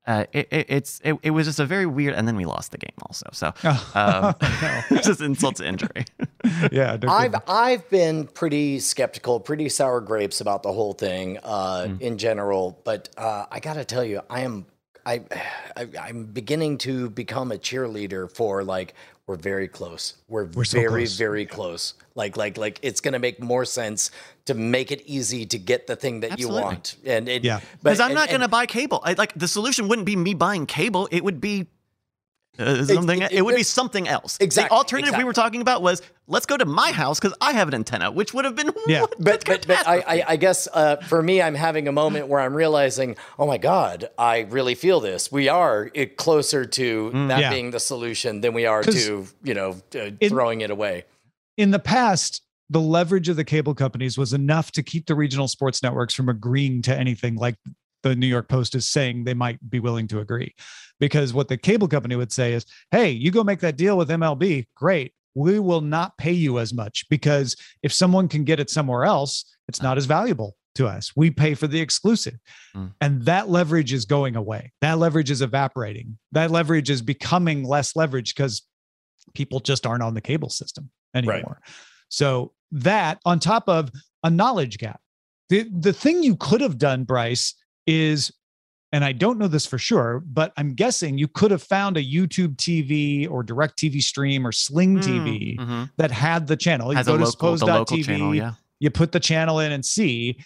uh, 0.07 0.25
it, 0.33 0.47
it, 0.51 0.65
it's 0.69 1.01
it, 1.03 1.15
it 1.23 1.31
was 1.31 1.47
just 1.47 1.59
a 1.59 1.65
very 1.65 1.85
weird 1.85 2.13
and 2.15 2.27
then 2.27 2.35
we 2.35 2.45
lost 2.45 2.71
the 2.71 2.77
game 2.77 2.93
also 3.03 3.25
so 3.33 3.53
um, 3.95 4.35
just 5.03 5.21
insult 5.21 5.55
to 5.57 5.67
injury 5.67 6.05
yeah, 6.71 6.97
I've 7.07 7.31
kidding. 7.31 7.41
I've 7.47 7.89
been 7.89 8.27
pretty 8.27 8.79
skeptical, 8.79 9.39
pretty 9.39 9.67
sour 9.67 9.99
grapes 9.99 10.41
about 10.41 10.61
the 10.63 10.71
whole 10.71 10.93
thing 10.93 11.39
uh, 11.43 11.87
Hmm. 11.87 11.95
in 11.99 12.17
general, 12.19 12.79
but 12.83 13.09
uh, 13.17 13.45
I 13.51 13.59
got 13.59 13.73
to 13.73 13.85
tell 13.85 14.03
you, 14.03 14.21
I 14.29 14.41
am 14.41 14.65
I, 15.05 15.23
I 15.75 15.87
I'm 15.99 16.25
beginning 16.25 16.77
to 16.79 17.09
become 17.09 17.51
a 17.51 17.57
cheerleader 17.57 18.31
for 18.31 18.63
like 18.63 18.93
we're 19.27 19.37
very 19.37 19.67
close. 19.67 20.13
We're, 20.27 20.45
We're 20.45 20.65
so 20.65 20.77
very 20.79 21.01
close. 21.05 21.17
very 21.17 21.45
close. 21.47 21.93
Like 22.13 22.37
like 22.37 22.57
like 22.59 22.79
it's 22.83 23.01
going 23.01 23.13
to 23.13 23.19
make 23.19 23.41
more 23.41 23.65
sense 23.65 24.11
to 24.45 24.53
make 24.53 24.91
it 24.91 25.01
easy 25.05 25.45
to 25.47 25.57
get 25.57 25.87
the 25.87 25.95
thing 25.95 26.19
that 26.21 26.31
Absolutely. 26.33 26.59
you 26.59 26.63
want. 26.65 26.95
And 27.05 27.27
it, 27.27 27.43
Yeah. 27.43 27.59
because 27.81 27.99
i'm 27.99 28.07
and- 28.11 28.15
not 28.15 28.29
going 28.29 28.41
to 28.41 28.47
buy 28.47 28.65
cable 28.65 29.01
I, 29.03 29.13
like 29.13 29.33
the 29.35 29.47
solution 29.47 29.87
wouldn't 29.87 30.05
be 30.05 30.15
me 30.15 30.33
buying 30.33 30.65
cable 30.65 31.07
it 31.11 31.23
would 31.23 31.41
be 31.41 31.67
uh, 32.57 32.85
something 32.85 33.21
it- 33.21 33.31
it, 33.33 33.41
would 33.41 33.55
be 33.55 33.63
something 33.63 34.07
else 34.07 34.37
Exactly, 34.39 34.69
the 34.73 34.77
alternative 34.79 35.17
we 35.17 35.25
were 35.25 35.33
talking 35.33 35.59
about 35.61 35.81
was 35.81 36.01
let's 36.27 36.45
go 36.45 36.55
to 36.55 36.63
my 36.65 36.91
house 36.91 37.19
because 37.19 37.35
i 37.41 37.51
have 37.51 37.67
an 37.67 37.73
antenna 37.73 38.09
which 38.11 38.33
would 38.33 38.45
have 38.45 38.55
been 38.55 38.71
Yeah. 38.87 39.01
what- 39.01 39.15
but 39.19 39.43
but, 39.45 39.67
but 39.67 39.85
I. 39.87 39.97
I, 40.07 40.23
I 40.29 40.35
guess 40.37 40.67
uh, 40.73 40.97
for 40.97 41.21
me, 41.21 41.41
I'm 41.41 41.55
having 41.55 41.87
a 41.87 41.91
moment 41.91 42.27
where 42.27 42.39
I'm 42.39 42.53
realizing, 42.53 43.15
oh 43.39 43.45
my 43.47 43.57
God, 43.57 44.09
I 44.17 44.41
really 44.41 44.75
feel 44.75 44.99
this. 44.99 45.31
We 45.31 45.49
are 45.49 45.89
uh, 45.97 46.05
closer 46.17 46.63
to 46.65 47.09
that 47.11 47.17
Mm. 47.17 47.39
Yeah. 47.41 47.49
being 47.49 47.71
the 47.71 47.79
solution 47.79 48.41
than 48.41 48.53
we 48.53 48.65
are 48.67 48.83
to 48.83 49.27
you 49.43 49.53
know 49.53 49.71
uh, 49.95 50.11
in- 50.21 50.29
throwing 50.29 50.61
it 50.61 50.69
away. 50.69 51.03
in 51.57 51.71
the 51.71 51.79
past, 51.79 52.41
the 52.69 52.81
leverage 52.81 53.29
of 53.29 53.35
the 53.35 53.43
cable 53.43 53.75
companies 53.75 54.17
was 54.17 54.33
enough 54.33 54.71
to 54.71 54.83
keep 54.83 55.05
the 55.05 55.15
regional 55.15 55.47
sports 55.47 55.83
networks 55.83 56.13
from 56.13 56.29
agreeing 56.29 56.81
to 56.83 56.95
anything 56.95 57.35
like 57.35 57.55
the 58.03 58.15
New 58.15 58.27
York 58.27 58.47
Post 58.47 58.75
is 58.75 58.87
saying 58.87 59.23
they 59.23 59.33
might 59.33 59.69
be 59.69 59.79
willing 59.79 60.07
to 60.07 60.19
agree. 60.19 60.53
Because 60.99 61.33
what 61.33 61.47
the 61.47 61.57
cable 61.57 61.87
company 61.87 62.15
would 62.15 62.31
say 62.31 62.53
is, 62.53 62.65
hey, 62.91 63.09
you 63.09 63.31
go 63.31 63.43
make 63.43 63.59
that 63.59 63.77
deal 63.77 63.97
with 63.97 64.09
MLB, 64.09 64.67
great. 64.75 65.13
We 65.33 65.59
will 65.59 65.81
not 65.81 66.17
pay 66.17 66.31
you 66.31 66.59
as 66.59 66.73
much 66.73 67.05
because 67.09 67.55
if 67.83 67.91
someone 67.91 68.27
can 68.27 68.45
get 68.45 68.59
it 68.59 68.69
somewhere 68.69 69.03
else, 69.03 69.43
it's 69.67 69.81
not 69.81 69.97
as 69.97 70.05
valuable 70.05 70.55
to 70.75 70.87
us. 70.87 71.11
We 71.15 71.31
pay 71.31 71.55
for 71.55 71.67
the 71.67 71.81
exclusive. 71.81 72.35
Mm. 72.75 72.93
And 73.01 73.25
that 73.25 73.49
leverage 73.49 73.91
is 73.91 74.05
going 74.05 74.35
away. 74.35 74.71
That 74.81 74.97
leverage 74.97 75.31
is 75.31 75.41
evaporating. 75.41 76.17
That 76.31 76.51
leverage 76.51 76.89
is 76.89 77.01
becoming 77.01 77.63
less 77.63 77.95
leverage 77.95 78.33
because 78.35 78.61
people 79.33 79.59
just 79.59 79.85
aren't 79.85 80.03
on 80.03 80.13
the 80.13 80.21
cable 80.21 80.49
system 80.49 80.89
anymore. 81.13 81.59
So 82.09 82.53
that 82.71 83.19
on 83.25 83.39
top 83.39 83.67
of 83.67 83.91
a 84.23 84.29
knowledge 84.29 84.77
gap. 84.77 84.99
The 85.49 85.69
the 85.79 85.93
thing 85.93 86.23
you 86.23 86.35
could 86.35 86.61
have 86.61 86.77
done, 86.77 87.03
Bryce, 87.03 87.53
is 87.85 88.31
and 88.91 89.03
I 89.03 89.11
don't 89.11 89.37
know 89.37 89.47
this 89.47 89.65
for 89.65 89.77
sure, 89.77 90.23
but 90.25 90.53
I'm 90.57 90.73
guessing 90.73 91.17
you 91.17 91.27
could 91.27 91.51
have 91.51 91.61
found 91.61 91.97
a 91.97 92.03
YouTube 92.03 92.55
TV 92.55 93.29
or 93.29 93.43
DirecTV 93.43 94.01
stream 94.01 94.47
or 94.47 94.51
Sling 94.51 94.99
TV 94.99 95.57
Mhm. 95.59 95.91
that 95.97 96.11
had 96.11 96.47
the 96.47 96.55
channel. 96.55 96.93
You 96.93 97.03
go 97.03 97.17
to 97.17 97.23
local, 97.25 97.51
the 97.51 97.57
suppose.tv, 97.57 97.67
local 97.67 97.97
channel 97.97 98.35
yeah 98.35 98.53
you 98.79 98.89
put 98.89 99.13
the 99.13 99.19
channel 99.21 99.59
in 99.59 99.71
and 99.71 99.85
see 99.85 100.37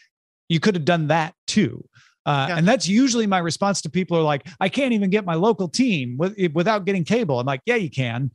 you 0.49 0.59
could 0.59 0.75
have 0.75 0.85
done 0.85 1.07
that 1.07 1.33
too 1.47 1.83
uh, 2.27 2.45
Yeah. 2.47 2.57
and 2.57 2.67
that's 2.67 2.87
usually 2.87 3.25
my 3.25 3.39
response 3.39 3.81
to 3.81 3.89
people 3.89 4.15
who 4.17 4.21
are 4.21 4.23
like 4.25 4.45
i 4.59 4.69
can't 4.69 4.93
even 4.93 5.09
get 5.09 5.25
my 5.25 5.33
local 5.33 5.67
team 5.67 6.15
with, 6.15 6.35
without 6.53 6.85
getting 6.85 7.03
cable 7.03 7.39
i'm 7.39 7.47
like 7.47 7.61
yeah 7.65 7.73
you 7.75 7.89
can 7.89 8.29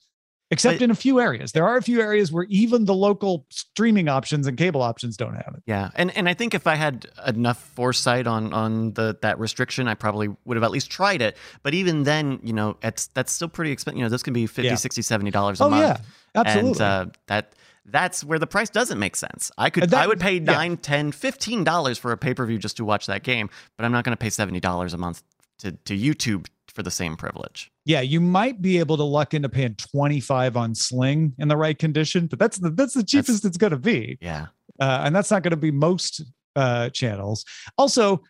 except 0.51 0.83
in 0.83 0.91
a 0.91 0.95
few 0.95 1.21
areas 1.21 1.53
there 1.53 1.67
are 1.67 1.77
a 1.77 1.83
few 1.83 2.01
areas 2.01 2.31
where 2.31 2.45
even 2.49 2.85
the 2.85 2.95
local 2.95 3.47
streaming 3.51 4.09
options 4.09 4.47
and 4.47 4.57
cable 4.59 4.83
options 4.83 5.17
don't 5.17 5.35
have 5.35 5.55
it 5.57 5.63
Yeah, 5.67 5.91
and 5.97 6.15
and 6.17 6.29
I 6.29 6.35
think 6.35 6.55
if 6.55 6.67
I 6.67 6.75
had 6.75 7.07
enough 7.27 7.59
foresight 7.75 8.27
on 8.27 8.53
on 8.53 8.93
the 8.93 9.17
that 9.23 9.39
restriction, 9.39 9.89
I 9.89 9.95
probably 9.95 10.29
would 10.45 10.57
have 10.57 10.65
at 10.65 10.71
least 10.71 10.91
tried 10.91 11.23
it. 11.23 11.37
But 11.63 11.75
even 11.75 12.05
then, 12.05 12.41
you 12.43 12.53
know, 12.53 12.77
it's 12.83 13.07
that's 13.09 13.33
still 13.33 13.49
pretty 13.49 13.71
expensive. 13.73 13.99
You 13.99 14.05
know, 14.05 14.11
this 14.11 14.23
can 14.23 14.33
be 14.35 14.47
50 14.47 14.69
Yeah. 14.69 14.75
60 14.75 15.03
70 15.03 15.31
dollars 15.31 15.61
a 15.61 15.65
oh 15.65 15.71
month. 15.71 15.83
yeah 15.83 15.97
absolutely 16.41 16.71
And 16.73 16.81
uh, 16.81 17.07
that 17.27 17.53
that's 17.87 18.25
where 18.25 18.39
the 18.39 18.47
price 18.47 18.71
doesn't 18.71 18.99
make 18.99 19.15
sense. 19.17 19.51
I 19.59 19.71
could 19.71 19.91
that- 19.91 20.03
I 20.05 20.07
would 20.07 20.21
pay 20.21 20.35
yeah. 20.35 20.41
nine, 20.53 20.77
ten, 20.79 21.13
fifteen 21.13 21.65
dollars 21.65 21.99
for 21.99 22.13
a 22.13 22.17
pay-per-view 22.17 22.59
just 22.59 22.77
to 22.79 22.85
watch 22.85 23.07
that 23.07 23.23
game, 23.23 23.51
but 23.77 23.85
I'm 23.85 23.93
not 23.93 24.05
going 24.05 24.17
to 24.17 24.21
pay 24.21 24.29
$70 24.31 24.95
a 24.95 24.97
month 24.97 25.23
to 25.61 25.73
to 25.73 25.97
YouTube 25.99 26.47
for 26.69 26.83
the 26.83 26.91
same 26.91 27.17
privilege. 27.17 27.71
yeah 27.85 28.01
you 28.01 28.21
might 28.21 28.61
be 28.61 28.79
able 28.79 28.97
to 28.97 29.05
luck 29.05 29.33
into 29.35 29.49
paying 29.49 29.75
25 29.77 30.57
on 30.57 30.75
sling 30.75 31.33
in 31.39 31.47
the 31.47 31.57
right 31.57 31.79
condition 31.79 32.27
but 32.27 32.39
that's 32.39 32.59
the 32.59 32.71
that's 32.71 32.95
the 32.95 33.05
cheapest 33.05 33.45
it's 33.45 33.57
going 33.57 33.71
to 33.71 33.79
be 33.79 34.19
Yeah. 34.21 34.47
uh, 34.81 35.03
and 35.05 35.15
that's 35.15 35.31
not 35.31 35.43
going 35.45 35.53
to 35.53 35.57
be 35.57 35.71
most 35.71 36.23
uh, 36.57 36.89
channels. 36.91 37.45
Also, 37.79 38.23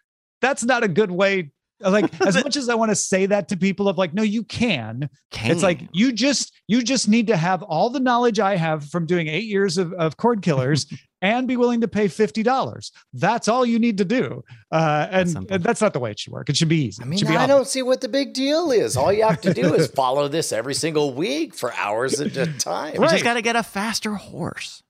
that's 0.43 0.63
not 0.65 0.83
a 0.85 0.89
good 0.89 1.11
way. 1.11 1.53
Like 1.81 2.09
as 2.27 2.35
much 2.43 2.57
as 2.57 2.69
I 2.69 2.75
want 2.75 2.91
to 2.91 2.95
say 2.97 3.27
that 3.27 3.49
to 3.49 3.57
people 3.57 3.89
of 3.89 3.97
like, 3.99 4.13
no, 4.15 4.23
you 4.23 4.45
can. 4.45 5.09
It's 5.33 5.63
like 5.63 5.81
you 5.93 6.13
just 6.13 6.53
you 6.67 6.83
just 6.83 7.09
need 7.09 7.27
to 7.29 7.37
have 7.37 7.63
all 7.63 7.89
the 7.91 8.01
knowledge 8.01 8.41
I 8.41 8.57
have 8.57 8.85
from 8.91 9.07
doing 9.07 9.29
eight 9.29 9.45
years 9.45 9.77
of, 9.79 9.93
of 9.95 10.17
cord 10.19 10.43
killers 10.43 10.87
and 11.25 11.49
be 11.49 11.57
willing 11.57 11.81
to 11.81 11.89
pay 11.89 12.07
fifty 12.07 12.43
dollars. 12.43 12.93
That's 13.15 13.49
all 13.49 13.65
you 13.65 13.79
need 13.79 13.97
to 13.99 14.05
do. 14.05 14.45
Uh, 14.71 15.09
and, 15.11 15.31
simple. 15.31 15.55
and 15.55 15.65
that's 15.65 15.81
not 15.81 15.95
the 15.95 15.99
way 15.99 16.11
it 16.11 16.19
should 16.21 16.35
work. 16.35 16.51
It 16.51 16.57
should 16.57 16.69
be 16.69 16.85
easy. 16.85 17.03
I 17.03 17.07
mean, 17.07 17.19
be 17.19 17.27
I 17.29 17.43
obvious. 17.43 17.49
don't 17.49 17.67
see 17.67 17.83
what 17.83 18.03
the 18.03 18.09
big 18.09 18.35
deal 18.35 18.71
is. 18.71 18.95
All 18.97 19.11
you 19.11 19.25
have 19.25 19.41
to 19.41 19.55
do 19.55 19.75
is 19.75 19.87
follow 19.95 20.29
this 20.29 20.53
every 20.53 20.75
single 20.75 21.15
week 21.15 21.55
for 21.55 21.73
hours 21.73 22.21
at 22.21 22.37
a 22.37 22.47
time. 22.59 22.95
you 22.95 23.09
just 23.09 23.25
got 23.25 23.35
to 23.35 23.43
get 23.43 23.57
a 23.57 23.63
faster 23.63 24.15
horse. 24.15 24.84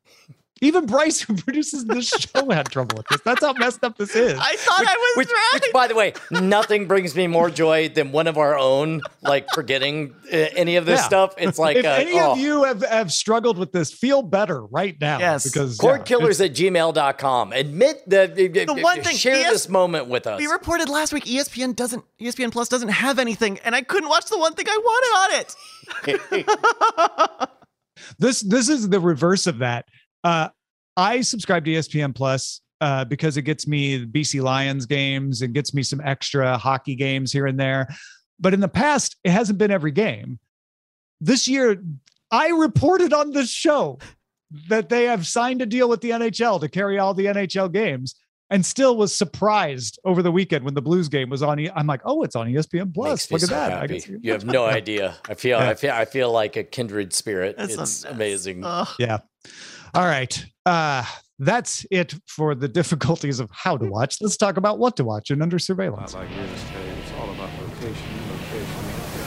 Even 0.64 0.86
Bryce, 0.86 1.20
who 1.20 1.34
produces 1.34 1.84
this 1.84 2.08
show, 2.08 2.48
had 2.50 2.70
trouble 2.70 2.96
with 2.96 3.06
this. 3.08 3.20
That's 3.20 3.44
how 3.44 3.52
messed 3.52 3.84
up 3.84 3.98
this 3.98 4.16
is. 4.16 4.32
I 4.38 4.56
thought 4.56 4.80
I 4.86 4.94
was 4.96 5.16
Which, 5.18 5.28
right. 5.28 5.60
which, 5.62 5.72
by 5.74 5.86
the 5.88 5.94
way, 5.94 6.14
nothing 6.30 6.88
brings 6.88 7.14
me 7.14 7.26
more 7.26 7.50
joy 7.50 7.90
than 7.90 8.12
one 8.12 8.26
of 8.26 8.38
our 8.38 8.58
own 8.58 9.02
like 9.22 9.46
forgetting 9.54 10.14
uh, 10.32 10.36
any 10.36 10.76
of 10.76 10.86
this 10.86 11.00
Yeah. 11.00 11.06
stuff. 11.06 11.34
It's 11.36 11.58
like 11.58 11.76
if 11.76 11.84
uh, 11.84 11.90
any 11.90 12.18
oh, 12.18 12.32
of 12.32 12.38
you 12.38 12.64
have, 12.64 12.82
have 12.82 13.12
struggled 13.12 13.58
with 13.58 13.72
this, 13.72 13.92
feel 13.92 14.22
better 14.22 14.64
right 14.64 14.98
now. 15.00 15.18
Yes. 15.18 15.44
Because 15.44 15.78
yeah, 15.82 15.98
cordkillers 15.98 16.42
at 16.42 16.54
gmail.com. 16.54 17.52
Admit 17.52 18.08
that 18.08 18.34
The 18.34 18.48
one 18.80 19.02
thing- 19.02 19.16
share 19.16 19.44
ES 19.46 19.52
this 19.52 19.68
moment 19.68 20.08
with 20.08 20.26
us. 20.26 20.40
we 20.40 20.46
reported 20.46 20.88
last 20.88 21.12
week 21.12 21.26
ESPN 21.26 21.76
doesn't 21.76 22.02
ESPN 22.18 22.50
Plus 22.52 22.70
doesn't 22.70 22.88
have 22.88 23.18
anything, 23.18 23.58
and 23.64 23.74
I 23.74 23.82
couldn't 23.82 24.08
watch 24.08 24.24
the 24.26 24.38
one 24.38 24.54
thing 24.54 24.66
I 24.68 24.78
wanted 24.78 25.36
on 25.36 25.40
it. 25.40 25.54
this 28.18 28.40
this 28.40 28.68
is 28.68 28.88
the 28.88 29.00
reverse 29.00 29.46
of 29.46 29.58
that. 29.58 29.86
Uh, 30.24 30.48
I 30.96 31.20
subscribe 31.20 31.64
to 31.66 31.70
ESPN 31.70 32.14
Plus 32.14 32.60
uh, 32.80 33.04
because 33.04 33.36
it 33.36 33.42
gets 33.42 33.66
me 33.66 33.98
the 33.98 34.06
BC 34.06 34.42
Lions 34.42 34.86
games 34.86 35.42
and 35.42 35.54
gets 35.54 35.74
me 35.74 35.82
some 35.82 36.00
extra 36.02 36.56
hockey 36.58 36.94
games 36.94 37.32
here 37.32 37.46
and 37.46 37.58
there. 37.58 37.88
But 38.40 38.54
in 38.54 38.60
the 38.60 38.68
past, 38.68 39.16
it 39.24 39.30
hasn't 39.30 39.58
been 39.58 39.70
every 39.70 39.92
game. 39.92 40.38
This 41.20 41.46
year, 41.46 41.82
I 42.30 42.48
reported 42.48 43.12
on 43.12 43.30
this 43.30 43.50
show 43.50 43.98
that 44.68 44.88
they 44.88 45.04
have 45.04 45.26
signed 45.26 45.62
a 45.62 45.66
deal 45.66 45.88
with 45.88 46.00
the 46.00 46.10
NHL 46.10 46.60
to 46.60 46.68
carry 46.68 46.98
all 46.98 47.14
the 47.14 47.26
NHL 47.26 47.72
games. 47.72 48.14
And 48.50 48.64
still 48.64 48.96
was 48.96 49.12
surprised 49.12 49.98
over 50.04 50.22
the 50.22 50.30
weekend 50.30 50.64
when 50.64 50.74
the 50.74 50.82
Blues 50.82 51.08
game 51.08 51.30
was 51.30 51.42
on. 51.42 51.58
E- 51.58 51.70
I'm 51.74 51.86
like, 51.86 52.02
oh, 52.04 52.22
it's 52.22 52.36
on 52.36 52.46
ESPN 52.46 52.92
Plus. 52.94 53.28
Look 53.32 53.42
at 53.42 53.48
so 53.48 53.54
that! 53.54 53.72
I 53.72 53.80
happy. 53.80 54.04
You 54.20 54.32
have 54.32 54.44
no 54.44 54.64
idea. 54.80 55.16
I 55.28 55.34
feel, 55.34 55.58
Yeah. 55.58 55.70
I 55.70 55.74
feel, 55.74 55.92
I 55.92 56.04
feel 56.04 56.30
like 56.30 56.56
a 56.56 56.62
kindred 56.62 57.14
spirit. 57.14 57.56
That's 57.56 57.74
it's 57.74 58.04
amazing. 58.04 58.62
Ugh. 58.62 58.86
Yeah. 58.98 59.18
All 59.94 60.04
right. 60.04 60.44
Uh, 60.66 61.04
that's 61.38 61.86
it 61.90 62.14
for 62.26 62.54
the 62.54 62.68
difficulties 62.68 63.40
of 63.40 63.48
how 63.52 63.76
to 63.76 63.86
watch. 63.86 64.18
Let's 64.20 64.36
talk 64.36 64.56
about 64.56 64.78
what 64.78 64.96
to 64.96 65.04
watch 65.04 65.30
and 65.30 65.42
under 65.42 65.58
surveillance. 65.58 66.14
Not 66.14 66.22
like 66.22 66.30
real 66.36 66.44
estate. 66.46 66.76
It's 67.02 67.12
all 67.12 67.30
about 67.32 67.50
location, 67.60 67.94
location, 68.30 68.76
location. 68.76 69.24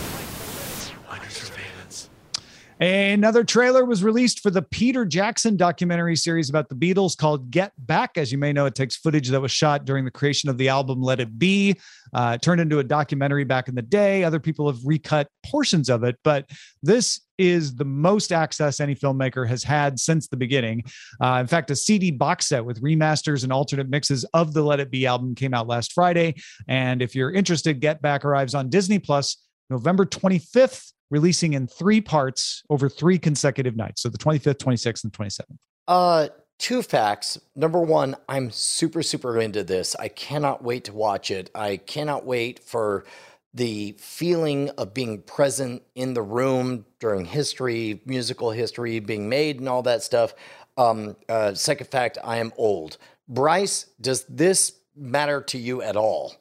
Another 2.80 3.44
trailer 3.44 3.86
was 3.86 4.04
released 4.04 4.42
for 4.42 4.52
the 4.52 4.62
Peter 4.62 5.04
Jackson 5.04 5.58
documentary 5.58 6.16
series 6.16 6.48
about 6.48 6.70
the 6.70 6.76
Beatles 6.76 7.18
called 7.18 7.50
Get 7.50 7.72
Back. 7.80 8.18
As 8.18 8.32
you 8.32 8.38
may 8.38 8.54
know, 8.54 8.68
it 8.68 8.76
takes 8.76 8.96
footage 8.96 9.30
that 9.30 9.42
was 9.42 9.52
shot 9.52 9.86
during 9.86 10.06
the 10.06 10.12
creation 10.12 10.48
of 10.48 10.60
the 10.60 10.70
album 10.70 11.02
Let 11.02 11.20
It 11.20 11.40
Be, 11.40 11.76
uh, 12.14 12.38
turned 12.38 12.62
into 12.62 12.78
a 12.78 12.84
documentary 12.84 13.46
back 13.46 13.68
in 13.68 13.74
the 13.74 13.82
day. 13.82 14.24
Other 14.24 14.40
people 14.40 14.72
have 14.72 14.80
recut 14.86 15.28
portions 15.44 15.90
of 15.90 16.04
it, 16.04 16.18
but 16.24 16.48
this 16.84 17.22
is 17.40 17.76
the 17.76 17.86
most 17.86 18.32
access 18.32 18.80
any 18.80 18.94
filmmaker 18.94 19.48
has 19.48 19.64
had 19.64 20.00
since 20.00 20.28
the 20.28 20.38
beginning. 20.38 20.84
Uh, 21.20 21.38
in 21.42 21.48
fact, 21.48 21.72
a 21.72 21.76
CD 21.76 22.12
box 22.12 22.48
set 22.48 22.64
with 22.64 22.84
remasters 22.84 23.44
and 23.44 23.52
alternate 23.52 23.90
mixes 23.90 24.24
of 24.36 24.54
the 24.54 24.62
Let 24.62 24.80
It 24.80 24.92
Be 24.92 25.08
album 25.08 25.34
came 25.34 25.56
out 25.56 25.66
last 25.66 25.94
Friday. 25.94 26.36
And 26.68 27.02
if 27.02 27.16
you're 27.16 27.32
interested, 27.32 27.80
Get 27.80 28.04
Back 28.04 28.24
arrives 28.24 28.54
on 28.54 28.70
Disney 28.70 29.00
Plus 29.00 29.38
November 29.70 30.06
25th, 30.06 30.94
releasing 31.10 31.54
in 31.54 31.68
three 31.68 32.02
parts 32.02 32.64
over 32.70 32.90
three 32.90 33.18
consecutive 33.18 33.76
nights. 33.76 34.02
So 34.02 34.10
the 34.10 34.18
25th, 34.18 34.58
26th, 34.58 35.04
and 35.04 35.14
27th. 35.14 35.58
Uh, 35.88 36.28
two 36.58 36.82
facts. 36.82 37.40
Number 37.56 37.80
one, 37.80 38.16
I'm 38.28 38.52
super, 38.52 39.04
super 39.04 39.40
into 39.40 39.64
this. 39.64 39.96
I 39.96 40.08
cannot 40.10 40.64
wait 40.64 40.86
to 40.86 40.94
watch 40.94 41.32
it. 41.32 41.50
I 41.56 41.78
cannot 41.78 42.26
wait 42.26 42.60
for 42.60 43.06
the 43.54 43.96
feeling 43.98 44.70
of 44.72 44.94
being 44.94 45.22
present 45.22 45.82
in 45.96 46.14
the 46.14 46.22
room 46.22 46.86
during 47.00 47.26
history, 47.26 48.02
musical 48.06 48.52
history 48.52 49.00
being 49.00 49.30
made, 49.30 49.60
and 49.60 49.70
all 49.70 49.82
that 49.84 50.04
stuff. 50.04 50.34
Um, 50.78 51.16
uh, 51.28 51.54
second 51.54 51.88
fact, 51.88 52.18
I 52.24 52.38
am 52.38 52.54
old. 52.58 52.98
Bryce, 53.28 53.88
does 54.00 54.26
this 54.26 54.74
matter 54.96 55.42
to 55.42 55.58
you 55.58 55.82
at 55.82 55.96
all? 55.96 56.36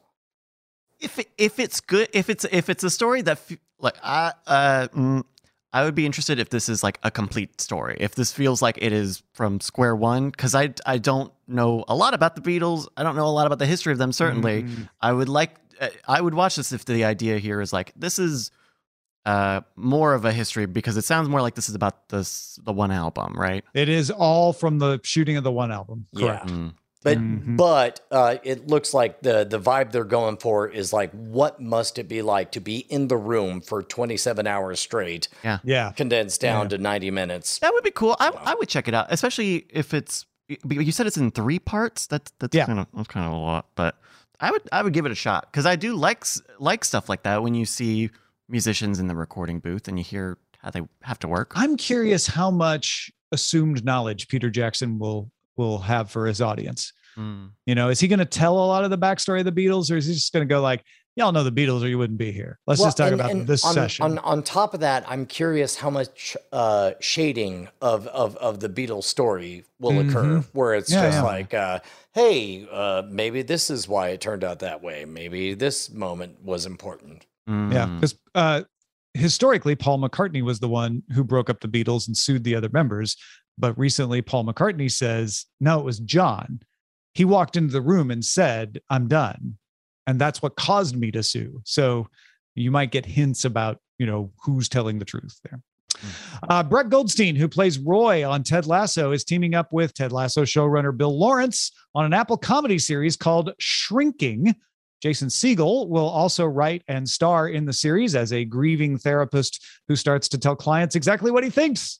if 0.99 1.19
if 1.37 1.59
it's 1.59 1.79
good 1.79 2.09
if 2.13 2.29
it's 2.29 2.45
if 2.51 2.69
it's 2.69 2.83
a 2.83 2.89
story 2.89 3.21
that 3.21 3.37
f- 3.49 3.57
like 3.79 3.95
I 4.03 4.33
uh 4.45 4.87
mm, 4.93 5.23
I 5.73 5.83
would 5.83 5.95
be 5.95 6.05
interested 6.05 6.39
if 6.39 6.49
this 6.49 6.69
is 6.69 6.83
like 6.83 6.97
a 7.03 7.11
complete 7.11 7.59
story. 7.61 7.97
If 7.99 8.15
this 8.15 8.31
feels 8.31 8.61
like 8.61 8.77
it 8.81 8.93
is 8.93 9.21
from 9.33 9.59
square 9.59 9.95
one 9.95 10.31
cuz 10.31 10.55
I 10.55 10.73
I 10.85 10.97
don't 10.97 11.31
know 11.47 11.85
a 11.87 11.95
lot 11.95 12.13
about 12.13 12.35
the 12.35 12.41
Beatles. 12.41 12.87
I 12.97 13.03
don't 13.03 13.15
know 13.15 13.27
a 13.27 13.35
lot 13.39 13.45
about 13.47 13.59
the 13.59 13.65
history 13.65 13.91
of 13.91 13.99
them 13.99 14.11
certainly. 14.11 14.65
I 15.01 15.11
would 15.11 15.29
like 15.29 15.55
uh, 15.79 15.89
I 16.07 16.21
would 16.21 16.33
watch 16.33 16.55
this 16.55 16.71
if 16.71 16.85
the 16.85 17.03
idea 17.03 17.37
here 17.39 17.61
is 17.61 17.71
like 17.73 17.93
this 17.95 18.17
is 18.19 18.51
uh 19.25 19.61
more 19.75 20.13
of 20.13 20.23
a 20.25 20.31
history 20.31 20.65
because 20.65 20.95
it 20.95 21.03
sounds 21.03 21.27
more 21.27 21.41
like 21.41 21.55
this 21.55 21.69
is 21.69 21.75
about 21.75 22.09
this 22.09 22.57
the 22.63 22.73
one 22.73 22.91
album, 22.91 23.33
right? 23.37 23.63
It 23.73 23.89
is 23.89 24.09
all 24.09 24.53
from 24.53 24.79
the 24.79 24.99
shooting 25.03 25.37
of 25.37 25.43
the 25.43 25.51
one 25.51 25.71
album. 25.71 26.07
Correct. 26.15 26.47
Mm. 26.47 26.73
But 27.07 27.17
Mhm. 27.19 27.57
but 27.57 28.01
uh, 28.11 28.35
it 28.43 28.67
looks 28.67 28.93
like 28.93 29.21
the 29.21 29.45
the 29.45 29.59
vibe 29.59 29.91
they're 29.91 30.03
going 30.03 30.37
for 30.37 30.67
is 30.67 30.91
like 30.91 31.11
what 31.11 31.61
must 31.61 31.97
it 31.97 32.07
be 32.09 32.21
like 32.21 32.51
to 32.51 32.59
be 32.59 32.79
in 32.89 33.07
the 33.07 33.15
room 33.17 33.61
for 33.61 33.81
27 33.81 34.45
hours 34.45 34.79
straight, 34.79 35.29
Yeah. 35.43 35.59
Yeah, 35.63 35.91
condensed 35.93 36.41
down 36.41 36.65
Yeah. 36.65 36.69
to 36.69 36.77
90 36.79 37.11
minutes. 37.11 37.59
That 37.59 37.73
would 37.73 37.83
be 37.83 37.91
cool. 37.91 38.17
I, 38.19 38.29
I 38.29 38.55
would 38.55 38.67
check 38.67 38.87
it 38.87 38.93
out, 38.93 39.07
especially 39.09 39.65
if 39.69 39.93
it's. 39.93 40.25
but 40.63 40.77
You 40.85 40.91
said 40.91 41.07
it's 41.07 41.17
in 41.17 41.31
three 41.31 41.59
parts. 41.59 42.07
That's 42.07 42.31
that's 42.39 42.55
Yeah. 42.55 42.65
kind 42.65 42.79
of 42.79 42.87
that's 42.93 43.07
kind 43.07 43.25
of 43.25 43.31
a 43.31 43.37
lot, 43.37 43.67
but 43.75 43.95
I 44.39 44.51
would 44.51 44.63
I 44.71 44.81
would 44.83 44.93
give 44.93 45.05
it 45.05 45.11
a 45.11 45.15
shot 45.15 45.47
because 45.51 45.65
I 45.65 45.75
do 45.77 45.95
like 45.95 46.25
like 46.59 46.83
stuff 46.83 47.07
like 47.09 47.23
that 47.23 47.41
when 47.41 47.53
you 47.55 47.65
see 47.65 48.09
musicians 48.49 48.99
in 48.99 49.07
the 49.07 49.15
recording 49.15 49.59
booth 49.59 49.87
and 49.87 49.97
you 49.97 50.03
hear 50.03 50.37
how 50.59 50.69
they 50.71 50.81
have 51.03 51.19
to 51.19 51.27
work. 51.27 51.53
I'm 51.55 51.77
curious 51.77 52.27
how 52.27 52.49
much 52.51 53.11
assumed 53.31 53.83
knowledge 53.85 54.27
Peter 54.27 54.49
Jackson 54.49 54.99
will 54.99 55.31
will 55.57 55.79
have 55.79 56.09
for 56.11 56.27
his 56.27 56.39
audience. 56.39 56.93
Mm. 57.17 57.51
You 57.65 57.75
know, 57.75 57.89
is 57.89 57.99
he 57.99 58.07
going 58.07 58.19
to 58.19 58.25
tell 58.25 58.53
a 58.57 58.65
lot 58.67 58.83
of 58.83 58.89
the 58.89 58.97
backstory 58.97 59.39
of 59.39 59.45
the 59.45 59.51
Beatles, 59.51 59.91
or 59.91 59.97
is 59.97 60.05
he 60.05 60.13
just 60.13 60.31
going 60.33 60.47
to 60.47 60.51
go 60.53 60.61
like, 60.61 60.83
"Y'all 61.15 61.31
know 61.31 61.43
the 61.43 61.51
Beatles, 61.51 61.83
or 61.83 61.87
you 61.87 61.97
wouldn't 61.97 62.19
be 62.19 62.31
here"? 62.31 62.59
Let's 62.67 62.79
Well, 62.79 62.87
just 62.87 62.97
talk 62.97 63.11
and- 63.11 63.19
about 63.19 63.31
and 63.31 63.47
this 63.47 63.65
on, 63.65 63.73
session. 63.73 64.03
On, 64.05 64.17
on 64.19 64.43
top 64.43 64.73
of 64.73 64.79
that, 64.81 65.03
I'm 65.07 65.25
curious 65.25 65.75
how 65.77 65.89
much 65.89 66.37
uh, 66.51 66.91
shading 66.99 67.69
of, 67.81 68.05
of, 68.07 68.35
of 68.37 68.59
the 68.59 68.69
Beatles 68.69 69.05
story 69.05 69.65
will 69.79 69.99
occur, 69.99 70.39
where 70.53 70.75
it's 70.75 70.91
Mm-hmm. 70.91 71.03
Yeah, 71.03 71.07
just 71.09 71.17
yeah. 71.17 71.23
like, 71.23 71.53
uh, 71.53 71.79
hey, 72.13 72.67
uh, 72.71 73.03
maybe 73.09 73.41
this 73.41 73.69
is 73.69 73.87
why 73.87 74.09
it 74.09 74.21
turned 74.21 74.43
out 74.43 74.59
that 74.59 74.81
way. 74.83 75.05
Maybe 75.05 75.53
this 75.53 75.89
moment 75.91 76.43
was 76.43 76.65
important. 76.65 77.25
Yeah, 77.47 77.53
Mm. 77.87 77.95
because 77.95 78.15
uh, 78.35 78.61
historically, 79.13 79.75
Paul 79.75 79.99
McCartney 79.99 80.41
was 80.43 80.59
the 80.59 80.67
one 80.67 81.01
who 81.13 81.23
broke 81.23 81.49
up 81.49 81.61
the 81.61 81.67
Beatles 81.67 82.07
and 82.07 82.15
sued 82.15 82.43
the 82.43 82.55
other 82.55 82.69
members. 82.71 83.15
But 83.57 83.75
recently, 83.77 84.21
Paul 84.21 84.45
McCartney 84.45 84.91
says, 84.91 85.45
no, 85.59 85.79
it 85.79 85.85
was 85.85 85.99
John. 85.99 86.59
He 87.17 87.25
walked 87.25 87.57
into 87.57 87.73
the 87.73 87.81
room 87.81 88.11
and 88.11 88.23
said, 88.23 88.79
I'm 88.91 89.07
done. 89.07 89.57
And 90.05 90.21
that's 90.21 90.39
what 90.39 90.55
caused 90.55 90.95
me 90.95 91.09
to 91.09 91.23
sue. 91.23 91.61
So 91.65 92.09
you 92.53 92.69
might 92.69 92.91
get 92.91 93.07
hints 93.07 93.43
about, 93.43 93.79
you 93.97 94.05
know, 94.05 94.31
who's 94.43 94.69
telling 94.69 94.99
the 94.99 95.05
truth 95.05 95.39
there. 95.43 95.59
Uh, 96.47 96.61
Brett 96.61 96.91
Goldstein, 96.91 97.35
who 97.35 97.47
plays 97.47 97.79
Roy 97.79 98.23
on 98.29 98.43
Ted 98.43 98.67
Lasso, 98.67 99.13
is 99.13 99.23
teaming 99.23 99.55
up 99.55 99.73
with 99.73 99.95
Ted 99.95 100.11
Lasso 100.11 100.43
showrunner 100.43 100.95
Bill 100.95 101.17
Lawrence 101.17 101.71
on 101.95 102.05
an 102.05 102.13
Apple 102.13 102.37
comedy 102.37 102.77
series 102.77 103.15
called 103.15 103.51
Shrinking. 103.57 104.53
Jason 105.01 105.29
Segel 105.29 105.89
will 105.89 106.07
also 106.07 106.45
write 106.45 106.83
and 106.87 107.09
star 107.09 107.49
in 107.49 107.65
the 107.65 107.73
series 107.73 108.13
as 108.15 108.31
a 108.31 108.45
grieving 108.45 108.95
therapist 108.95 109.65
who 109.87 109.95
starts 109.95 110.27
to 110.27 110.37
tell 110.37 110.55
clients 110.55 110.95
exactly 110.95 111.31
what 111.31 111.43
he 111.43 111.49
thinks. 111.49 111.99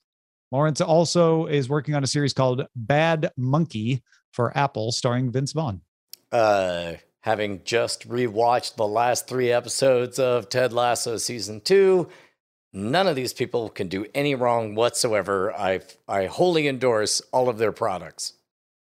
Lawrence 0.51 0.79
also 0.79 1.47
is 1.47 1.67
working 1.67 1.95
on 1.95 2.03
a 2.03 2.07
series 2.07 2.33
called 2.33 2.67
Bad 2.75 3.31
Monkey 3.35 4.03
for 4.33 4.55
Apple, 4.57 4.91
starring 4.91 5.31
Vince 5.31 5.53
Vaughn. 5.53 5.81
Uh, 6.31 6.93
having 7.21 7.61
just 7.63 8.07
rewatched 8.07 8.75
the 8.75 8.87
last 8.87 9.27
three 9.27 9.51
episodes 9.51 10.19
of 10.19 10.49
Ted 10.49 10.73
Lasso 10.73 11.17
season 11.17 11.61
two, 11.61 12.07
none 12.73 13.07
of 13.07 13.15
these 13.15 13.33
people 13.33 13.69
can 13.69 13.87
do 13.87 14.05
any 14.13 14.35
wrong 14.35 14.75
whatsoever. 14.75 15.53
I 15.53 15.81
I 16.07 16.25
wholly 16.25 16.67
endorse 16.67 17.21
all 17.31 17.49
of 17.49 17.57
their 17.57 17.71
products. 17.71 18.33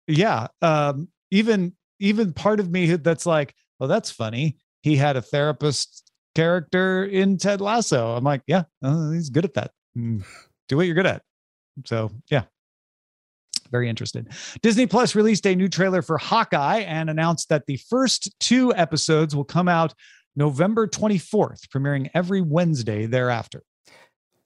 Yeah, 0.08 0.48
um, 0.62 1.10
even 1.32 1.74
even 2.00 2.34
part 2.34 2.60
of 2.60 2.70
me 2.70 2.96
that's 2.96 3.26
like, 3.26 3.54
oh, 3.80 3.88
that's 3.88 4.12
funny. 4.12 4.58
He 4.82 4.96
had 4.96 5.18
a 5.18 5.22
therapist 5.22 6.12
character 6.36 7.04
in 7.06 7.38
Ted 7.38 7.62
Lasso. 7.62 8.16
I'm 8.16 8.24
like, 8.24 8.42
yeah, 8.48 8.64
uh, 8.84 9.12
he's 9.12 9.30
good 9.30 9.46
at 9.46 9.54
that. 9.56 9.72
Mm, 9.98 10.24
Do 10.68 10.78
what 10.78 10.86
you're 10.86 10.96
good 10.96 11.06
at. 11.06 11.24
So 11.86 12.12
yeah, 12.30 12.44
very 13.72 13.90
interested. 13.90 14.28
Disney 14.62 14.86
Plus 14.88 15.16
released 15.16 15.46
a 15.46 15.56
new 15.56 15.68
trailer 15.70 16.02
for 16.02 16.18
Hawkeye 16.18 16.80
and 16.80 17.10
announced 17.10 17.50
that 17.50 17.66
the 17.68 17.78
first 17.90 18.34
two 18.40 18.74
episodes 18.76 19.36
will 19.36 19.44
come 19.44 19.68
out 19.68 19.94
November 20.36 20.88
24th, 20.88 21.68
premiering 21.70 22.10
every 22.14 22.42
Wednesday 22.42 23.06
thereafter. 23.06 23.64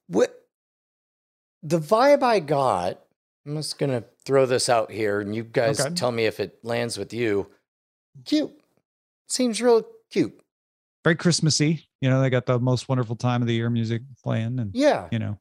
What 0.08 0.34
the 1.62 1.80
vibe 1.80 2.24
I 2.24 2.40
got, 2.40 3.00
I'm 3.46 3.56
just 3.58 3.78
gonna 3.78 4.04
throw 4.26 4.46
this 4.46 4.70
out 4.70 4.92
here, 4.92 5.20
and 5.20 5.36
you 5.36 5.44
guys 5.44 5.80
Okay. 5.80 5.94
tell 5.94 6.12
me 6.12 6.26
if 6.26 6.40
it 6.40 6.60
lands 6.64 6.98
with 6.98 7.14
you. 7.14 7.50
Cute, 8.26 8.52
seems 9.28 9.62
real 9.62 9.86
cute. 10.10 10.40
Very 11.04 11.16
Christmassy. 11.16 11.88
You 12.02 12.10
know, 12.10 12.22
they 12.22 12.30
got 12.30 12.46
the 12.46 12.60
most 12.60 12.88
wonderful 12.90 13.16
time 13.16 13.42
of 13.42 13.48
the 13.48 13.54
year 13.54 13.70
music 13.70 14.02
playing, 14.24 14.60
and 14.60 14.72
Yeah, 14.74 15.08
you 15.12 15.20
know, 15.20 15.38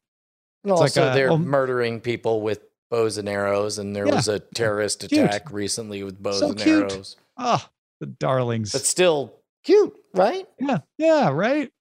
and 0.64 0.72
it's 0.72 0.80
like 0.80 0.90
also 0.96 1.10
a- 1.10 1.14
they're 1.14 1.36
murdering 1.38 2.00
people 2.00 2.40
with 2.40 2.60
bows 2.92 3.16
and 3.18 3.26
arrows, 3.28 3.78
and 3.78 3.96
there 3.96 4.06
Yeah. 4.06 4.16
was 4.16 4.28
a 4.28 4.38
terrorist 4.38 5.00
Cute. 5.08 5.12
attack 5.24 5.50
recently 5.50 6.02
with 6.04 6.22
bows 6.22 6.40
So 6.40 6.50
and 6.50 6.58
cute. 6.58 6.92
arrows. 6.92 7.16
Oh, 7.38 7.66
the 8.00 8.06
darlings. 8.06 8.70
But 8.72 8.82
still 8.82 9.32
cute, 9.64 9.94
right? 10.14 10.46
yeah, 10.60 10.78
yeah, 10.98 11.30
right. 11.30 11.72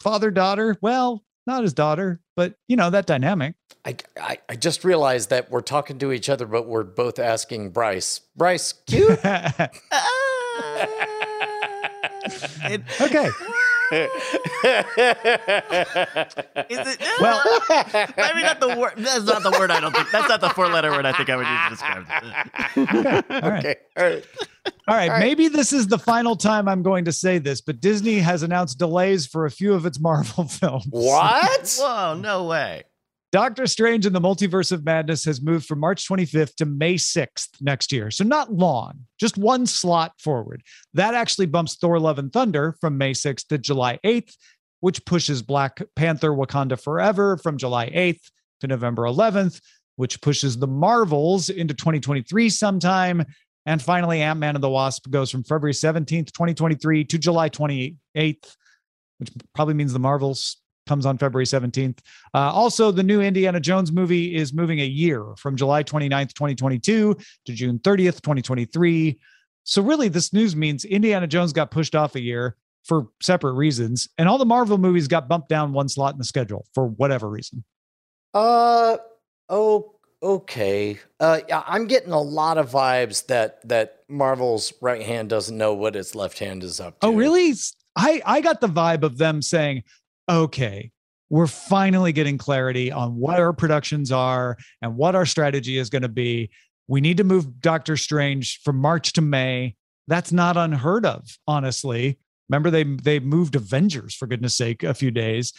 Father 0.00 0.30
daughter. 0.30 0.76
Well, 0.80 1.22
not 1.46 1.62
his 1.62 1.74
daughter, 1.74 2.20
but 2.34 2.54
you 2.66 2.76
know 2.76 2.88
that 2.90 3.04
dynamic. 3.06 3.54
I, 3.84 3.96
I, 4.18 4.38
I 4.48 4.56
just 4.56 4.84
realized 4.84 5.28
that 5.30 5.50
we're 5.50 5.60
talking 5.60 5.98
to 5.98 6.12
each 6.12 6.28
other, 6.30 6.46
but 6.46 6.66
we're 6.66 6.82
both 6.84 7.18
asking 7.18 7.70
Bryce. 7.70 8.20
Bryce, 8.34 8.72
cute? 8.86 9.20
Ah. 9.24 9.68
It- 12.70 12.82
okay. 13.00 13.28
Ah. 13.30 13.58
is 13.92 14.08
it? 16.68 17.02
Well, 17.20 17.42
maybe 18.16 18.42
not 18.42 18.60
the 18.60 18.76
word. 18.78 18.94
That's 18.96 19.24
not 19.24 19.42
the 19.42 19.50
word. 19.50 19.70
I 19.70 19.80
don't 19.80 19.94
think. 19.94 20.10
That's 20.10 20.28
not 20.28 20.40
the 20.40 20.48
four-letter 20.50 20.90
word. 20.90 21.04
I 21.04 21.12
think 21.12 21.28
I 21.28 21.36
would 21.36 21.46
use 21.46 21.60
to 21.64 21.70
describe 21.70 22.06
it. 22.08 23.42
all 23.44 23.50
right. 23.50 23.58
okay, 23.58 23.76
all 23.96 24.04
right. 24.04 24.26
All 24.88 24.96
right, 24.96 25.18
maybe 25.20 25.48
this 25.48 25.72
is 25.72 25.88
the 25.88 25.98
final 25.98 26.36
time 26.36 26.68
I'm 26.68 26.82
going 26.82 27.04
to 27.06 27.12
say 27.12 27.38
this, 27.38 27.60
but 27.60 27.80
Disney 27.80 28.18
has 28.18 28.42
announced 28.42 28.78
delays 28.78 29.26
for 29.26 29.44
a 29.44 29.50
few 29.50 29.74
of 29.74 29.86
its 29.86 30.00
Marvel 30.00 30.44
films. 30.48 30.86
What? 30.90 31.76
Whoa! 31.78 32.14
No 32.14 32.44
way. 32.44 32.84
Doctor 33.32 33.66
Strange 33.66 34.04
in 34.04 34.12
the 34.12 34.20
Multiverse 34.20 34.72
of 34.72 34.84
Madness 34.84 35.24
has 35.24 35.40
moved 35.40 35.64
from 35.64 35.80
March 35.80 36.06
25th 36.06 36.54
to 36.56 36.66
May 36.66 36.96
6th 36.96 37.48
next 37.62 37.90
year. 37.90 38.10
So 38.10 38.24
not 38.24 38.52
long, 38.52 39.06
just 39.18 39.38
one 39.38 39.64
slot 39.64 40.12
forward. 40.20 40.62
That 40.92 41.14
actually 41.14 41.46
bumps 41.46 41.76
Thor 41.76 41.98
Love 41.98 42.18
and 42.18 42.30
Thunder 42.30 42.76
from 42.78 42.98
May 42.98 43.12
6th 43.12 43.46
to 43.46 43.56
July 43.56 43.98
8th, 44.04 44.36
which 44.80 45.02
pushes 45.06 45.40
Black 45.40 45.80
Panther 45.96 46.32
Wakanda 46.32 46.78
Forever 46.78 47.38
from 47.38 47.56
July 47.56 47.88
8th 47.88 48.30
to 48.60 48.66
November 48.66 49.04
11th, 49.04 49.62
which 49.96 50.20
pushes 50.20 50.58
the 50.58 50.66
Marvels 50.66 51.48
into 51.48 51.72
2023 51.72 52.50
sometime. 52.50 53.24
And 53.64 53.80
finally, 53.80 54.20
Ant 54.20 54.40
Man 54.40 54.56
and 54.56 54.62
the 54.62 54.68
Wasp 54.68 55.08
goes 55.08 55.30
from 55.30 55.42
February 55.42 55.72
17th, 55.72 56.32
2023 56.32 57.04
to 57.04 57.16
July 57.18 57.48
28th, 57.48 57.96
which 58.14 59.30
probably 59.54 59.72
means 59.72 59.94
the 59.94 59.98
Marvels 59.98 60.61
comes 60.86 61.06
on 61.06 61.18
February 61.18 61.46
17th. 61.46 61.98
Uh, 62.34 62.38
also, 62.38 62.90
the 62.90 63.02
new 63.02 63.20
Indiana 63.20 63.60
Jones 63.60 63.92
movie 63.92 64.34
is 64.34 64.52
moving 64.52 64.80
a 64.80 64.86
year 64.86 65.24
from 65.36 65.56
July 65.56 65.82
29th, 65.82 66.34
2022 66.34 67.16
to 67.46 67.52
June 67.52 67.78
30th, 67.78 68.20
2023. 68.22 69.18
So, 69.64 69.82
really, 69.82 70.08
this 70.08 70.32
news 70.32 70.56
means 70.56 70.84
Indiana 70.84 71.26
Jones 71.26 71.52
got 71.52 71.70
pushed 71.70 71.94
off 71.94 72.14
a 72.14 72.20
year 72.20 72.56
for 72.84 73.08
separate 73.20 73.52
reasons, 73.52 74.08
and 74.18 74.28
all 74.28 74.38
the 74.38 74.44
Marvel 74.44 74.78
movies 74.78 75.08
got 75.08 75.28
bumped 75.28 75.48
down 75.48 75.72
one 75.72 75.88
slot 75.88 76.14
in 76.14 76.18
the 76.18 76.24
schedule 76.24 76.66
for 76.74 76.86
whatever 76.86 77.28
reason. 77.28 77.64
Uh 78.34 78.96
oh 79.48 79.94
okay. 80.22 80.98
Uh 81.20 81.40
yeah, 81.48 81.62
I'm 81.66 81.86
getting 81.86 82.12
a 82.12 82.20
lot 82.20 82.58
of 82.58 82.70
vibes 82.70 83.26
that 83.26 83.66
that 83.68 84.00
Marvel's 84.08 84.72
right 84.80 85.02
hand 85.02 85.28
doesn't 85.28 85.56
know 85.56 85.74
what 85.74 85.96
its 85.96 86.14
left 86.14 86.38
hand 86.38 86.62
is 86.64 86.80
up 86.80 87.00
to. 87.00 87.06
Oh, 87.06 87.12
really? 87.12 87.54
I, 87.96 88.22
I 88.24 88.40
got 88.40 88.60
the 88.60 88.68
vibe 88.68 89.02
of 89.02 89.18
them 89.18 89.42
saying, 89.42 89.82
okay, 90.32 90.90
we're 91.30 91.46
finally 91.46 92.12
getting 92.12 92.38
clarity 92.38 92.90
on 92.90 93.16
what 93.16 93.38
our 93.38 93.52
productions 93.52 94.10
are 94.10 94.56
and 94.80 94.96
what 94.96 95.14
our 95.14 95.26
strategy 95.26 95.78
is 95.78 95.90
going 95.90 96.02
to 96.02 96.08
be. 96.08 96.50
We 96.88 97.00
need 97.00 97.16
to 97.18 97.24
move 97.24 97.60
Doctor 97.60 97.96
Strange 97.96 98.60
from 98.62 98.76
March 98.76 99.12
to 99.14 99.20
May. 99.20 99.76
That's 100.08 100.32
not 100.32 100.56
unheard 100.56 101.06
of, 101.06 101.38
honestly. 101.46 102.18
Remember, 102.48 102.70
they 102.70 102.82
they 102.82 103.20
moved 103.20 103.54
Avengers 103.54 104.14
for 104.14 104.26
goodness 104.26 104.56
sake 104.56 104.82
a 104.82 104.92
few 104.92 105.10
days. 105.10 105.52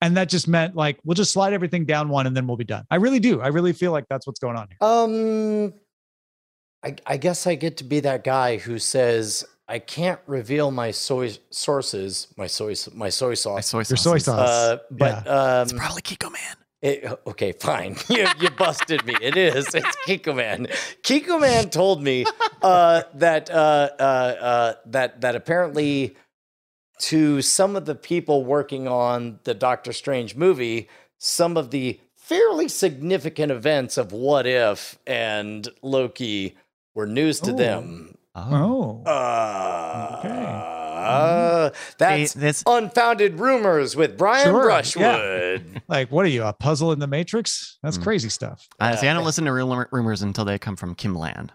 And 0.00 0.16
that 0.16 0.30
just 0.30 0.48
meant 0.48 0.74
like 0.74 0.98
we'll 1.04 1.14
just 1.14 1.32
slide 1.32 1.52
everything 1.52 1.84
down 1.84 2.08
one 2.08 2.26
and 2.26 2.34
then 2.34 2.46
we'll 2.46 2.56
be 2.56 2.64
done. 2.64 2.84
I 2.90 2.96
really 2.96 3.20
do. 3.20 3.40
I 3.40 3.48
really 3.48 3.74
feel 3.74 3.92
like 3.92 4.06
that's 4.08 4.26
what's 4.26 4.40
going 4.40 4.56
on 4.56 4.68
here. 4.68 4.78
Um 4.80 5.74
I 6.82 6.96
I 7.06 7.16
guess 7.18 7.46
I 7.46 7.54
get 7.54 7.76
to 7.78 7.84
be 7.84 8.00
that 8.00 8.24
guy 8.24 8.56
who 8.56 8.78
says 8.78 9.44
I 9.70 9.78
can't 9.78 10.18
reveal 10.26 10.70
my 10.72 10.90
soy 10.90 11.36
sources, 11.50 12.26
my 12.36 12.48
soy 12.48 12.74
my 12.92 13.08
soy 13.08 13.28
My 13.30 13.34
sauce. 13.36 13.66
soy 13.68 13.78
Your 13.88 13.96
soy 13.96 14.18
sauce. 14.18 14.24
sauce. 14.24 14.48
Uh, 14.50 14.78
but 14.90 15.28
um, 15.28 15.62
It's 15.62 15.72
probably 15.72 16.02
Kikkoman. 16.02 16.56
It, 16.82 17.04
okay, 17.26 17.52
fine. 17.52 17.96
You, 18.08 18.26
you 18.40 18.50
busted 18.50 19.04
me. 19.04 19.14
It 19.20 19.36
is. 19.36 19.72
It's 19.74 19.96
Kikkoman. 20.06 20.66
Kiko 21.02 21.40
Man 21.40 21.70
told 21.70 22.02
me 22.02 22.24
uh, 22.62 23.02
that 23.14 23.48
uh, 23.50 23.90
uh, 23.98 24.02
uh, 24.02 24.74
that 24.86 25.20
that 25.20 25.36
apparently 25.36 26.16
to 27.10 27.40
some 27.42 27.76
of 27.76 27.84
the 27.84 27.94
people 27.94 28.44
working 28.44 28.88
on 28.88 29.38
the 29.44 29.54
Doctor 29.54 29.92
Strange 29.92 30.34
movie, 30.36 30.88
some 31.18 31.56
of 31.56 31.70
the 31.70 32.00
fairly 32.16 32.66
significant 32.68 33.52
events 33.52 33.96
of 33.96 34.10
What 34.12 34.46
If 34.46 34.98
and 35.06 35.68
Loki 35.82 36.56
were 36.94 37.06
news 37.06 37.40
to 37.40 37.52
Oh. 37.52 37.56
them. 37.56 38.14
Oh. 38.34 39.02
Uh, 39.04 40.16
Okay. 40.18 40.44
uh, 40.46 41.70
that's 41.98 42.34
They- 42.34 42.40
this- 42.40 42.62
unfounded 42.66 43.40
rumors 43.40 43.96
with 43.96 44.16
Brian 44.16 44.44
Sure, 44.44 44.60
yeah. 44.70 44.80
Brushwood. 44.82 45.82
Like, 45.88 46.12
what 46.12 46.24
are 46.24 46.28
you, 46.28 46.44
a 46.44 46.52
puzzle 46.52 46.92
in 46.92 47.00
the 47.00 47.06
Matrix? 47.08 47.78
That's 47.82 47.98
Mm. 47.98 48.02
crazy 48.04 48.28
stuff. 48.28 48.68
Uh, 48.78 48.94
see, 48.96 49.08
I 49.08 49.14
don't 49.14 49.24
listen 49.24 49.44
to 49.46 49.52
rumor- 49.52 49.88
rumors 49.90 50.22
until 50.22 50.44
they 50.44 50.58
come 50.58 50.76
from 50.76 50.94
Kimlan. 50.94 51.48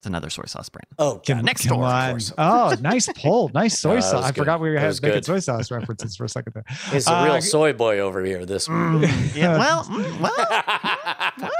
It's 0.00 0.06
another 0.06 0.30
soy 0.30 0.44
sauce 0.46 0.68
brand. 0.70 0.86
Oh, 0.98 1.20
God. 1.26 1.42
Next 1.44 1.66
Come 1.66 1.78
door, 1.80 1.88
of 1.88 2.32
Oh, 2.38 2.74
nice 2.80 3.08
pull. 3.20 3.50
Nice 3.54 3.78
soy 3.78 3.94
No, 3.96 4.00
sauce. 4.00 4.12
was 4.14 4.24
I 4.26 4.32
forgot 4.32 4.60
we 4.60 4.70
That 4.72 4.80
had 4.80 4.86
was 4.88 5.02
making 5.02 5.22
soy 5.22 5.38
sauce 5.40 5.70
references 5.70 6.16
for 6.16 6.24
a 6.24 6.28
second 6.28 6.52
there. 6.54 6.64
He's 6.92 7.06
a 7.06 7.12
Uh, 7.14 7.24
real 7.24 7.42
soy 7.42 7.72
boy 7.72 7.98
over 7.98 8.24
here. 8.24 8.44
This 8.46 8.68
one. 8.68 9.02
Yeah, 9.34 9.58
well, 9.58 9.84
mm, 9.84 10.20
well, 10.20 11.50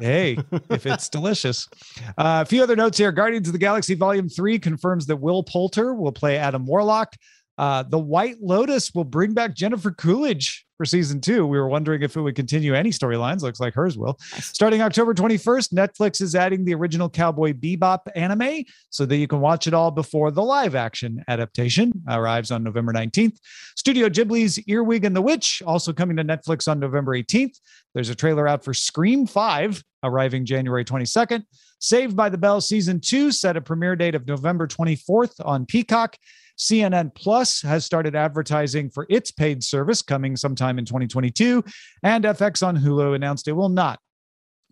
hey, 0.00 0.38
if 0.70 0.86
it's 0.86 1.08
delicious. 1.08 1.68
Uh, 2.16 2.42
a 2.42 2.44
few 2.44 2.62
other 2.62 2.76
notes 2.76 2.98
here. 2.98 3.12
Guardians 3.12 3.48
of 3.48 3.52
the 3.52 3.58
Galaxy 3.58 3.94
Volume 3.94 4.28
3 4.28 4.58
confirms 4.58 5.06
that 5.06 5.16
Will 5.16 5.42
Poulter 5.42 5.94
will 5.94 6.12
play 6.12 6.36
Adam 6.36 6.66
Warlock. 6.66 7.14
Uh, 7.58 7.82
the 7.82 7.98
White 7.98 8.36
Lotus 8.40 8.94
will 8.94 9.04
bring 9.04 9.34
back 9.34 9.54
Jennifer 9.54 9.90
Coolidge 9.90 10.64
for 10.78 10.84
season 10.84 11.20
two. 11.20 11.44
We 11.44 11.58
were 11.58 11.68
wondering 11.68 12.02
if 12.02 12.16
it 12.16 12.20
would 12.20 12.36
continue 12.36 12.72
any 12.72 12.90
storylines. 12.90 13.42
Looks 13.42 13.58
like 13.58 13.74
hers 13.74 13.98
will. 13.98 14.16
Starting 14.20 14.80
October 14.80 15.12
21st, 15.12 15.74
Netflix 15.74 16.22
is 16.22 16.36
adding 16.36 16.64
the 16.64 16.74
original 16.74 17.10
Cowboy 17.10 17.52
Bebop 17.52 17.98
anime 18.14 18.64
so 18.90 19.04
that 19.04 19.16
you 19.16 19.26
can 19.26 19.40
watch 19.40 19.66
it 19.66 19.74
all 19.74 19.90
before 19.90 20.30
the 20.30 20.42
live 20.42 20.76
action 20.76 21.22
adaptation 21.26 21.92
arrives 22.08 22.52
on 22.52 22.62
November 22.62 22.92
19th. 22.92 23.36
Studio 23.76 24.08
Ghibli's 24.08 24.60
Earwig 24.68 25.04
and 25.04 25.16
the 25.16 25.22
Witch 25.22 25.60
also 25.66 25.92
coming 25.92 26.16
to 26.16 26.24
Netflix 26.24 26.68
on 26.70 26.78
November 26.78 27.12
18th. 27.12 27.58
There's 27.92 28.08
a 28.08 28.14
trailer 28.14 28.46
out 28.46 28.62
for 28.62 28.72
Scream 28.72 29.26
5 29.26 29.82
arriving 30.04 30.44
January 30.44 30.84
22nd. 30.84 31.42
Saved 31.80 32.16
by 32.16 32.28
the 32.28 32.38
Bell 32.38 32.60
season 32.60 33.00
2 33.00 33.32
set 33.32 33.56
a 33.56 33.60
premiere 33.60 33.96
date 33.96 34.14
of 34.14 34.26
November 34.26 34.68
24th 34.68 35.34
on 35.44 35.66
Peacock. 35.66 36.16
CNN 36.58 37.14
Plus 37.14 37.62
has 37.62 37.84
started 37.84 38.16
advertising 38.16 38.90
for 38.90 39.06
its 39.08 39.30
paid 39.30 39.62
service 39.62 40.02
coming 40.02 40.36
sometime 40.36 40.78
in 40.78 40.84
2022 40.84 41.64
and 42.02 42.24
FX 42.24 42.66
on 42.66 42.76
Hulu 42.76 43.14
announced 43.14 43.48
it 43.48 43.52
will 43.52 43.68
not 43.68 44.00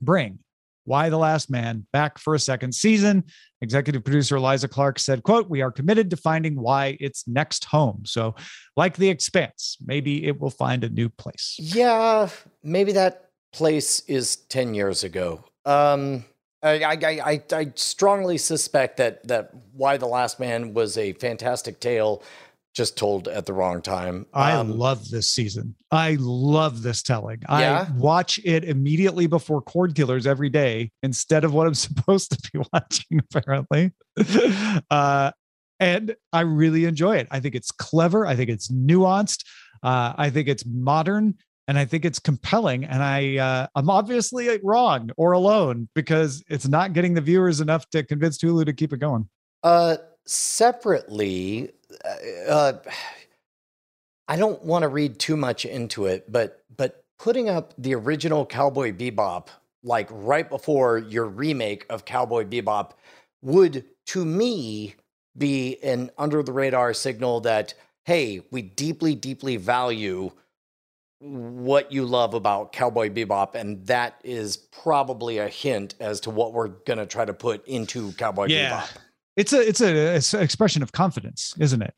bring 0.01 0.39
Y 0.87 1.09
the 1.09 1.19
Last 1.19 1.51
Man 1.51 1.87
back 1.93 2.19
for 2.19 2.35
a 2.35 2.39
second 2.39 2.73
season. 2.73 3.25
Executive 3.61 4.05
producer 4.05 4.37
Eliza 4.37 4.69
Clark 4.69 4.99
said, 4.99 5.23
quote, 5.23 5.51
we 5.51 5.61
are 5.61 5.73
committed 5.73 6.11
to 6.11 6.17
finding 6.17 6.55
why 6.55 6.97
its 7.01 7.27
next 7.27 7.65
home. 7.65 8.03
So 8.07 8.37
like 8.77 8.97
the 8.97 9.09
expanse, 9.09 9.77
maybe 9.85 10.27
it 10.27 10.41
will 10.41 10.51
find 10.51 10.85
a 10.85 10.89
new 10.89 11.09
place. 11.09 11.57
yeah, 11.59 12.29
maybe 12.63 12.93
that 12.93 13.31
place 13.53 14.01
is 14.01 14.37
10 14.37 14.75
years 14.75 15.03
ago. 15.05 15.45
Um, 15.65 16.25
I, 16.63 16.83
I, 16.85 16.93
I, 17.25 17.43
I- 17.53 17.73
strongly 17.75 18.39
suspect 18.39 18.97
that, 18.99 19.27
that 19.29 19.51
Y 19.75 19.97
the 19.97 20.07
Last 20.07 20.41
Man 20.41 20.75
was 20.75 20.97
a 20.99 21.13
fantastic 21.15 21.81
tale 21.81 22.23
just 22.75 22.99
told 22.99 23.27
at 23.29 23.47
the 23.47 23.55
wrong 23.55 23.81
time. 23.81 24.27
I 24.35 24.53
Um, 24.53 24.77
love 24.77 25.09
this 25.09 25.31
season. 25.31 25.75
I 25.91 26.17
love 26.21 26.83
this 26.83 27.03
telling. 27.03 27.39
Yeah? 27.49 27.87
I 27.89 27.93
watch 27.97 28.39
it 28.45 28.65
immediately 28.65 29.27
before 29.27 29.63
Cord 29.63 29.95
Killers 29.95 30.27
every 30.27 30.51
day 30.51 30.91
instead 31.03 31.45
of 31.45 31.55
what 31.55 31.67
I'm 31.67 31.75
supposed 31.89 32.33
to 32.33 32.51
be 32.53 32.63
watching, 32.73 33.21
apparently. 33.35 33.93
uh, 34.91 35.31
and 35.81 36.17
I 36.33 36.41
really 36.43 36.85
enjoy 36.85 37.17
it. 37.17 37.29
I 37.31 37.41
think 37.41 37.55
it's 37.55 37.71
clever. 37.71 38.27
I 38.27 38.35
think 38.37 38.51
it's 38.51 38.69
nuanced. 38.69 39.45
Uh, 39.83 40.13
I 40.17 40.31
think 40.31 40.49
it's 40.49 40.65
modern. 40.67 41.35
And 41.69 41.79
I 41.79 41.85
think 41.85 42.05
it's 42.05 42.19
compelling. 42.19 42.85
And 42.85 43.03
I, 43.03 43.37
uh, 43.39 43.67
I'm 43.75 43.91
obviously 43.91 44.61
wrong 44.63 45.11
or 45.17 45.33
alone 45.33 45.89
because 45.95 46.45
it's 46.49 46.69
not 46.69 46.93
getting 46.93 47.15
the 47.15 47.21
viewers 47.21 47.61
enough 47.61 47.89
to 47.91 48.05
convince 48.05 48.39
Hulu 48.39 48.67
to 48.67 48.73
keep 48.73 48.93
it 48.93 48.99
going. 48.99 49.29
Uh, 49.63 49.97
separately, 50.25 51.73
uh, 52.05 52.51
uh, 52.51 52.73
I 54.29 54.37
don't 54.37 54.63
want 54.65 54.83
to 54.83 54.89
read 54.89 55.19
too 55.19 55.37
much 55.37 55.65
into 55.65 56.07
it, 56.07 56.31
but 56.31 56.63
but 56.77 57.05
putting 57.19 57.49
up 57.49 57.75
the 57.79 57.95
original 57.95 58.45
Cowboy 58.45 58.93
Bebop 58.93 59.49
like 59.83 60.09
right 60.11 60.49
before 60.49 60.99
your 60.99 61.27
remake 61.27 61.87
of 61.89 62.05
Cowboy 62.05 62.45
Bebop 62.45 62.93
would, 63.43 63.85
to 64.07 64.25
me, 64.25 64.97
be 65.39 65.79
an 65.83 66.11
under 66.19 66.43
the 66.43 66.53
radar 66.53 66.93
signal 66.93 67.41
that 67.41 67.75
hey, 68.05 68.41
we 68.53 68.63
deeply, 68.63 69.17
deeply 69.17 69.57
value 69.57 70.31
what 71.19 71.91
you 71.93 72.05
love 72.05 72.35
about 72.35 72.73
Cowboy 72.73 73.09
Bebop, 73.11 73.55
and 73.55 73.87
that 73.87 74.21
is 74.23 74.57
probably 74.57 75.39
a 75.39 75.49
hint 75.49 75.95
as 76.01 76.21
to 76.21 76.31
what 76.31 76.53
we're 76.53 76.69
going 76.69 76.99
to 76.99 77.07
try 77.07 77.25
to 77.25 77.33
put 77.35 77.67
into 77.67 78.13
Cowboy 78.13 78.47
Yeah. 78.49 78.81
Bebop. 78.83 78.91
It's 79.37 79.53
a 79.53 79.69
it's 79.69 79.81
a 79.83 80.17
it's 80.17 80.33
an 80.35 80.43
expression 80.43 80.83
of 80.83 80.93
confidence, 80.93 81.55
isn't 81.59 81.83
it? 81.83 81.95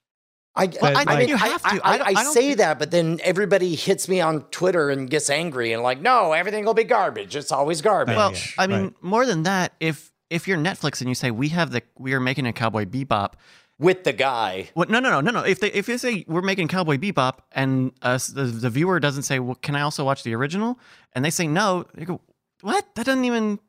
I, 0.57 0.67
Well, 0.83 0.97
I 0.97 1.05
I, 1.07 1.19
mean, 1.21 1.29
you 1.29 1.35
I- 1.37 1.49
have 1.49 1.63
to. 1.63 1.69
I, 1.69 1.73
I 1.75 1.93
I, 1.93 1.99
don't- 1.99 2.17
I 2.17 2.25
say 2.25 2.41
think- 2.49 2.59
that, 2.59 2.79
but 2.81 2.91
then 2.91 3.21
everybody 3.23 3.77
hits 3.77 4.09
me 4.09 4.21
on 4.21 4.43
Twitter 4.51 4.91
and 4.91 5.09
gets 5.09 5.31
angry 5.31 5.73
and 5.73 5.83
like, 5.85 6.01
no, 6.01 6.33
everything 6.33 6.65
will 6.65 6.75
be 6.75 6.83
garbage. 6.85 7.37
It's 7.37 7.53
always 7.53 7.81
garbage. 7.81 8.17
Well, 8.17 8.33
yeah, 8.33 8.39
I 8.59 8.67
mean, 8.67 8.83
right. 8.83 8.95
more 9.03 9.25
than 9.25 9.45
that, 9.45 9.75
if 9.79 10.13
if 10.31 10.49
you're 10.49 10.59
Netflix 10.59 11.01
and 11.01 11.09
you 11.09 11.15
say 11.15 11.31
we 11.31 11.49
have 11.51 11.71
the 11.71 11.83
we 11.97 12.13
are 12.13 12.21
making 12.21 12.47
a 12.47 12.53
Cowboy 12.53 12.87
Bebop, 12.87 13.35
with 13.79 14.05
the 14.05 14.13
guy, 14.13 14.71
what? 14.75 14.91
No, 14.91 14.99
no, 14.99 15.11
no, 15.11 15.21
no, 15.21 15.31
no. 15.31 15.43
If 15.43 15.61
they 15.61 15.71
if 15.73 15.87
they 15.87 15.97
say 15.97 16.25
we're 16.27 16.43
making 16.43 16.69
Cowboy 16.69 16.97
Bebop 16.97 17.39
and 17.53 17.93
us 18.03 18.27
the, 18.29 18.45
the 18.45 18.71
viewer 18.71 18.99
doesn't 18.99 19.23
say, 19.23 19.39
well, 19.39 19.55
can 19.57 19.77
I 19.77 19.83
also 19.83 20.05
watch 20.05 20.23
the 20.25 20.35
original? 20.35 20.79
And 21.13 21.25
they 21.25 21.31
say 21.31 21.47
no, 21.47 21.87
you 21.97 22.07
go, 22.07 22.21
what? 22.63 22.87
That 22.95 23.07
doesn't 23.07 23.25
even. 23.25 23.61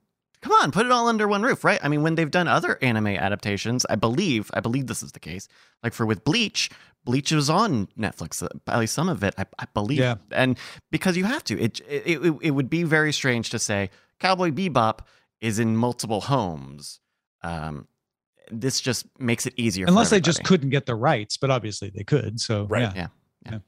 Come 0.42 0.54
on, 0.54 0.72
put 0.72 0.86
it 0.86 0.92
all 0.94 1.10
under 1.10 1.28
one 1.28 1.44
roof, 1.44 1.66
right? 1.66 1.82
I 1.84 1.90
mean, 1.90 2.02
when 2.02 2.16
they've 2.16 2.32
done 2.32 2.48
other 2.48 2.80
anime 2.82 3.08
adaptations, 3.08 3.86
I 3.90 3.96
believe, 3.96 4.50
I 4.54 4.62
believe 4.62 4.88
this 4.88 5.04
is 5.04 5.12
the 5.12 5.20
case. 5.20 5.50
Like 5.84 5.94
for 5.94 6.06
with 6.06 6.24
Bleach, 6.24 6.70
Bleach 7.04 7.34
was 7.34 7.50
on 7.50 7.88
Netflix, 8.00 8.42
uh, 8.42 8.48
at 8.68 8.80
least 8.80 8.94
some 8.94 9.10
of 9.10 9.22
it, 9.22 9.34
I, 9.38 9.46
I 9.60 9.66
believe. 9.74 10.00
Yeah. 10.00 10.16
And 10.32 10.58
because 10.92 11.18
you 11.18 11.26
have 11.26 11.44
to, 11.44 11.60
it, 11.60 11.82
it 11.90 12.24
it 12.24 12.38
it 12.42 12.52
would 12.52 12.70
be 12.70 12.84
very 12.84 13.12
strange 13.12 13.50
to 13.50 13.60
say 13.60 13.90
Cowboy 14.22 14.52
Bebop 14.52 15.00
is 15.42 15.60
in 15.60 15.76
multiple 15.76 16.22
homes. 16.22 17.02
Um, 17.44 17.89
this 18.50 18.80
just 18.82 19.06
makes 19.20 19.46
it 19.46 19.54
easier. 19.58 19.86
for 19.86 19.92
Unless 19.92 20.10
they 20.10 20.22
just 20.22 20.44
couldn't 20.44 20.70
get 20.70 20.86
the 20.86 20.96
rights, 20.96 21.38
but 21.38 21.50
obviously 21.50 21.92
they 21.94 22.04
could. 22.04 22.40
So 22.40 22.66
Right. 22.66 22.94
yeah. 22.96 23.08
Yeah. 23.46 23.60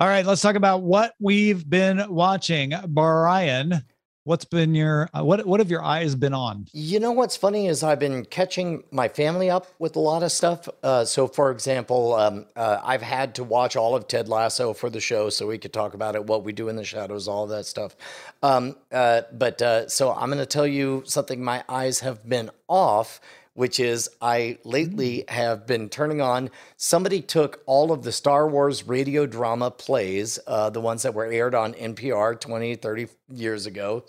All 0.00 0.08
right, 0.08 0.24
let's 0.24 0.40
talk 0.40 0.56
about 0.56 0.82
what 0.82 1.14
we've 1.20 1.68
been 1.68 2.02
watching. 2.08 2.72
Brian, 2.88 3.84
what's 4.24 4.44
been 4.44 4.74
your 4.74 5.08
uh, 5.12 5.24
what 5.24 5.44
what 5.46 5.60
have 5.60 5.70
your 5.70 5.82
eyes 5.82 6.14
been 6.14 6.34
on? 6.34 6.66
You 6.72 7.00
know 7.00 7.12
what's 7.12 7.36
funny 7.36 7.66
is 7.66 7.82
I've 7.82 7.98
been 7.98 8.24
catching 8.24 8.84
my 8.90 9.08
family 9.08 9.50
up 9.50 9.66
with 9.78 9.96
a 9.96 10.00
lot 10.00 10.22
of 10.22 10.32
stuff. 10.32 10.68
Uh, 10.82 11.04
so, 11.04 11.26
for 11.26 11.50
example, 11.50 12.14
um, 12.14 12.46
uh, 12.56 12.80
I've 12.82 13.02
had 13.02 13.34
to 13.36 13.44
watch 13.44 13.76
all 13.76 13.94
of 13.94 14.08
Ted 14.08 14.28
Lasso 14.28 14.72
for 14.72 14.90
the 14.90 15.00
show 15.00 15.28
so 15.30 15.46
we 15.46 15.58
could 15.58 15.72
talk 15.72 15.94
about 15.94 16.14
it, 16.14 16.24
what 16.24 16.44
we 16.44 16.52
do 16.52 16.68
in 16.68 16.76
the 16.76 16.84
shadows, 16.84 17.28
all 17.28 17.46
that 17.48 17.66
stuff. 17.66 17.96
Um, 18.42 18.76
uh, 18.90 19.22
but 19.32 19.60
uh, 19.60 19.88
so 19.88 20.12
I'm 20.12 20.28
going 20.28 20.38
to 20.38 20.46
tell 20.46 20.66
you 20.66 21.02
something 21.04 21.42
my 21.42 21.64
eyes 21.68 22.00
have 22.00 22.26
been 22.28 22.50
off. 22.68 23.20
Which 23.54 23.78
is, 23.78 24.08
I 24.20 24.58
lately 24.64 25.24
have 25.28 25.66
been 25.66 25.90
turning 25.90 26.22
on. 26.22 26.48
Somebody 26.78 27.20
took 27.20 27.62
all 27.66 27.92
of 27.92 28.02
the 28.02 28.12
Star 28.12 28.48
Wars 28.48 28.86
radio 28.88 29.26
drama 29.26 29.70
plays, 29.70 30.38
uh, 30.46 30.70
the 30.70 30.80
ones 30.80 31.02
that 31.02 31.12
were 31.12 31.26
aired 31.26 31.54
on 31.54 31.74
NPR 31.74 32.40
20, 32.40 32.76
30 32.76 33.08
years 33.28 33.66
ago, 33.66 34.04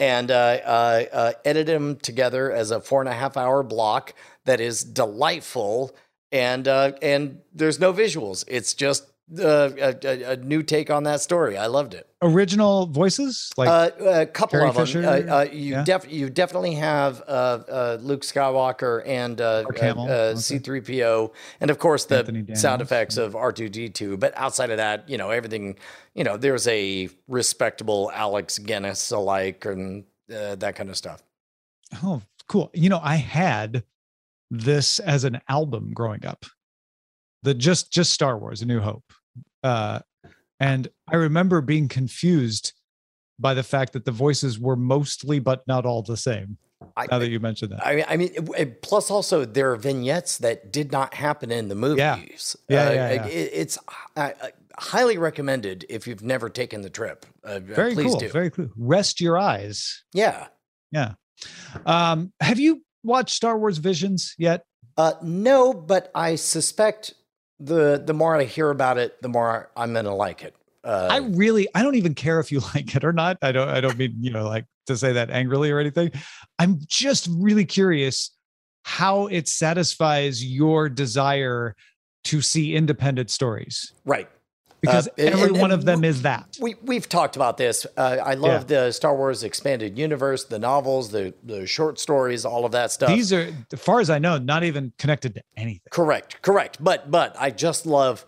and 0.00 0.30
uh, 0.30 0.34
uh, 0.34 1.04
uh, 1.12 1.32
edited 1.44 1.76
them 1.76 1.96
together 1.96 2.50
as 2.50 2.72
a 2.72 2.80
four 2.80 3.00
and 3.00 3.08
a 3.08 3.14
half 3.14 3.36
hour 3.36 3.62
block 3.62 4.14
that 4.44 4.60
is 4.60 4.82
delightful. 4.82 5.94
And 6.32 6.66
uh, 6.66 6.92
and 7.02 7.40
there's 7.52 7.80
no 7.80 7.92
visuals. 7.92 8.44
It's 8.46 8.74
just 8.74 9.09
uh, 9.38 9.70
a, 9.80 9.96
a, 10.04 10.32
a 10.32 10.36
new 10.36 10.62
take 10.62 10.90
on 10.90 11.04
that 11.04 11.20
story. 11.20 11.56
I 11.56 11.66
loved 11.66 11.94
it. 11.94 12.06
Original 12.22 12.86
voices 12.86 13.50
like 13.56 13.68
Uh, 13.68 13.90
a 14.04 14.26
couple 14.26 14.58
Carrie 14.58 14.68
of 14.68 14.74
them. 14.74 14.86
Fisher? 14.86 15.04
Uh, 15.06 15.40
uh, 15.40 15.42
you 15.50 15.72
Yeah. 15.74 15.84
def- 15.84 16.10
you 16.12 16.28
definitely 16.30 16.74
have 16.74 17.22
uh, 17.26 17.30
uh, 17.30 17.98
Luke 18.00 18.22
Skywalker 18.22 19.02
and 19.06 19.40
uh, 19.40 19.64
okay. 19.70 19.92
C3PO, 20.34 21.32
and 21.60 21.70
of 21.70 21.78
course 21.78 22.04
the 22.06 22.22
Daniels, 22.22 22.60
sound 22.60 22.82
effects 22.82 23.16
of 23.16 23.34
R2D2. 23.34 24.18
But 24.18 24.32
outside 24.36 24.70
of 24.70 24.76
that, 24.78 25.08
you 25.08 25.16
know 25.18 25.30
everything. 25.30 25.76
You 26.14 26.24
know, 26.24 26.36
there's 26.36 26.66
a 26.66 27.08
respectable 27.28 28.10
Alec 28.14 28.50
Guinness 28.64 29.10
alike 29.12 29.64
and 29.64 30.04
uh, 30.34 30.56
that 30.56 30.74
kind 30.76 30.90
of 30.90 30.96
stuff. 30.96 31.22
oh 32.02 32.20
cool. 32.48 32.70
You 32.74 32.88
know, 32.88 33.00
I 33.02 33.16
had 33.16 33.84
this 34.50 34.98
as 34.98 35.24
an 35.24 35.40
album 35.48 35.92
growing 35.94 36.26
up. 36.26 36.44
The 37.42 37.54
just 37.54 37.90
just 37.92 38.12
Star 38.12 38.36
Wars, 38.36 38.60
A 38.60 38.66
New 38.66 38.80
Hope. 38.80 39.04
Uh 39.62 40.00
and 40.58 40.88
I 41.10 41.16
remember 41.16 41.60
being 41.60 41.88
confused 41.88 42.72
by 43.38 43.54
the 43.54 43.62
fact 43.62 43.94
that 43.94 44.04
the 44.04 44.12
voices 44.12 44.58
were 44.58 44.76
mostly 44.76 45.38
but 45.38 45.66
not 45.66 45.86
all 45.86 46.02
the 46.02 46.16
same. 46.16 46.58
I, 46.96 47.06
Now 47.10 47.18
that 47.18 47.30
you 47.30 47.40
mentioned 47.40 47.72
that. 47.72 47.86
I 47.86 47.94
mean, 47.96 48.04
I 48.08 48.16
mean, 48.16 48.30
it- 48.34 48.48
it- 48.58 48.82
plus 48.82 49.10
also 49.10 49.44
there 49.44 49.70
are 49.72 49.76
vignettes 49.76 50.38
that 50.38 50.72
did 50.72 50.92
not 50.92 51.12
happen 51.14 51.50
in 51.50 51.68
the 51.68 51.74
movies. 51.74 52.56
Yeah. 52.68 52.88
Yeah, 52.88 52.92
yeah, 52.92 53.12
yeah. 53.12 53.26
it- 53.26 53.50
it's 53.52 53.78
uh, 54.16 54.30
uh, 54.42 54.48
highly 54.78 55.18
recommended 55.18 55.84
if 55.90 56.06
you've 56.06 56.22
never 56.22 56.48
taken 56.48 56.80
the 56.82 56.88
trip. 56.90 57.26
Uh, 57.44 57.58
Very 57.60 57.94
please 57.94 58.06
cool. 58.12 58.18
do. 58.20 58.28
Very 58.30 58.50
cool. 58.50 58.68
Rest 58.76 59.20
your 59.20 59.38
eyes. 59.38 60.04
yeah. 60.14 60.48
Yeah. 60.92 61.14
Um, 61.86 62.32
have 62.40 62.58
you 62.58 62.82
watched 63.02 63.34
Star 63.34 63.58
Wars 63.58 63.78
Visions 63.78 64.34
yet? 64.38 64.64
Uh, 64.96 65.12
no, 65.22 65.72
but 65.72 66.10
I 66.14 66.34
suspect 66.36 67.14
the 67.60 68.02
the 68.04 68.14
more 68.14 68.36
I 68.36 68.44
hear 68.44 68.70
about 68.70 68.98
it, 68.98 69.20
the 69.22 69.28
more 69.28 69.70
I'm 69.76 69.92
gonna 69.92 70.14
like 70.14 70.42
it. 70.42 70.54
Uh, 70.82 71.08
I 71.10 71.18
really, 71.18 71.68
I 71.74 71.82
don't 71.82 71.96
even 71.96 72.14
care 72.14 72.40
if 72.40 72.50
you 72.50 72.60
like 72.74 72.96
it 72.96 73.04
or 73.04 73.12
not. 73.12 73.36
I 73.42 73.52
don't, 73.52 73.68
I 73.68 73.80
don't 73.80 73.98
mean, 73.98 74.16
you 74.20 74.30
know, 74.30 74.48
like 74.48 74.64
to 74.86 74.96
say 74.96 75.12
that 75.12 75.30
angrily 75.30 75.70
or 75.70 75.78
anything. 75.78 76.10
I'm 76.58 76.80
just 76.86 77.28
really 77.30 77.66
curious 77.66 78.30
how 78.82 79.26
it 79.26 79.46
satisfies 79.46 80.44
your 80.44 80.88
desire 80.88 81.76
to 82.24 82.40
see 82.40 82.74
independent 82.74 83.30
stories 83.30 83.92
right. 84.04 84.28
Because 84.80 85.08
Uh, 85.08 85.12
every 85.18 85.48
and- 85.50 85.58
one 85.60 85.70
of 85.70 85.84
them 85.84 86.04
is 86.04 86.22
that. 86.22 86.56
We 86.60 86.74
we've 86.82 87.08
talked 87.08 87.36
about 87.36 87.56
this. 87.56 87.86
Uh, 87.96 88.16
I 88.24 88.34
love 88.34 88.66
the 88.66 88.92
Star 88.92 89.14
Wars 89.14 89.42
expanded 89.44 89.98
universe, 89.98 90.44
the 90.44 90.58
novels, 90.58 91.10
the 91.10 91.34
the 91.42 91.66
short 91.66 91.98
stories, 91.98 92.44
all 92.44 92.64
of 92.64 92.72
that 92.72 92.90
stuff. 92.90 93.08
These 93.10 93.32
are, 93.32 93.52
as 93.72 93.80
far 93.80 94.00
as 94.00 94.10
I 94.10 94.18
know, 94.18 94.38
not 94.38 94.64
even 94.64 94.92
connected 94.98 95.34
to 95.34 95.42
anything. 95.56 95.82
Correct, 95.90 96.40
correct. 96.42 96.78
But 96.82 97.10
but 97.10 97.36
I 97.38 97.50
just 97.50 97.86
love 97.86 98.24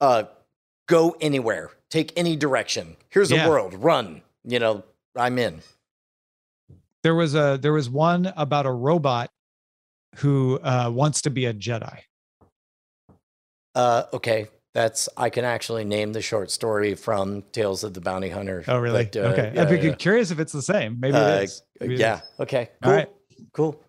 uh 0.00 0.24
go 0.88 1.16
anywhere, 1.20 1.70
take 1.90 2.12
any 2.16 2.36
direction. 2.36 2.96
Here's 3.10 3.30
Yeah. 3.30 3.46
a 3.46 3.48
world, 3.48 3.74
run. 3.74 4.22
You 4.44 4.58
know, 4.58 4.82
I'm 5.16 5.38
in. 5.38 5.62
There 7.04 7.14
was 7.14 7.34
a, 7.34 7.58
there 7.60 7.72
was 7.72 7.90
one 7.90 8.32
about 8.36 8.64
a 8.66 8.70
robot 8.72 9.30
who 10.16 10.58
uh, 10.62 10.88
wants 10.92 11.22
to 11.22 11.30
be 11.30 11.46
a 11.46 11.54
Jedi. 11.54 11.98
Uh 13.74 14.04
okay. 14.12 14.48
That's 14.74 15.08
I 15.16 15.28
can 15.28 15.44
actually 15.44 15.84
name 15.84 16.12
the 16.12 16.22
short 16.22 16.50
story 16.50 16.94
from 16.94 17.42
Tales 17.52 17.84
of 17.84 17.92
the 17.92 18.00
Bounty 18.00 18.30
Hunter. 18.30 18.64
Oh, 18.66 18.78
really? 18.78 19.04
but, 19.04 19.16
uh, 19.16 19.20
okay. 19.28 19.52
yeah, 19.54 19.62
I'd 19.62 19.68
be 19.68 19.86
yeah. 19.88 19.94
curious 19.94 20.30
if 20.30 20.40
it's 20.40 20.52
the 20.52 20.62
same. 20.62 20.98
Maybe 20.98 21.16
Uh, 21.16 21.36
it 21.40 21.42
is. 21.44 21.62
Maybe 21.80 21.96
yeah. 21.96 22.16
is. 22.16 22.22
Okay. 22.40 22.70
All 22.82 22.88
Cool. 22.88 22.92
right. 22.92 23.08
Cool. 23.52 23.84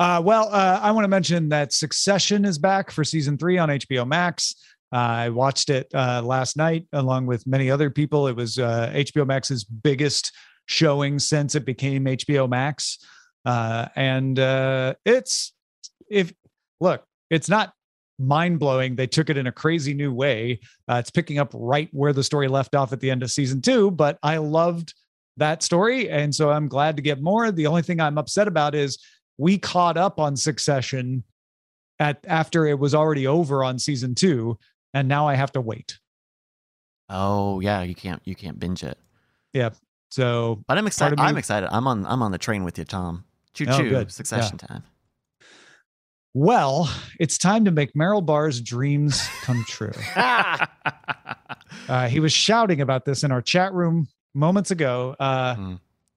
Uh, 0.00 0.22
well, 0.24 0.48
uh, 0.52 0.80
I 0.82 0.90
want 0.92 1.04
to 1.04 1.08
mention 1.08 1.48
that 1.50 1.72
Succession 1.72 2.44
is 2.44 2.58
back 2.58 2.90
for 2.90 3.04
season 3.04 3.36
three 3.38 3.58
on 3.58 3.68
HBO 3.68 4.06
Max. 4.06 4.54
Uh, 4.92 4.96
I 4.96 5.28
watched 5.30 5.68
it 5.68 5.88
uh, 5.94 6.22
last 6.22 6.56
night 6.56 6.86
along 6.92 7.26
with 7.26 7.46
many 7.46 7.70
other 7.70 7.90
people. 7.90 8.28
It 8.28 8.36
was 8.36 8.58
uh, 8.58 8.92
HBO 8.94 9.26
Max's 9.26 9.64
biggest 9.64 10.32
showing 10.66 11.18
since 11.18 11.54
it 11.54 11.64
became 11.66 12.04
HBO 12.04 12.48
Max, 12.48 12.98
uh, 13.44 13.86
and 13.96 14.38
uh, 14.38 14.94
it's 15.04 15.52
if 16.10 16.32
look, 16.80 17.04
it's 17.30 17.48
not 17.48 17.72
mind 18.18 18.58
blowing. 18.58 18.96
They 18.96 19.06
took 19.06 19.28
it 19.30 19.36
in 19.36 19.46
a 19.46 19.52
crazy 19.52 19.94
new 19.94 20.12
way. 20.12 20.60
Uh, 20.88 20.96
it's 20.96 21.10
picking 21.10 21.38
up 21.38 21.50
right 21.54 21.88
where 21.92 22.12
the 22.12 22.24
story 22.24 22.48
left 22.48 22.74
off 22.74 22.92
at 22.92 23.00
the 23.00 23.10
end 23.10 23.22
of 23.22 23.30
season 23.30 23.60
two, 23.60 23.90
but 23.90 24.18
I 24.22 24.38
loved 24.38 24.94
that 25.36 25.62
story, 25.62 26.08
and 26.08 26.34
so 26.34 26.50
I'm 26.50 26.66
glad 26.68 26.96
to 26.96 27.02
get 27.02 27.20
more. 27.20 27.50
The 27.52 27.66
only 27.66 27.82
thing 27.82 28.00
I'm 28.00 28.16
upset 28.18 28.48
about 28.48 28.74
is 28.74 28.98
we 29.38 29.58
caught 29.58 29.96
up 29.98 30.18
on 30.18 30.34
Succession 30.36 31.24
at 31.98 32.24
after 32.26 32.66
it 32.66 32.78
was 32.78 32.94
already 32.94 33.26
over 33.26 33.62
on 33.62 33.78
season 33.78 34.14
two, 34.14 34.58
and 34.94 35.08
now 35.08 35.28
I 35.28 35.34
have 35.34 35.52
to 35.52 35.60
wait. 35.60 35.98
Oh 37.08 37.60
yeah, 37.60 37.82
you 37.82 37.94
can't 37.94 38.22
you 38.24 38.34
can't 38.34 38.58
binge 38.58 38.82
it. 38.82 38.98
Yeah. 39.52 39.70
So 40.10 40.62
But 40.66 40.78
I'm 40.78 40.86
excited. 40.86 41.20
I'm 41.20 41.36
excited. 41.36 41.68
I'm 41.70 41.86
on 41.86 42.06
I'm 42.06 42.22
on 42.22 42.32
the 42.32 42.38
train 42.38 42.64
with 42.64 42.78
you, 42.78 42.84
Tom. 42.84 43.24
Choo 43.54 43.66
Oh, 43.68 43.78
choo. 43.78 43.88
good. 43.90 44.10
Succession 44.12 44.56
time. 44.58 44.82
Well, 46.38 46.94
it's 47.18 47.38
time 47.38 47.64
to 47.64 47.70
make 47.70 47.96
Merrill 47.96 48.20
Barr's 48.20 48.60
dreams 48.60 49.26
come 49.42 49.64
true. 49.66 49.92
Uh, 51.88 52.08
he 52.08 52.18
was 52.18 52.32
shouting 52.32 52.80
about 52.80 53.04
this 53.04 53.22
in 53.22 53.30
our 53.30 53.40
chat 53.40 53.72
room 53.72 54.08
moments 54.34 54.70
ago. 54.72 55.14
Uh, 55.20 55.54
Hmm. 55.54 55.74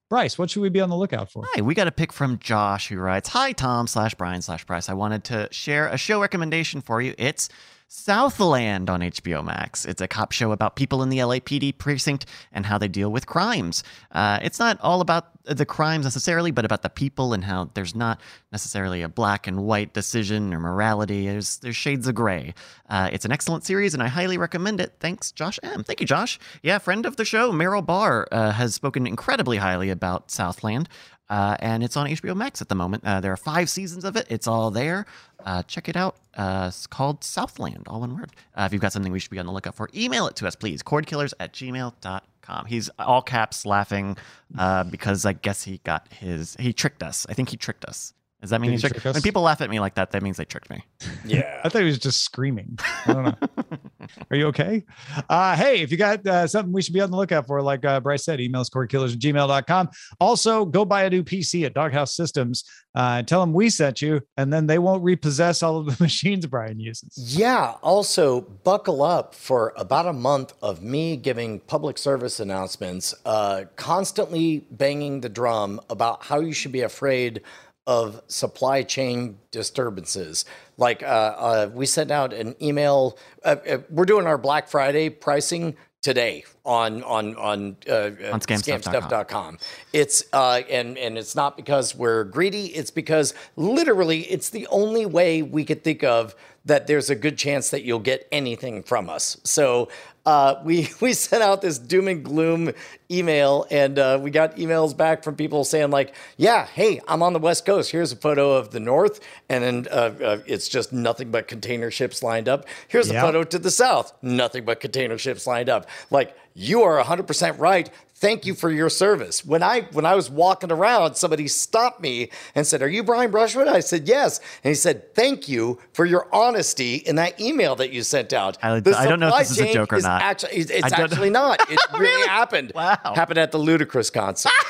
Bryce, 0.10 0.36
what 0.38 0.50
should 0.50 0.62
we 0.62 0.70
be 0.70 0.82
on 0.82 0.90
the 0.90 0.96
lookout 0.98 1.32
for? 1.32 1.44
Hi, 1.54 1.62
we 1.62 1.76
got 1.76 1.86
a 1.88 1.92
pick 1.92 2.12
from 2.12 2.40
Josh 2.40 2.88
who 2.88 2.98
writes, 2.98 3.30
Hi, 3.30 3.52
Tom 3.52 3.86
slash 3.86 4.16
Brian 4.16 4.42
slash 4.42 4.66
Bryce. 4.66 4.90
I 4.90 4.94
wanted 4.94 5.24
to 5.26 5.48
share 5.52 5.88
a 5.88 5.98
show 5.98 6.20
recommendation 6.20 6.82
for 6.82 7.02
you. 7.02 7.14
It's 7.20 7.50
Southland 7.92 8.88
on 8.88 9.02
HBO 9.02 9.44
Max. 9.44 9.84
It's 9.84 10.00
a 10.00 10.08
cop 10.08 10.32
show 10.32 10.52
about 10.52 10.76
people 10.76 11.02
in 11.02 11.10
the 11.10 11.18
LAPD 11.18 11.76
precinct 11.80 12.28
and 12.52 12.68
how 12.68 12.78
they 12.78 12.88
deal 12.88 13.12
with 13.12 13.26
crimes. 13.26 13.84
Uh, 14.12 14.38
it's 14.44 14.60
not 14.60 14.80
all 14.82 15.02
about 15.02 15.30
the 15.44 15.66
crimes 15.66 16.06
necessarily, 16.06 16.52
but 16.52 16.66
about 16.66 16.84
the 16.84 16.90
people 16.90 17.34
and 17.34 17.44
how 17.44 17.72
there's 17.74 17.96
not 17.96 18.22
necessarily 18.52 19.02
a 19.02 19.10
black 19.10 19.48
and 19.48 19.64
white 19.64 19.92
decision 19.94 20.54
or 20.54 20.60
morality. 20.60 21.26
There's 21.26 21.58
there's 21.58 21.76
shades 21.76 22.08
of 22.08 22.14
gray. 22.14 22.54
Uh, 22.88 23.10
it's 23.12 23.26
an 23.26 23.32
excellent 23.32 23.64
series, 23.64 23.96
and 23.96 24.04
I 24.04 24.08
highly 24.08 24.38
recommend 24.38 24.80
it. 24.80 24.94
Thanks, 25.00 25.32
Josh 25.32 25.58
M. 25.64 25.84
Thank 25.84 26.00
you, 26.00 26.06
Josh. 26.06 26.40
Yeah, 26.62 26.78
friend 26.78 27.08
of 27.08 27.16
the 27.16 27.26
show, 27.26 27.52
Merrill 27.52 27.82
Barr 27.82 28.28
uh, 28.32 28.52
has 28.52 28.76
spoken 28.76 29.08
incredibly 29.08 29.58
highly 29.58 29.90
about 29.90 30.30
Southland. 30.30 30.88
Uh, 31.30 31.56
and 31.60 31.84
it's 31.84 31.96
on 31.96 32.08
HBO 32.08 32.36
Max 32.36 32.62
at 32.62 32.70
the 32.70 32.76
moment. 32.76 33.04
Uh, 33.06 33.22
there 33.22 33.32
are 33.32 33.38
five 33.38 33.70
seasons 33.70 34.04
of 34.04 34.16
it. 34.16 34.26
It's 34.30 34.48
all 34.48 34.72
there. 34.72 35.06
Uh, 35.46 35.62
check 35.64 35.88
it 35.88 35.96
out. 35.96 36.18
Uh, 36.36 36.66
it's 36.70 36.88
called 36.88 37.24
Southland, 37.24 37.88
all 37.88 38.00
one 38.00 38.16
word. 38.16 38.32
Uh, 38.56 38.64
if 38.64 38.74
you've 38.74 38.82
got 38.82 38.92
something 38.92 39.12
we 39.12 39.20
should 39.20 39.32
be 39.32 39.40
on 39.40 39.46
the 39.46 39.52
lookout 39.52 39.76
for, 39.76 39.90
email 39.96 40.28
it 40.28 40.36
to 40.38 40.48
us, 40.48 40.56
please. 40.56 40.82
Cordkillers 40.82 41.34
at 41.40 41.54
gmail.com. 41.54 42.66
He's 42.66 42.90
all 42.98 43.22
caps 43.22 43.66
laughing 43.66 44.18
uh, 44.58 44.84
because 44.86 45.26
I 45.26 45.34
guess 45.34 45.64
he 45.64 45.80
got 45.84 46.12
his, 46.12 46.56
he 46.60 46.74
tricked 46.74 47.04
us. 47.04 47.28
I 47.30 47.34
think 47.34 47.50
he 47.50 47.58
tricked 47.58 47.86
us. 47.86 48.14
Does 48.42 48.52
that 48.52 48.62
mean 48.62 48.72
Did 48.72 48.76
he 48.76 48.78
he 48.78 48.82
tricked 48.82 49.02
trick 49.02 49.06
us? 49.08 49.16
When 49.16 49.22
people 49.22 49.42
laugh 49.42 49.60
at 49.60 49.70
me 49.70 49.80
like 49.80 49.96
that, 49.96 50.12
that 50.12 50.24
means 50.24 50.38
they 50.38 50.46
tricked 50.46 50.70
me. 50.70 50.84
Yeah. 51.26 51.60
I 51.64 51.70
thought 51.70 51.80
he 51.80 51.86
was 51.86 52.00
just 52.00 52.24
screaming. 52.24 52.80
I 53.06 53.14
don't 53.14 53.24
know. 53.24 53.36
Are 54.32 54.38
you 54.38 54.48
okay? 54.48 54.86
Uh, 55.30 55.56
hey, 55.56 55.82
if 55.82 55.92
you 55.92 55.98
got 55.98 56.26
uh, 56.26 56.48
something 56.48 56.72
we 56.72 56.82
should 56.82 56.94
be 56.94 57.02
on 57.02 57.12
the 57.12 57.18
lookout 57.18 57.48
for, 57.48 57.62
like 57.62 57.84
uh, 57.84 58.00
Bryce 58.00 58.24
said, 58.24 58.40
email 58.40 58.62
us 58.62 58.70
cordkillers 58.70 59.14
at 59.14 59.20
gmail.com. 59.20 59.90
Also, 60.20 60.66
go 60.66 60.86
buy 60.86 61.04
a 61.04 61.10
new 61.10 61.24
PC 61.24 61.66
at 61.66 61.74
Doghouse 61.74 62.16
Systems. 62.16 62.64
Uh, 62.96 63.22
tell 63.22 63.42
them 63.42 63.54
we 63.54 63.70
sent 63.70 64.02
you, 64.02 64.22
and 64.38 64.52
then 64.52 64.68
they 64.68 64.80
won't 64.80 65.04
repossess 65.04 65.62
all 65.62 65.78
of 65.78 65.86
the 65.86 65.96
machines 66.04 66.46
Brian 66.46 66.80
uses. 66.80 67.14
Yeah. 67.18 67.76
Also, 67.84 68.42
buckle 68.42 69.04
up 69.04 69.36
for 69.36 69.74
about 69.76 70.08
a 70.08 70.14
month 70.14 70.54
of 70.62 70.82
me 70.82 71.18
giving 71.18 71.60
public 71.60 71.98
service 71.98 72.40
announcements, 72.40 73.14
uh, 73.26 73.66
constantly 73.76 74.66
banging 74.72 75.22
the 75.22 75.30
drum 75.30 75.80
about 75.90 76.24
how 76.24 76.40
you 76.40 76.54
should 76.54 76.72
be 76.72 76.82
afraid 76.82 77.42
of 77.90 78.22
supply 78.28 78.84
chain 78.84 79.40
disturbances. 79.50 80.46
Like 80.78 81.02
uh, 81.02 81.06
uh, 81.06 81.70
we 81.74 81.88
sent 81.88 82.12
out 82.12 82.34
an 82.34 82.56
email. 82.62 83.18
Uh, 83.44 83.56
uh, 83.68 83.78
we're 83.90 84.06
doing 84.06 84.28
our 84.28 84.38
Black 84.38 84.68
Friday 84.68 85.10
pricing 85.10 85.76
today 86.04 86.44
on 86.64 87.02
on 87.02 87.36
on, 87.36 87.78
uh, 87.90 88.12
On 88.32 88.40
scamstuff.com. 88.40 89.58
It's 89.92 90.24
uh, 90.32 90.62
and 90.70 91.00
and 91.00 91.18
it's 91.18 91.36
not 91.36 91.58
because 91.58 91.96
we're 91.96 92.26
greedy. 92.26 92.68
It's 92.68 92.92
because 92.92 93.34
literally 93.56 94.20
it's 94.22 94.52
the 94.52 94.68
only 94.68 95.08
way 95.08 95.42
we 95.42 95.66
could 95.66 95.84
think 95.84 96.04
of 96.04 96.36
that 96.70 96.88
there's 96.88 97.10
a 97.10 97.16
good 97.16 97.38
chance 97.38 97.72
that 97.72 97.84
you'll 97.84 98.00
get 98.00 98.28
anything 98.32 98.84
from 98.84 99.10
us. 99.10 99.38
So 99.44 99.90
uh, 100.26 100.62
we 100.64 100.88
we 101.02 101.14
sent 101.14 101.44
out 101.44 101.62
this 101.62 101.80
doom 101.80 102.08
and 102.08 102.24
gloom 102.24 102.72
email, 103.12 103.66
and 103.72 103.98
uh, 103.98 104.20
we 104.22 104.32
got 104.32 104.56
emails 104.58 104.96
back 104.96 105.24
from 105.24 105.36
people 105.36 105.64
saying 105.64 105.90
like, 105.90 106.14
"Yeah, 106.38 106.66
hey, 106.68 107.02
I'm 107.08 107.24
on 107.24 107.34
the 107.34 107.40
West 107.40 107.66
Coast. 107.66 107.92
Here's 107.92 108.12
a 108.12 108.16
photo 108.16 108.54
of 108.54 108.72
the 108.72 108.80
North, 108.80 109.20
and 109.50 109.64
then 109.64 109.88
uh, 109.92 110.14
uh, 110.24 110.40
it's 110.46 110.70
just 110.70 110.94
nothing 110.94 111.32
but 111.32 111.48
container 111.48 111.92
ships 111.92 112.22
lined 112.22 112.48
up. 112.48 112.66
Here's 112.88 113.10
a 113.10 113.20
photo 113.20 113.44
to 113.44 113.60
the 113.60 113.72
South, 113.72 114.14
nothing 114.22 114.66
but 114.66 114.80
container 114.80 115.18
ships 115.18 115.48
lined 115.48 115.70
up. 115.70 115.88
Like 116.10 116.38
you 116.54 116.84
are 116.84 117.04
100% 117.04 117.60
right." 117.60 117.90
Thank 118.20 118.46
you 118.46 118.54
for 118.54 118.70
your 118.70 118.90
service. 118.90 119.46
When 119.46 119.64
I 119.64 119.88
when 119.94 120.06
I 120.06 120.14
was 120.14 120.30
walking 120.30 120.74
around, 120.74 121.16
somebody 121.16 121.48
stopped 121.48 122.02
me 122.02 122.30
and 122.54 122.68
said, 122.68 122.82
"Are 122.82 122.90
you 122.90 123.02
Brian 123.02 123.32
Brushwood?" 123.32 123.70
I 123.70 123.80
said, 123.80 124.10
"Yes." 124.10 124.40
And 124.62 124.72
he 124.72 124.76
said, 124.76 125.16
"Thank 125.16 125.48
you 125.48 125.80
for 125.94 126.06
your 126.06 126.28
honesty 126.36 126.96
in 126.96 127.16
that 127.16 127.40
email 127.40 127.78
that 127.78 127.92
you 127.92 128.04
sent 128.04 128.34
out." 128.34 128.58
I- 128.62 128.76
I 128.76 128.80
don't 129.08 129.22
know 129.22 129.30
if 129.30 129.38
this 129.48 129.52
is 129.52 129.60
a 129.62 129.74
joke 129.74 129.94
or 129.94 130.02
not. 130.02 130.22
Actually, 130.22 130.52
it's 130.58 130.70
it's 130.72 130.92
actually 130.92 131.30
not. 131.30 131.62
It 131.72 131.80
really 131.98 132.28
happened. 132.28 132.74
Wow. 132.76 132.98
Happened 133.16 133.38
at 133.40 133.52
the 133.54 133.58
Ludacris 133.58 134.12
concert. 134.12 134.52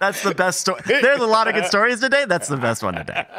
That's 0.00 0.22
the 0.22 0.34
best 0.34 0.60
story. 0.60 0.80
There's 0.86 1.20
a 1.20 1.26
lot 1.26 1.46
of 1.48 1.54
good 1.54 1.66
stories 1.66 2.00
today. 2.00 2.24
That's 2.26 2.48
the 2.48 2.56
best 2.56 2.82
one 2.82 2.94
today. 2.94 3.24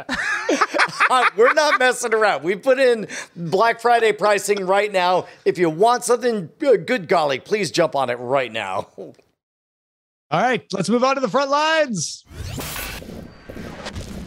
Uh, 1.10 1.26
We're 1.36 1.52
not 1.54 1.78
messing 1.78 2.14
around. 2.14 2.42
We 2.42 2.56
put 2.56 2.80
in 2.80 3.06
Black 3.36 3.82
Friday 3.82 4.14
pricing 4.14 4.66
right 4.66 4.90
now. 4.92 5.28
If 5.44 5.58
you 5.58 5.70
want 5.70 6.06
something 6.06 6.50
good, 6.58 6.86
good 7.02 7.10
golly, 7.10 7.40
please 7.40 7.72
jump 7.72 7.96
on 7.96 8.10
it 8.10 8.16
right 8.16 8.52
now. 8.52 8.88
All 8.98 10.42
right, 10.42 10.64
let's 10.72 10.90
move 10.90 11.04
on 11.04 11.16
to 11.16 11.22
the 11.22 11.28
front 11.28 11.50
lines. 11.52 12.24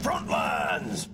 Front 0.03 0.29
lines. 0.29 1.09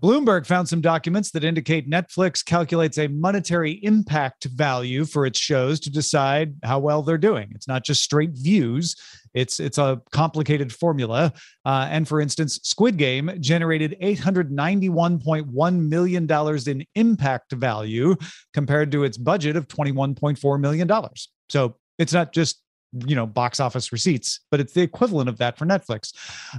Bloomberg 0.00 0.46
found 0.46 0.68
some 0.68 0.80
documents 0.80 1.32
that 1.32 1.42
indicate 1.42 1.90
Netflix 1.90 2.44
calculates 2.44 2.98
a 2.98 3.08
monetary 3.08 3.80
impact 3.82 4.44
value 4.44 5.04
for 5.04 5.26
its 5.26 5.40
shows 5.40 5.80
to 5.80 5.90
decide 5.90 6.54
how 6.62 6.78
well 6.78 7.02
they're 7.02 7.18
doing. 7.18 7.50
It's 7.56 7.66
not 7.66 7.84
just 7.84 8.04
straight 8.04 8.30
views; 8.32 8.94
it's 9.34 9.60
it's 9.60 9.78
a 9.78 10.00
complicated 10.12 10.72
formula. 10.72 11.32
Uh, 11.64 11.88
and 11.90 12.06
for 12.06 12.20
instance, 12.20 12.60
Squid 12.62 12.96
Game 12.96 13.30
generated 13.40 13.96
eight 14.00 14.18
hundred 14.18 14.50
ninety-one 14.50 15.18
point 15.18 15.46
one 15.46 15.88
million 15.88 16.26
dollars 16.26 16.68
in 16.68 16.84
impact 16.94 17.52
value 17.52 18.16
compared 18.52 18.92
to 18.92 19.04
its 19.04 19.16
budget 19.16 19.56
of 19.56 19.68
twenty-one 19.68 20.14
point 20.14 20.38
four 20.38 20.58
million 20.58 20.86
dollars. 20.86 21.28
So 21.48 21.76
it's 21.98 22.12
not 22.12 22.32
just 22.32 22.62
you 23.06 23.14
know 23.14 23.26
box 23.26 23.60
office 23.60 23.92
receipts 23.92 24.40
but 24.50 24.60
it's 24.60 24.72
the 24.72 24.80
equivalent 24.80 25.28
of 25.28 25.36
that 25.38 25.58
for 25.58 25.66
netflix. 25.66 26.12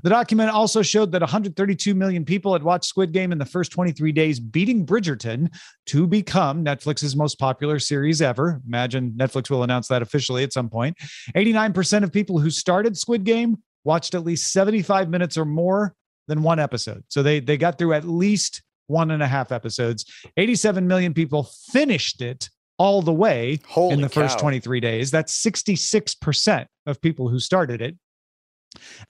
The 0.04 0.10
document 0.10 0.52
also 0.52 0.82
showed 0.82 1.12
that 1.12 1.22
132 1.22 1.96
million 1.96 2.24
people 2.24 2.54
had 2.54 2.64
watched 2.64 2.86
squid 2.86 3.12
game 3.12 3.32
in 3.32 3.38
the 3.38 3.46
first 3.46 3.72
23 3.72 4.12
days 4.12 4.40
beating 4.40 4.86
bridgerton 4.86 5.50
to 5.88 6.06
become 6.06 6.64
netflix's 6.64 7.16
most 7.16 7.40
popular 7.40 7.80
series 7.80 8.22
ever. 8.22 8.62
Imagine 8.68 9.12
netflix 9.12 9.50
will 9.50 9.64
announce 9.64 9.88
that 9.88 10.02
officially 10.02 10.44
at 10.44 10.54
some 10.54 10.70
point. 10.70 10.96
89% 11.36 12.04
of 12.04 12.12
people 12.12 12.40
who 12.40 12.50
started 12.50 12.98
squid 12.98 13.24
game 13.24 13.58
watched 13.84 14.14
at 14.14 14.24
least 14.24 14.52
75 14.52 15.10
minutes 15.10 15.38
or 15.38 15.46
more 15.46 15.96
than 16.28 16.44
one 16.44 16.60
episode. 16.60 17.04
So 17.08 17.24
they 17.24 17.40
they 17.40 17.58
got 17.58 17.78
through 17.78 17.94
at 17.94 18.06
least 18.08 18.62
one 18.88 19.12
and 19.12 19.22
a 19.22 19.28
half 19.28 19.52
episodes. 19.52 20.06
87 20.38 20.88
million 20.88 21.14
people 21.14 21.50
finished 21.72 22.22
it 22.22 22.50
all 22.80 23.04
the 23.04 23.14
way 23.14 23.60
Holy 23.68 23.94
in 23.94 24.02
the 24.02 24.10
first 24.10 24.40
23 24.40 24.80
days. 24.80 25.12
That's 25.12 25.38
66% 25.44 26.66
of 26.88 27.02
people 27.02 27.30
who 27.30 27.40
started 27.40 27.82
it. 27.82 27.96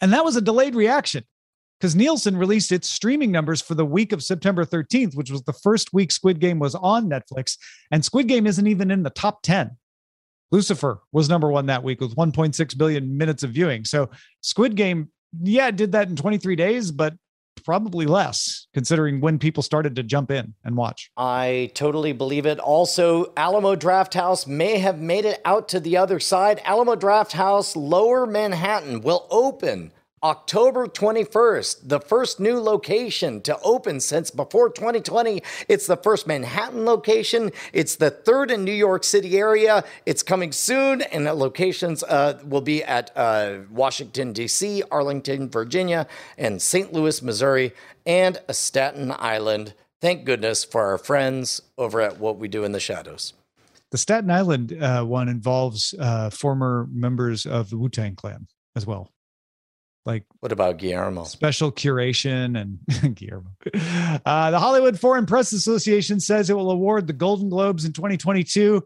And 0.01 0.11
that 0.11 0.25
was 0.25 0.35
a 0.35 0.41
delayed 0.41 0.75
reaction 0.75 1.23
because 1.79 1.95
Nielsen 1.95 2.35
released 2.35 2.71
its 2.71 2.89
streaming 2.89 3.31
numbers 3.31 3.61
for 3.61 3.75
the 3.75 3.85
week 3.85 4.11
of 4.11 4.23
September 4.23 4.65
13th, 4.65 5.15
which 5.15 5.31
was 5.31 5.43
the 5.43 5.53
first 5.53 5.93
week 5.93 6.11
Squid 6.11 6.39
Game 6.39 6.59
was 6.59 6.75
on 6.75 7.09
Netflix. 7.09 7.57
And 7.91 8.03
Squid 8.03 8.27
Game 8.27 8.45
isn't 8.45 8.67
even 8.67 8.91
in 8.91 9.03
the 9.03 9.09
top 9.09 9.41
10. 9.43 9.77
Lucifer 10.51 11.01
was 11.11 11.29
number 11.29 11.49
one 11.49 11.67
that 11.67 11.83
week 11.83 12.01
with 12.01 12.15
1.6 12.15 12.77
billion 12.77 13.17
minutes 13.17 13.43
of 13.43 13.51
viewing. 13.51 13.85
So 13.85 14.09
Squid 14.41 14.75
Game, 14.75 15.11
yeah, 15.41 15.69
did 15.69 15.91
that 15.91 16.09
in 16.09 16.15
23 16.15 16.55
days, 16.55 16.91
but 16.91 17.13
probably 17.59 18.05
less 18.05 18.67
considering 18.73 19.21
when 19.21 19.39
people 19.39 19.63
started 19.63 19.95
to 19.95 20.03
jump 20.03 20.31
in 20.31 20.53
and 20.63 20.75
watch. 20.75 21.11
I 21.17 21.71
totally 21.73 22.13
believe 22.13 22.45
it. 22.45 22.59
Also, 22.59 23.33
Alamo 23.37 23.75
Drafthouse 23.75 24.47
may 24.47 24.79
have 24.79 24.99
made 24.99 25.25
it 25.25 25.41
out 25.45 25.69
to 25.69 25.79
the 25.79 25.97
other 25.97 26.19
side. 26.19 26.61
Alamo 26.63 26.95
Drafthouse, 26.95 27.75
Lower 27.75 28.25
Manhattan, 28.25 29.01
will 29.01 29.27
open 29.29 29.91
October 30.23 30.85
21st, 30.87 31.87
the 31.87 31.99
first 31.99 32.39
new 32.39 32.59
location 32.59 33.41
to 33.41 33.57
open 33.61 33.99
since 33.99 34.29
before 34.29 34.69
2020. 34.69 35.41
It's 35.67 35.87
the 35.87 35.95
first 35.97 36.27
Manhattan 36.27 36.85
location. 36.85 37.51
It's 37.71 37.95
the 37.95 38.09
third 38.09 38.51
in 38.51 38.63
New 38.63 38.73
York 38.73 39.03
City 39.03 39.37
area. 39.37 39.83
It's 40.05 40.21
coming 40.21 40.51
soon, 40.51 41.01
and 41.01 41.25
the 41.25 41.33
locations 41.33 42.03
uh, 42.03 42.39
will 42.43 42.61
be 42.61 42.83
at 42.83 43.11
uh, 43.15 43.59
Washington, 43.71 44.33
D.C., 44.33 44.83
Arlington, 44.91 45.49
Virginia, 45.49 46.07
and 46.37 46.61
St. 46.61 46.91
Louis, 46.91 47.21
Missouri, 47.21 47.73
and 48.05 48.39
Staten 48.51 49.13
Island. 49.17 49.73
Thank 50.01 50.25
goodness 50.25 50.63
for 50.63 50.85
our 50.85 50.97
friends 50.97 51.61
over 51.77 52.01
at 52.01 52.19
What 52.19 52.37
We 52.37 52.47
Do 52.47 52.63
in 52.63 52.71
the 52.71 52.79
Shadows. 52.79 53.33
The 53.91 53.97
Staten 53.97 54.29
Island 54.29 54.81
uh, 54.81 55.03
one 55.03 55.29
involves 55.29 55.95
uh, 55.97 56.29
former 56.29 56.87
members 56.91 57.45
of 57.45 57.69
the 57.69 57.77
Wu 57.77 57.89
Tang 57.89 58.15
Clan 58.15 58.47
as 58.75 58.85
well, 58.85 59.09
like 60.05 60.23
What 60.39 60.51
about 60.51 60.77
Guillermo? 60.77 61.23
special 61.25 61.71
curation 61.71 62.59
and 62.59 63.15
Guillermo. 63.15 63.51
Uh, 64.25 64.51
the 64.51 64.59
Hollywood 64.59 64.99
Foreign 64.99 65.25
Press 65.25 65.51
Association 65.51 66.19
says 66.19 66.49
it 66.49 66.55
will 66.55 66.71
award 66.71 67.07
the 67.07 67.13
Golden 67.13 67.49
Globes 67.49 67.85
in 67.85 67.93
2022. 67.93 68.83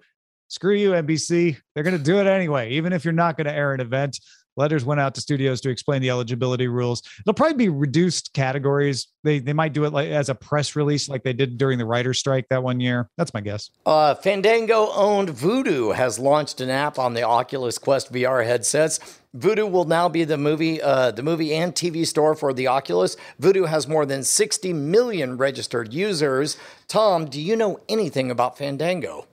Screw 0.49 0.76
you, 0.76 0.91
NBC. 0.91 1.57
They're 1.74 1.84
going 1.84 1.97
to 1.97 2.03
do 2.03 2.20
it 2.20 2.28
anyway, 2.28 2.72
even 2.74 2.93
if 2.93 3.05
you're 3.05 3.14
not 3.14 3.38
going 3.38 3.45
to 3.47 3.53
air 3.53 3.74
an 3.74 3.80
event. 3.80 4.20
Letters 4.56 4.86
went 4.86 4.99
out 4.99 5.16
to 5.16 5.22
studios 5.22 5.62
to 5.62 5.70
explain 5.70 6.01
the 6.01 6.10
eligibility 6.10 6.68
rules. 6.68 7.01
It'll 7.22 7.34
probably 7.34 7.58
be 7.58 7.70
reduced 7.70 8.34
categories. 8.34 9.08
They 9.24 9.39
they 9.39 9.54
might 9.54 9.74
do 9.74 9.86
it 9.86 9.93
like 9.93 10.10
as 10.10 10.30
a 10.30 10.36
press 10.36 10.76
release, 10.76 11.10
like 11.10 11.24
they 11.24 11.34
did 11.34 11.58
during 11.58 11.78
the 11.78 11.86
writer 11.86 12.14
strike 12.14 12.47
that 12.49 12.62
one 12.62 12.80
year. 12.80 13.10
That's 13.18 13.34
my 13.34 13.41
guess. 13.41 13.70
Uh, 13.86 14.16
Fandango 14.16 14.91
owned 14.91 15.30
Vudu 15.30 15.95
has 15.95 16.20
launched 16.20 16.62
an 16.62 16.70
app 16.70 16.99
on 16.99 17.14
the 17.14 17.24
Oculus 17.24 17.78
Quest 17.78 18.12
VR 18.12 18.45
headsets. 18.45 18.99
Vudu 19.36 19.70
will 19.70 19.86
now 19.86 20.08
be 20.08 20.24
the 20.26 20.38
movie, 20.38 20.80
uh, 20.80 21.10
the 21.10 21.24
movie 21.24 21.56
and 21.56 21.74
TV 21.74 22.06
store 22.06 22.36
for 22.36 22.54
the 22.54 22.68
Oculus. 22.68 23.18
Vudu 23.41 23.68
has 23.68 23.88
more 23.88 24.06
than 24.06 24.24
60 24.24 24.74
million 24.74 25.38
registered 25.38 25.91
users. 25.91 26.56
Tom, 26.88 27.26
do 27.26 27.41
you 27.41 27.56
know 27.56 27.80
anything 27.89 28.30
about 28.30 28.60
Fandango? 28.60 29.26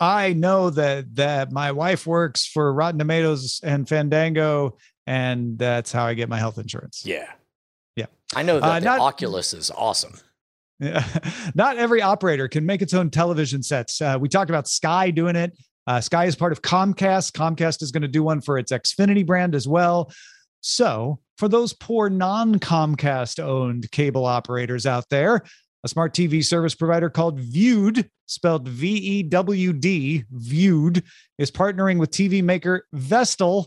I 0.00 0.32
know 0.32 0.70
that 0.70 1.14
that 1.16 1.52
my 1.52 1.72
wife 1.72 2.06
works 2.06 2.46
for 2.46 2.72
Rotten 2.72 2.98
Tomatoes 2.98 3.60
and 3.62 3.88
Fandango, 3.88 4.76
and 5.06 5.58
that's 5.58 5.92
how 5.92 6.04
I 6.06 6.14
get 6.14 6.28
my 6.28 6.38
health 6.38 6.58
insurance. 6.58 7.02
Yeah. 7.04 7.30
Yeah. 7.96 8.06
I 8.34 8.42
know 8.42 8.58
that 8.60 8.66
Uh, 8.68 8.80
the 8.80 8.84
not- 8.84 9.00
Oculus 9.00 9.52
is 9.54 9.70
awesome. 9.70 10.18
Yeah. 10.80 11.04
Not 11.54 11.76
every 11.78 12.02
operator 12.02 12.48
can 12.48 12.66
make 12.66 12.82
its 12.82 12.92
own 12.94 13.08
television 13.08 13.62
sets. 13.62 14.02
Uh, 14.02 14.18
we 14.20 14.28
talked 14.28 14.50
about 14.50 14.66
Sky 14.66 15.10
doing 15.12 15.36
it. 15.36 15.56
Uh, 15.86 16.00
Sky 16.00 16.24
is 16.24 16.34
part 16.34 16.50
of 16.50 16.62
Comcast. 16.62 17.30
Comcast 17.32 17.80
is 17.80 17.92
going 17.92 18.02
to 18.02 18.08
do 18.08 18.24
one 18.24 18.40
for 18.40 18.58
its 18.58 18.72
Xfinity 18.72 19.24
brand 19.24 19.54
as 19.54 19.68
well. 19.68 20.10
So, 20.62 21.20
for 21.38 21.46
those 21.48 21.72
poor 21.74 22.10
non 22.10 22.58
Comcast 22.58 23.38
owned 23.38 23.88
cable 23.92 24.26
operators 24.26 24.84
out 24.84 25.08
there, 25.10 25.42
a 25.84 25.88
smart 25.88 26.14
TV 26.14 26.42
service 26.42 26.74
provider 26.74 27.10
called 27.10 27.38
Vewd, 27.38 28.08
spelled 28.26 28.66
V 28.66 28.88
E 28.88 29.22
W 29.22 29.72
D, 29.72 30.24
Vewd, 30.32 31.04
is 31.38 31.50
partnering 31.50 31.98
with 31.98 32.10
TV 32.10 32.42
maker 32.42 32.86
Vestel, 32.94 33.66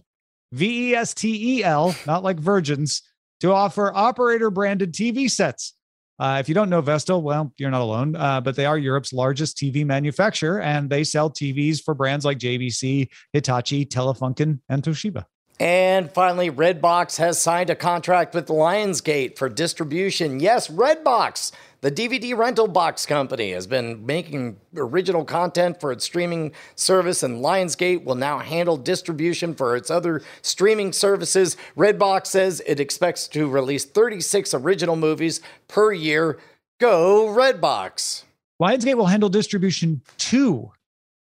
V 0.52 0.90
E 0.90 0.96
S 0.96 1.14
T 1.14 1.60
E 1.60 1.64
L, 1.64 1.96
not 2.08 2.24
like 2.24 2.40
virgins, 2.40 3.04
to 3.40 3.54
offer 3.54 3.94
operator 3.96 4.50
branded 4.50 4.94
TV 4.94 5.30
sets. 5.30 5.74
Uh, 6.20 6.38
if 6.40 6.50
you 6.50 6.56
don't 6.56 6.72
know 6.72 6.82
Vestel, 6.82 7.22
well, 7.22 7.54
you're 7.58 7.70
not 7.70 7.82
alone, 7.82 8.16
uh, 8.16 8.42
but 8.42 8.56
they 8.56 8.66
are 8.66 8.78
Europe's 8.78 9.14
largest 9.14 9.56
TV 9.56 9.86
manufacturer, 9.86 10.60
and 10.62 10.90
they 10.90 11.04
sell 11.04 11.30
TVs 11.30 11.84
for 11.84 11.94
brands 11.94 12.26
like 12.26 12.40
JVC, 12.40 13.08
Hitachi, 13.34 13.86
Telefunken, 13.86 14.60
and 14.68 14.82
Toshiba. 14.82 15.26
And 15.60 16.12
finally, 16.12 16.52
Redbox 16.52 17.18
has 17.18 17.42
signed 17.42 17.72
a 17.72 17.76
contract 17.76 18.36
with 18.36 18.48
Lionsgate 18.48 19.38
for 19.38 19.50
distribution. 19.50 20.40
Yes, 20.40 20.68
Redbox, 20.68 21.52
the 21.82 21.92
DVD 21.92 22.38
rental 22.38 22.68
box 22.68 23.08
company, 23.08 23.54
has 23.54 23.66
been 23.66 24.06
making 24.06 24.58
original 24.76 25.26
content 25.26 25.80
for 25.82 25.92
its 25.92 26.06
streaming 26.06 26.52
service, 26.76 27.24
and 27.24 27.44
Lionsgate 27.44 28.04
will 28.04 28.16
now 28.16 28.38
handle 28.38 28.78
distribution 28.78 29.56
for 29.56 29.76
its 29.76 29.90
other 29.90 30.22
streaming 30.44 30.94
services. 30.94 31.58
Redbox 31.76 32.28
says 32.28 32.62
it 32.68 32.80
expects 32.80 33.28
to 33.30 33.50
release 33.50 33.84
36 33.84 34.54
original 34.54 34.96
movies 34.96 35.42
per 35.68 35.92
year. 35.92 36.38
Go, 36.80 37.34
Redbox. 37.36 38.26
Lionsgate 38.62 38.96
will 38.96 39.08
handle 39.08 39.30
distribution 39.30 40.02
to 40.18 40.72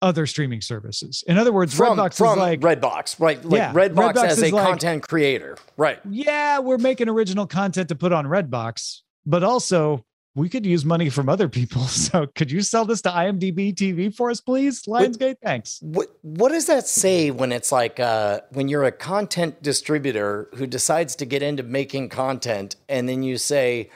other 0.05 0.25
streaming 0.27 0.61
services. 0.61 1.23
In 1.27 1.37
other 1.37 1.51
words, 1.51 1.73
From, 1.73 1.97
Redbox 1.97 2.17
from 2.17 2.33
is 2.33 2.37
like, 2.37 2.59
Redbox, 2.61 3.19
right? 3.19 3.43
Like 3.43 3.57
Yeah, 3.57 3.73
Redbox, 3.73 4.13
Redbox 4.13 4.23
as 4.25 4.43
a 4.43 4.51
like- 4.51 4.63
content 4.65 5.07
creator, 5.07 5.57
right? 5.77 5.99
yeah, 6.09 6.59
we're 6.59 6.77
making 6.77 7.09
original 7.09 7.47
content 7.47 7.89
to 7.89 7.95
put 7.95 8.13
on 8.13 8.25
Redbox, 8.25 9.01
but 9.25 9.43
also 9.43 10.05
we 10.35 10.49
could 10.49 10.65
use 10.65 10.83
money 10.85 11.09
from 11.09 11.27
other 11.29 11.49
people. 11.49 11.81
So 12.05 12.27
could 12.27 12.51
you 12.51 12.61
sell 12.61 12.85
this 12.85 13.01
to 13.03 13.09
IMDb 13.09 13.73
TV 13.73 14.13
for 14.13 14.29
us, 14.29 14.41
please? 14.41 14.83
Lionsgate, 14.83 15.37
thanks. 15.43 15.79
What 15.81 16.09
what 16.21 16.51
does 16.51 16.67
that 16.67 16.85
say 16.87 17.31
when 17.31 17.51
it's 17.51 17.71
like 17.71 17.99
uh, 17.99 18.41
when 18.51 18.67
you're 18.67 18.83
a 18.83 18.91
content 18.91 19.63
distributor 19.63 20.49
who 20.55 20.67
decides 20.67 21.15
to 21.17 21.25
get 21.25 21.41
into 21.41 21.63
making 21.63 22.09
content, 22.09 22.75
and 22.87 23.09
then 23.09 23.23
you 23.23 23.37
say, 23.37 23.89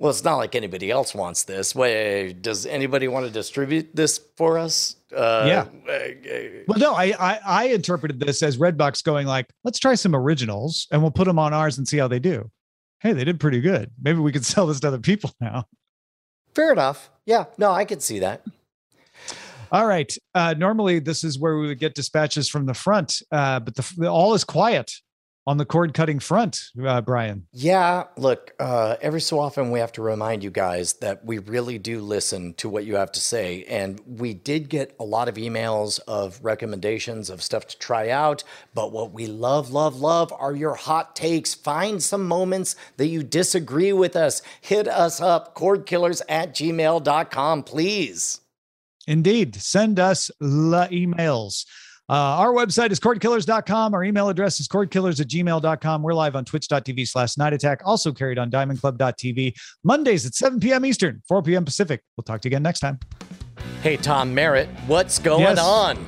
"Well, 0.00 0.10
it's 0.10 0.24
not 0.24 0.36
like 0.36 0.56
anybody 0.56 0.90
else 0.90 1.14
wants 1.14 1.44
this. 1.44 1.74
Wait, 1.74 2.42
does 2.42 2.66
anybody 2.66 3.06
want 3.06 3.26
to 3.26 3.30
distribute 3.30 3.94
this 3.94 4.18
for 4.36 4.58
us?" 4.58 4.96
Uh, 5.16 5.44
Yeah. 5.46 5.60
uh, 5.92 6.62
Well, 6.66 6.78
no, 6.78 6.94
I, 6.94 7.14
I 7.20 7.40
I 7.44 7.64
interpreted 7.66 8.18
this 8.18 8.42
as 8.42 8.56
Redbox 8.58 9.04
going 9.04 9.26
like, 9.28 9.46
let's 9.62 9.78
try 9.78 9.94
some 9.94 10.16
originals 10.16 10.88
and 10.90 11.02
we'll 11.02 11.10
put 11.12 11.26
them 11.26 11.38
on 11.38 11.52
ours 11.54 11.78
and 11.78 11.86
see 11.86 11.98
how 11.98 12.08
they 12.08 12.18
do. 12.18 12.50
Hey, 13.00 13.12
they 13.12 13.24
did 13.24 13.38
pretty 13.40 13.60
good. 13.60 13.90
Maybe 14.02 14.18
we 14.18 14.32
could 14.32 14.44
sell 14.52 14.66
this 14.66 14.80
to 14.80 14.88
other 14.88 14.98
people 14.98 15.32
now. 15.40 15.66
fair 16.54 16.72
enough. 16.72 17.10
Yeah, 17.26 17.44
no, 17.58 17.70
I 17.70 17.84
could 17.84 18.02
see 18.02 18.18
that. 18.20 18.42
All 19.72 19.86
right. 19.86 20.12
Uh, 20.34 20.54
normally, 20.58 20.98
this 20.98 21.22
is 21.22 21.38
where 21.38 21.56
we 21.58 21.68
would 21.68 21.78
get 21.78 21.94
dispatches 21.94 22.48
from 22.48 22.66
the 22.66 22.74
front, 22.74 23.22
uh, 23.30 23.60
but 23.60 23.76
the, 23.76 24.08
all 24.08 24.34
is 24.34 24.42
quiet 24.44 24.92
on 25.46 25.56
the 25.56 25.64
cord 25.64 25.94
cutting 25.94 26.18
front, 26.18 26.70
uh, 26.84 27.00
Brian. 27.00 27.46
Yeah, 27.52 28.04
look, 28.16 28.52
uh, 28.60 28.96
every 29.00 29.20
so 29.20 29.38
often 29.38 29.70
we 29.70 29.80
have 29.80 29.92
to 29.92 30.02
remind 30.02 30.44
you 30.44 30.50
guys 30.50 30.94
that 30.94 31.24
we 31.24 31.38
really 31.38 31.78
do 31.78 32.00
listen 32.00 32.54
to 32.54 32.68
what 32.68 32.84
you 32.84 32.96
have 32.96 33.10
to 33.12 33.20
say. 33.20 33.64
And 33.64 34.00
we 34.06 34.34
did 34.34 34.68
get 34.68 34.94
a 35.00 35.04
lot 35.04 35.28
of 35.28 35.36
emails 35.36 35.98
of 36.06 36.38
recommendations 36.42 37.30
of 37.30 37.42
stuff 37.42 37.66
to 37.68 37.78
try 37.78 38.10
out. 38.10 38.44
But 38.74 38.92
what 38.92 39.12
we 39.12 39.26
love, 39.26 39.70
love, 39.70 39.96
love 40.00 40.32
are 40.38 40.54
your 40.54 40.74
hot 40.74 41.16
takes. 41.16 41.54
Find 41.54 42.02
some 42.02 42.28
moments 42.28 42.76
that 42.98 43.06
you 43.06 43.22
disagree 43.22 43.92
with 43.92 44.16
us. 44.16 44.42
Hit 44.60 44.86
us 44.88 45.20
up, 45.20 45.54
cordkillers 45.54 46.20
at 46.28 46.54
gmail.com, 46.54 47.62
please. 47.62 48.40
Indeed. 49.06 49.56
Send 49.56 49.98
us 49.98 50.30
la 50.38 50.86
emails. 50.88 51.64
Uh, 52.10 52.38
our 52.38 52.52
website 52.52 52.90
is 52.90 52.98
cordkillers.com. 52.98 53.94
Our 53.94 54.02
email 54.02 54.28
address 54.28 54.58
is 54.58 54.66
cordkillers 54.66 55.20
at 55.20 55.28
gmail.com. 55.28 56.02
We're 56.02 56.12
live 56.12 56.34
on 56.34 56.44
twitch.tv 56.44 57.06
slash 57.06 57.38
night 57.38 57.52
attack, 57.52 57.82
also 57.84 58.10
carried 58.12 58.36
on 58.36 58.50
diamondclub.tv, 58.50 59.54
Mondays 59.84 60.26
at 60.26 60.34
7 60.34 60.58
p.m. 60.58 60.84
Eastern, 60.84 61.22
4 61.28 61.40
p.m. 61.44 61.64
Pacific. 61.64 62.02
We'll 62.16 62.24
talk 62.24 62.40
to 62.40 62.48
you 62.48 62.50
again 62.50 62.64
next 62.64 62.80
time. 62.80 62.98
Hey, 63.82 63.96
Tom 63.96 64.34
Merritt, 64.34 64.68
what's 64.88 65.20
going 65.20 65.42
Yes. 65.42 65.60
on? 65.60 66.04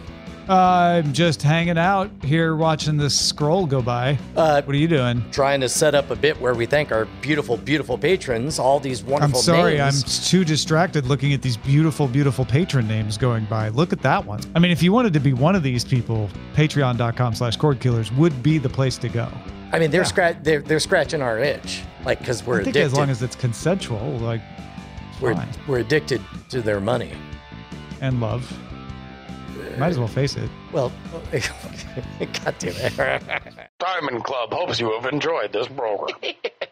I'm 0.48 1.12
just 1.12 1.40
hanging 1.42 1.78
out 1.78 2.10
here 2.24 2.56
watching 2.56 2.96
this 2.96 3.18
scroll 3.18 3.64
go 3.66 3.80
by. 3.80 4.18
Uh, 4.36 4.60
What 4.62 4.74
are 4.74 4.78
you 4.78 4.88
doing? 4.88 5.24
trying 5.30 5.60
to 5.60 5.68
set 5.68 5.94
up 5.94 6.10
a 6.10 6.16
bit 6.16 6.40
where 6.40 6.54
we 6.54 6.66
thank 6.66 6.90
our 6.90 7.04
beautiful, 7.20 7.56
beautiful 7.56 7.96
patrons, 7.96 8.58
all 8.58 8.80
these 8.80 9.02
wonderful 9.04 9.38
I'm 9.38 9.42
sorry, 9.42 9.78
names. 9.78 10.02
I'm 10.02 10.28
too 10.30 10.44
distracted 10.44 11.06
looking 11.06 11.32
at 11.32 11.42
these 11.42 11.56
beautiful, 11.56 12.08
beautiful 12.08 12.44
patron 12.44 12.88
names 12.88 13.16
going 13.16 13.44
by. 13.44 13.68
Look 13.68 13.92
at 13.92 14.00
that 14.02 14.24
one. 14.26 14.40
I 14.54 14.58
mean, 14.58 14.72
if 14.72 14.82
you 14.82 14.92
wanted 14.92 15.12
to 15.12 15.20
be 15.20 15.32
one 15.32 15.54
of 15.54 15.62
these 15.62 15.84
people, 15.84 16.28
patreon.com 16.54 17.34
slash 17.34 17.56
cordkillers 17.56 18.14
would 18.16 18.42
be 18.42 18.58
the 18.58 18.68
place 18.68 18.98
to 18.98 19.08
go. 19.08 19.28
I 19.72 19.78
mean, 19.78 19.90
they're 19.90 20.04
scratch 20.04 20.36
they're 20.42 20.60
they're 20.60 20.80
scratching 20.80 21.22
our 21.22 21.38
itch, 21.38 21.82
like 22.04 22.18
because 22.18 22.44
we're 22.44 22.60
I 22.60 22.64
think 22.64 22.76
addicted. 22.76 22.92
as 22.92 22.98
long 22.98 23.08
as 23.08 23.22
it's 23.22 23.36
consensual, 23.36 24.18
like 24.18 24.42
we're 25.20 25.34
fine. 25.34 25.48
we're 25.66 25.78
addicted 25.78 26.20
to 26.50 26.60
their 26.60 26.78
money. 26.80 27.12
and 28.02 28.20
love. 28.20 28.52
Might 29.78 29.88
as 29.88 29.98
well 29.98 30.08
face 30.08 30.36
it. 30.36 30.50
Well, 30.72 30.92
God 31.32 32.54
damn 32.58 32.74
it. 32.76 33.70
Diamond 33.78 34.24
Club 34.24 34.52
hopes 34.52 34.78
you 34.80 34.92
have 34.92 35.12
enjoyed 35.12 35.52
this 35.52 35.68
program. 35.68 36.16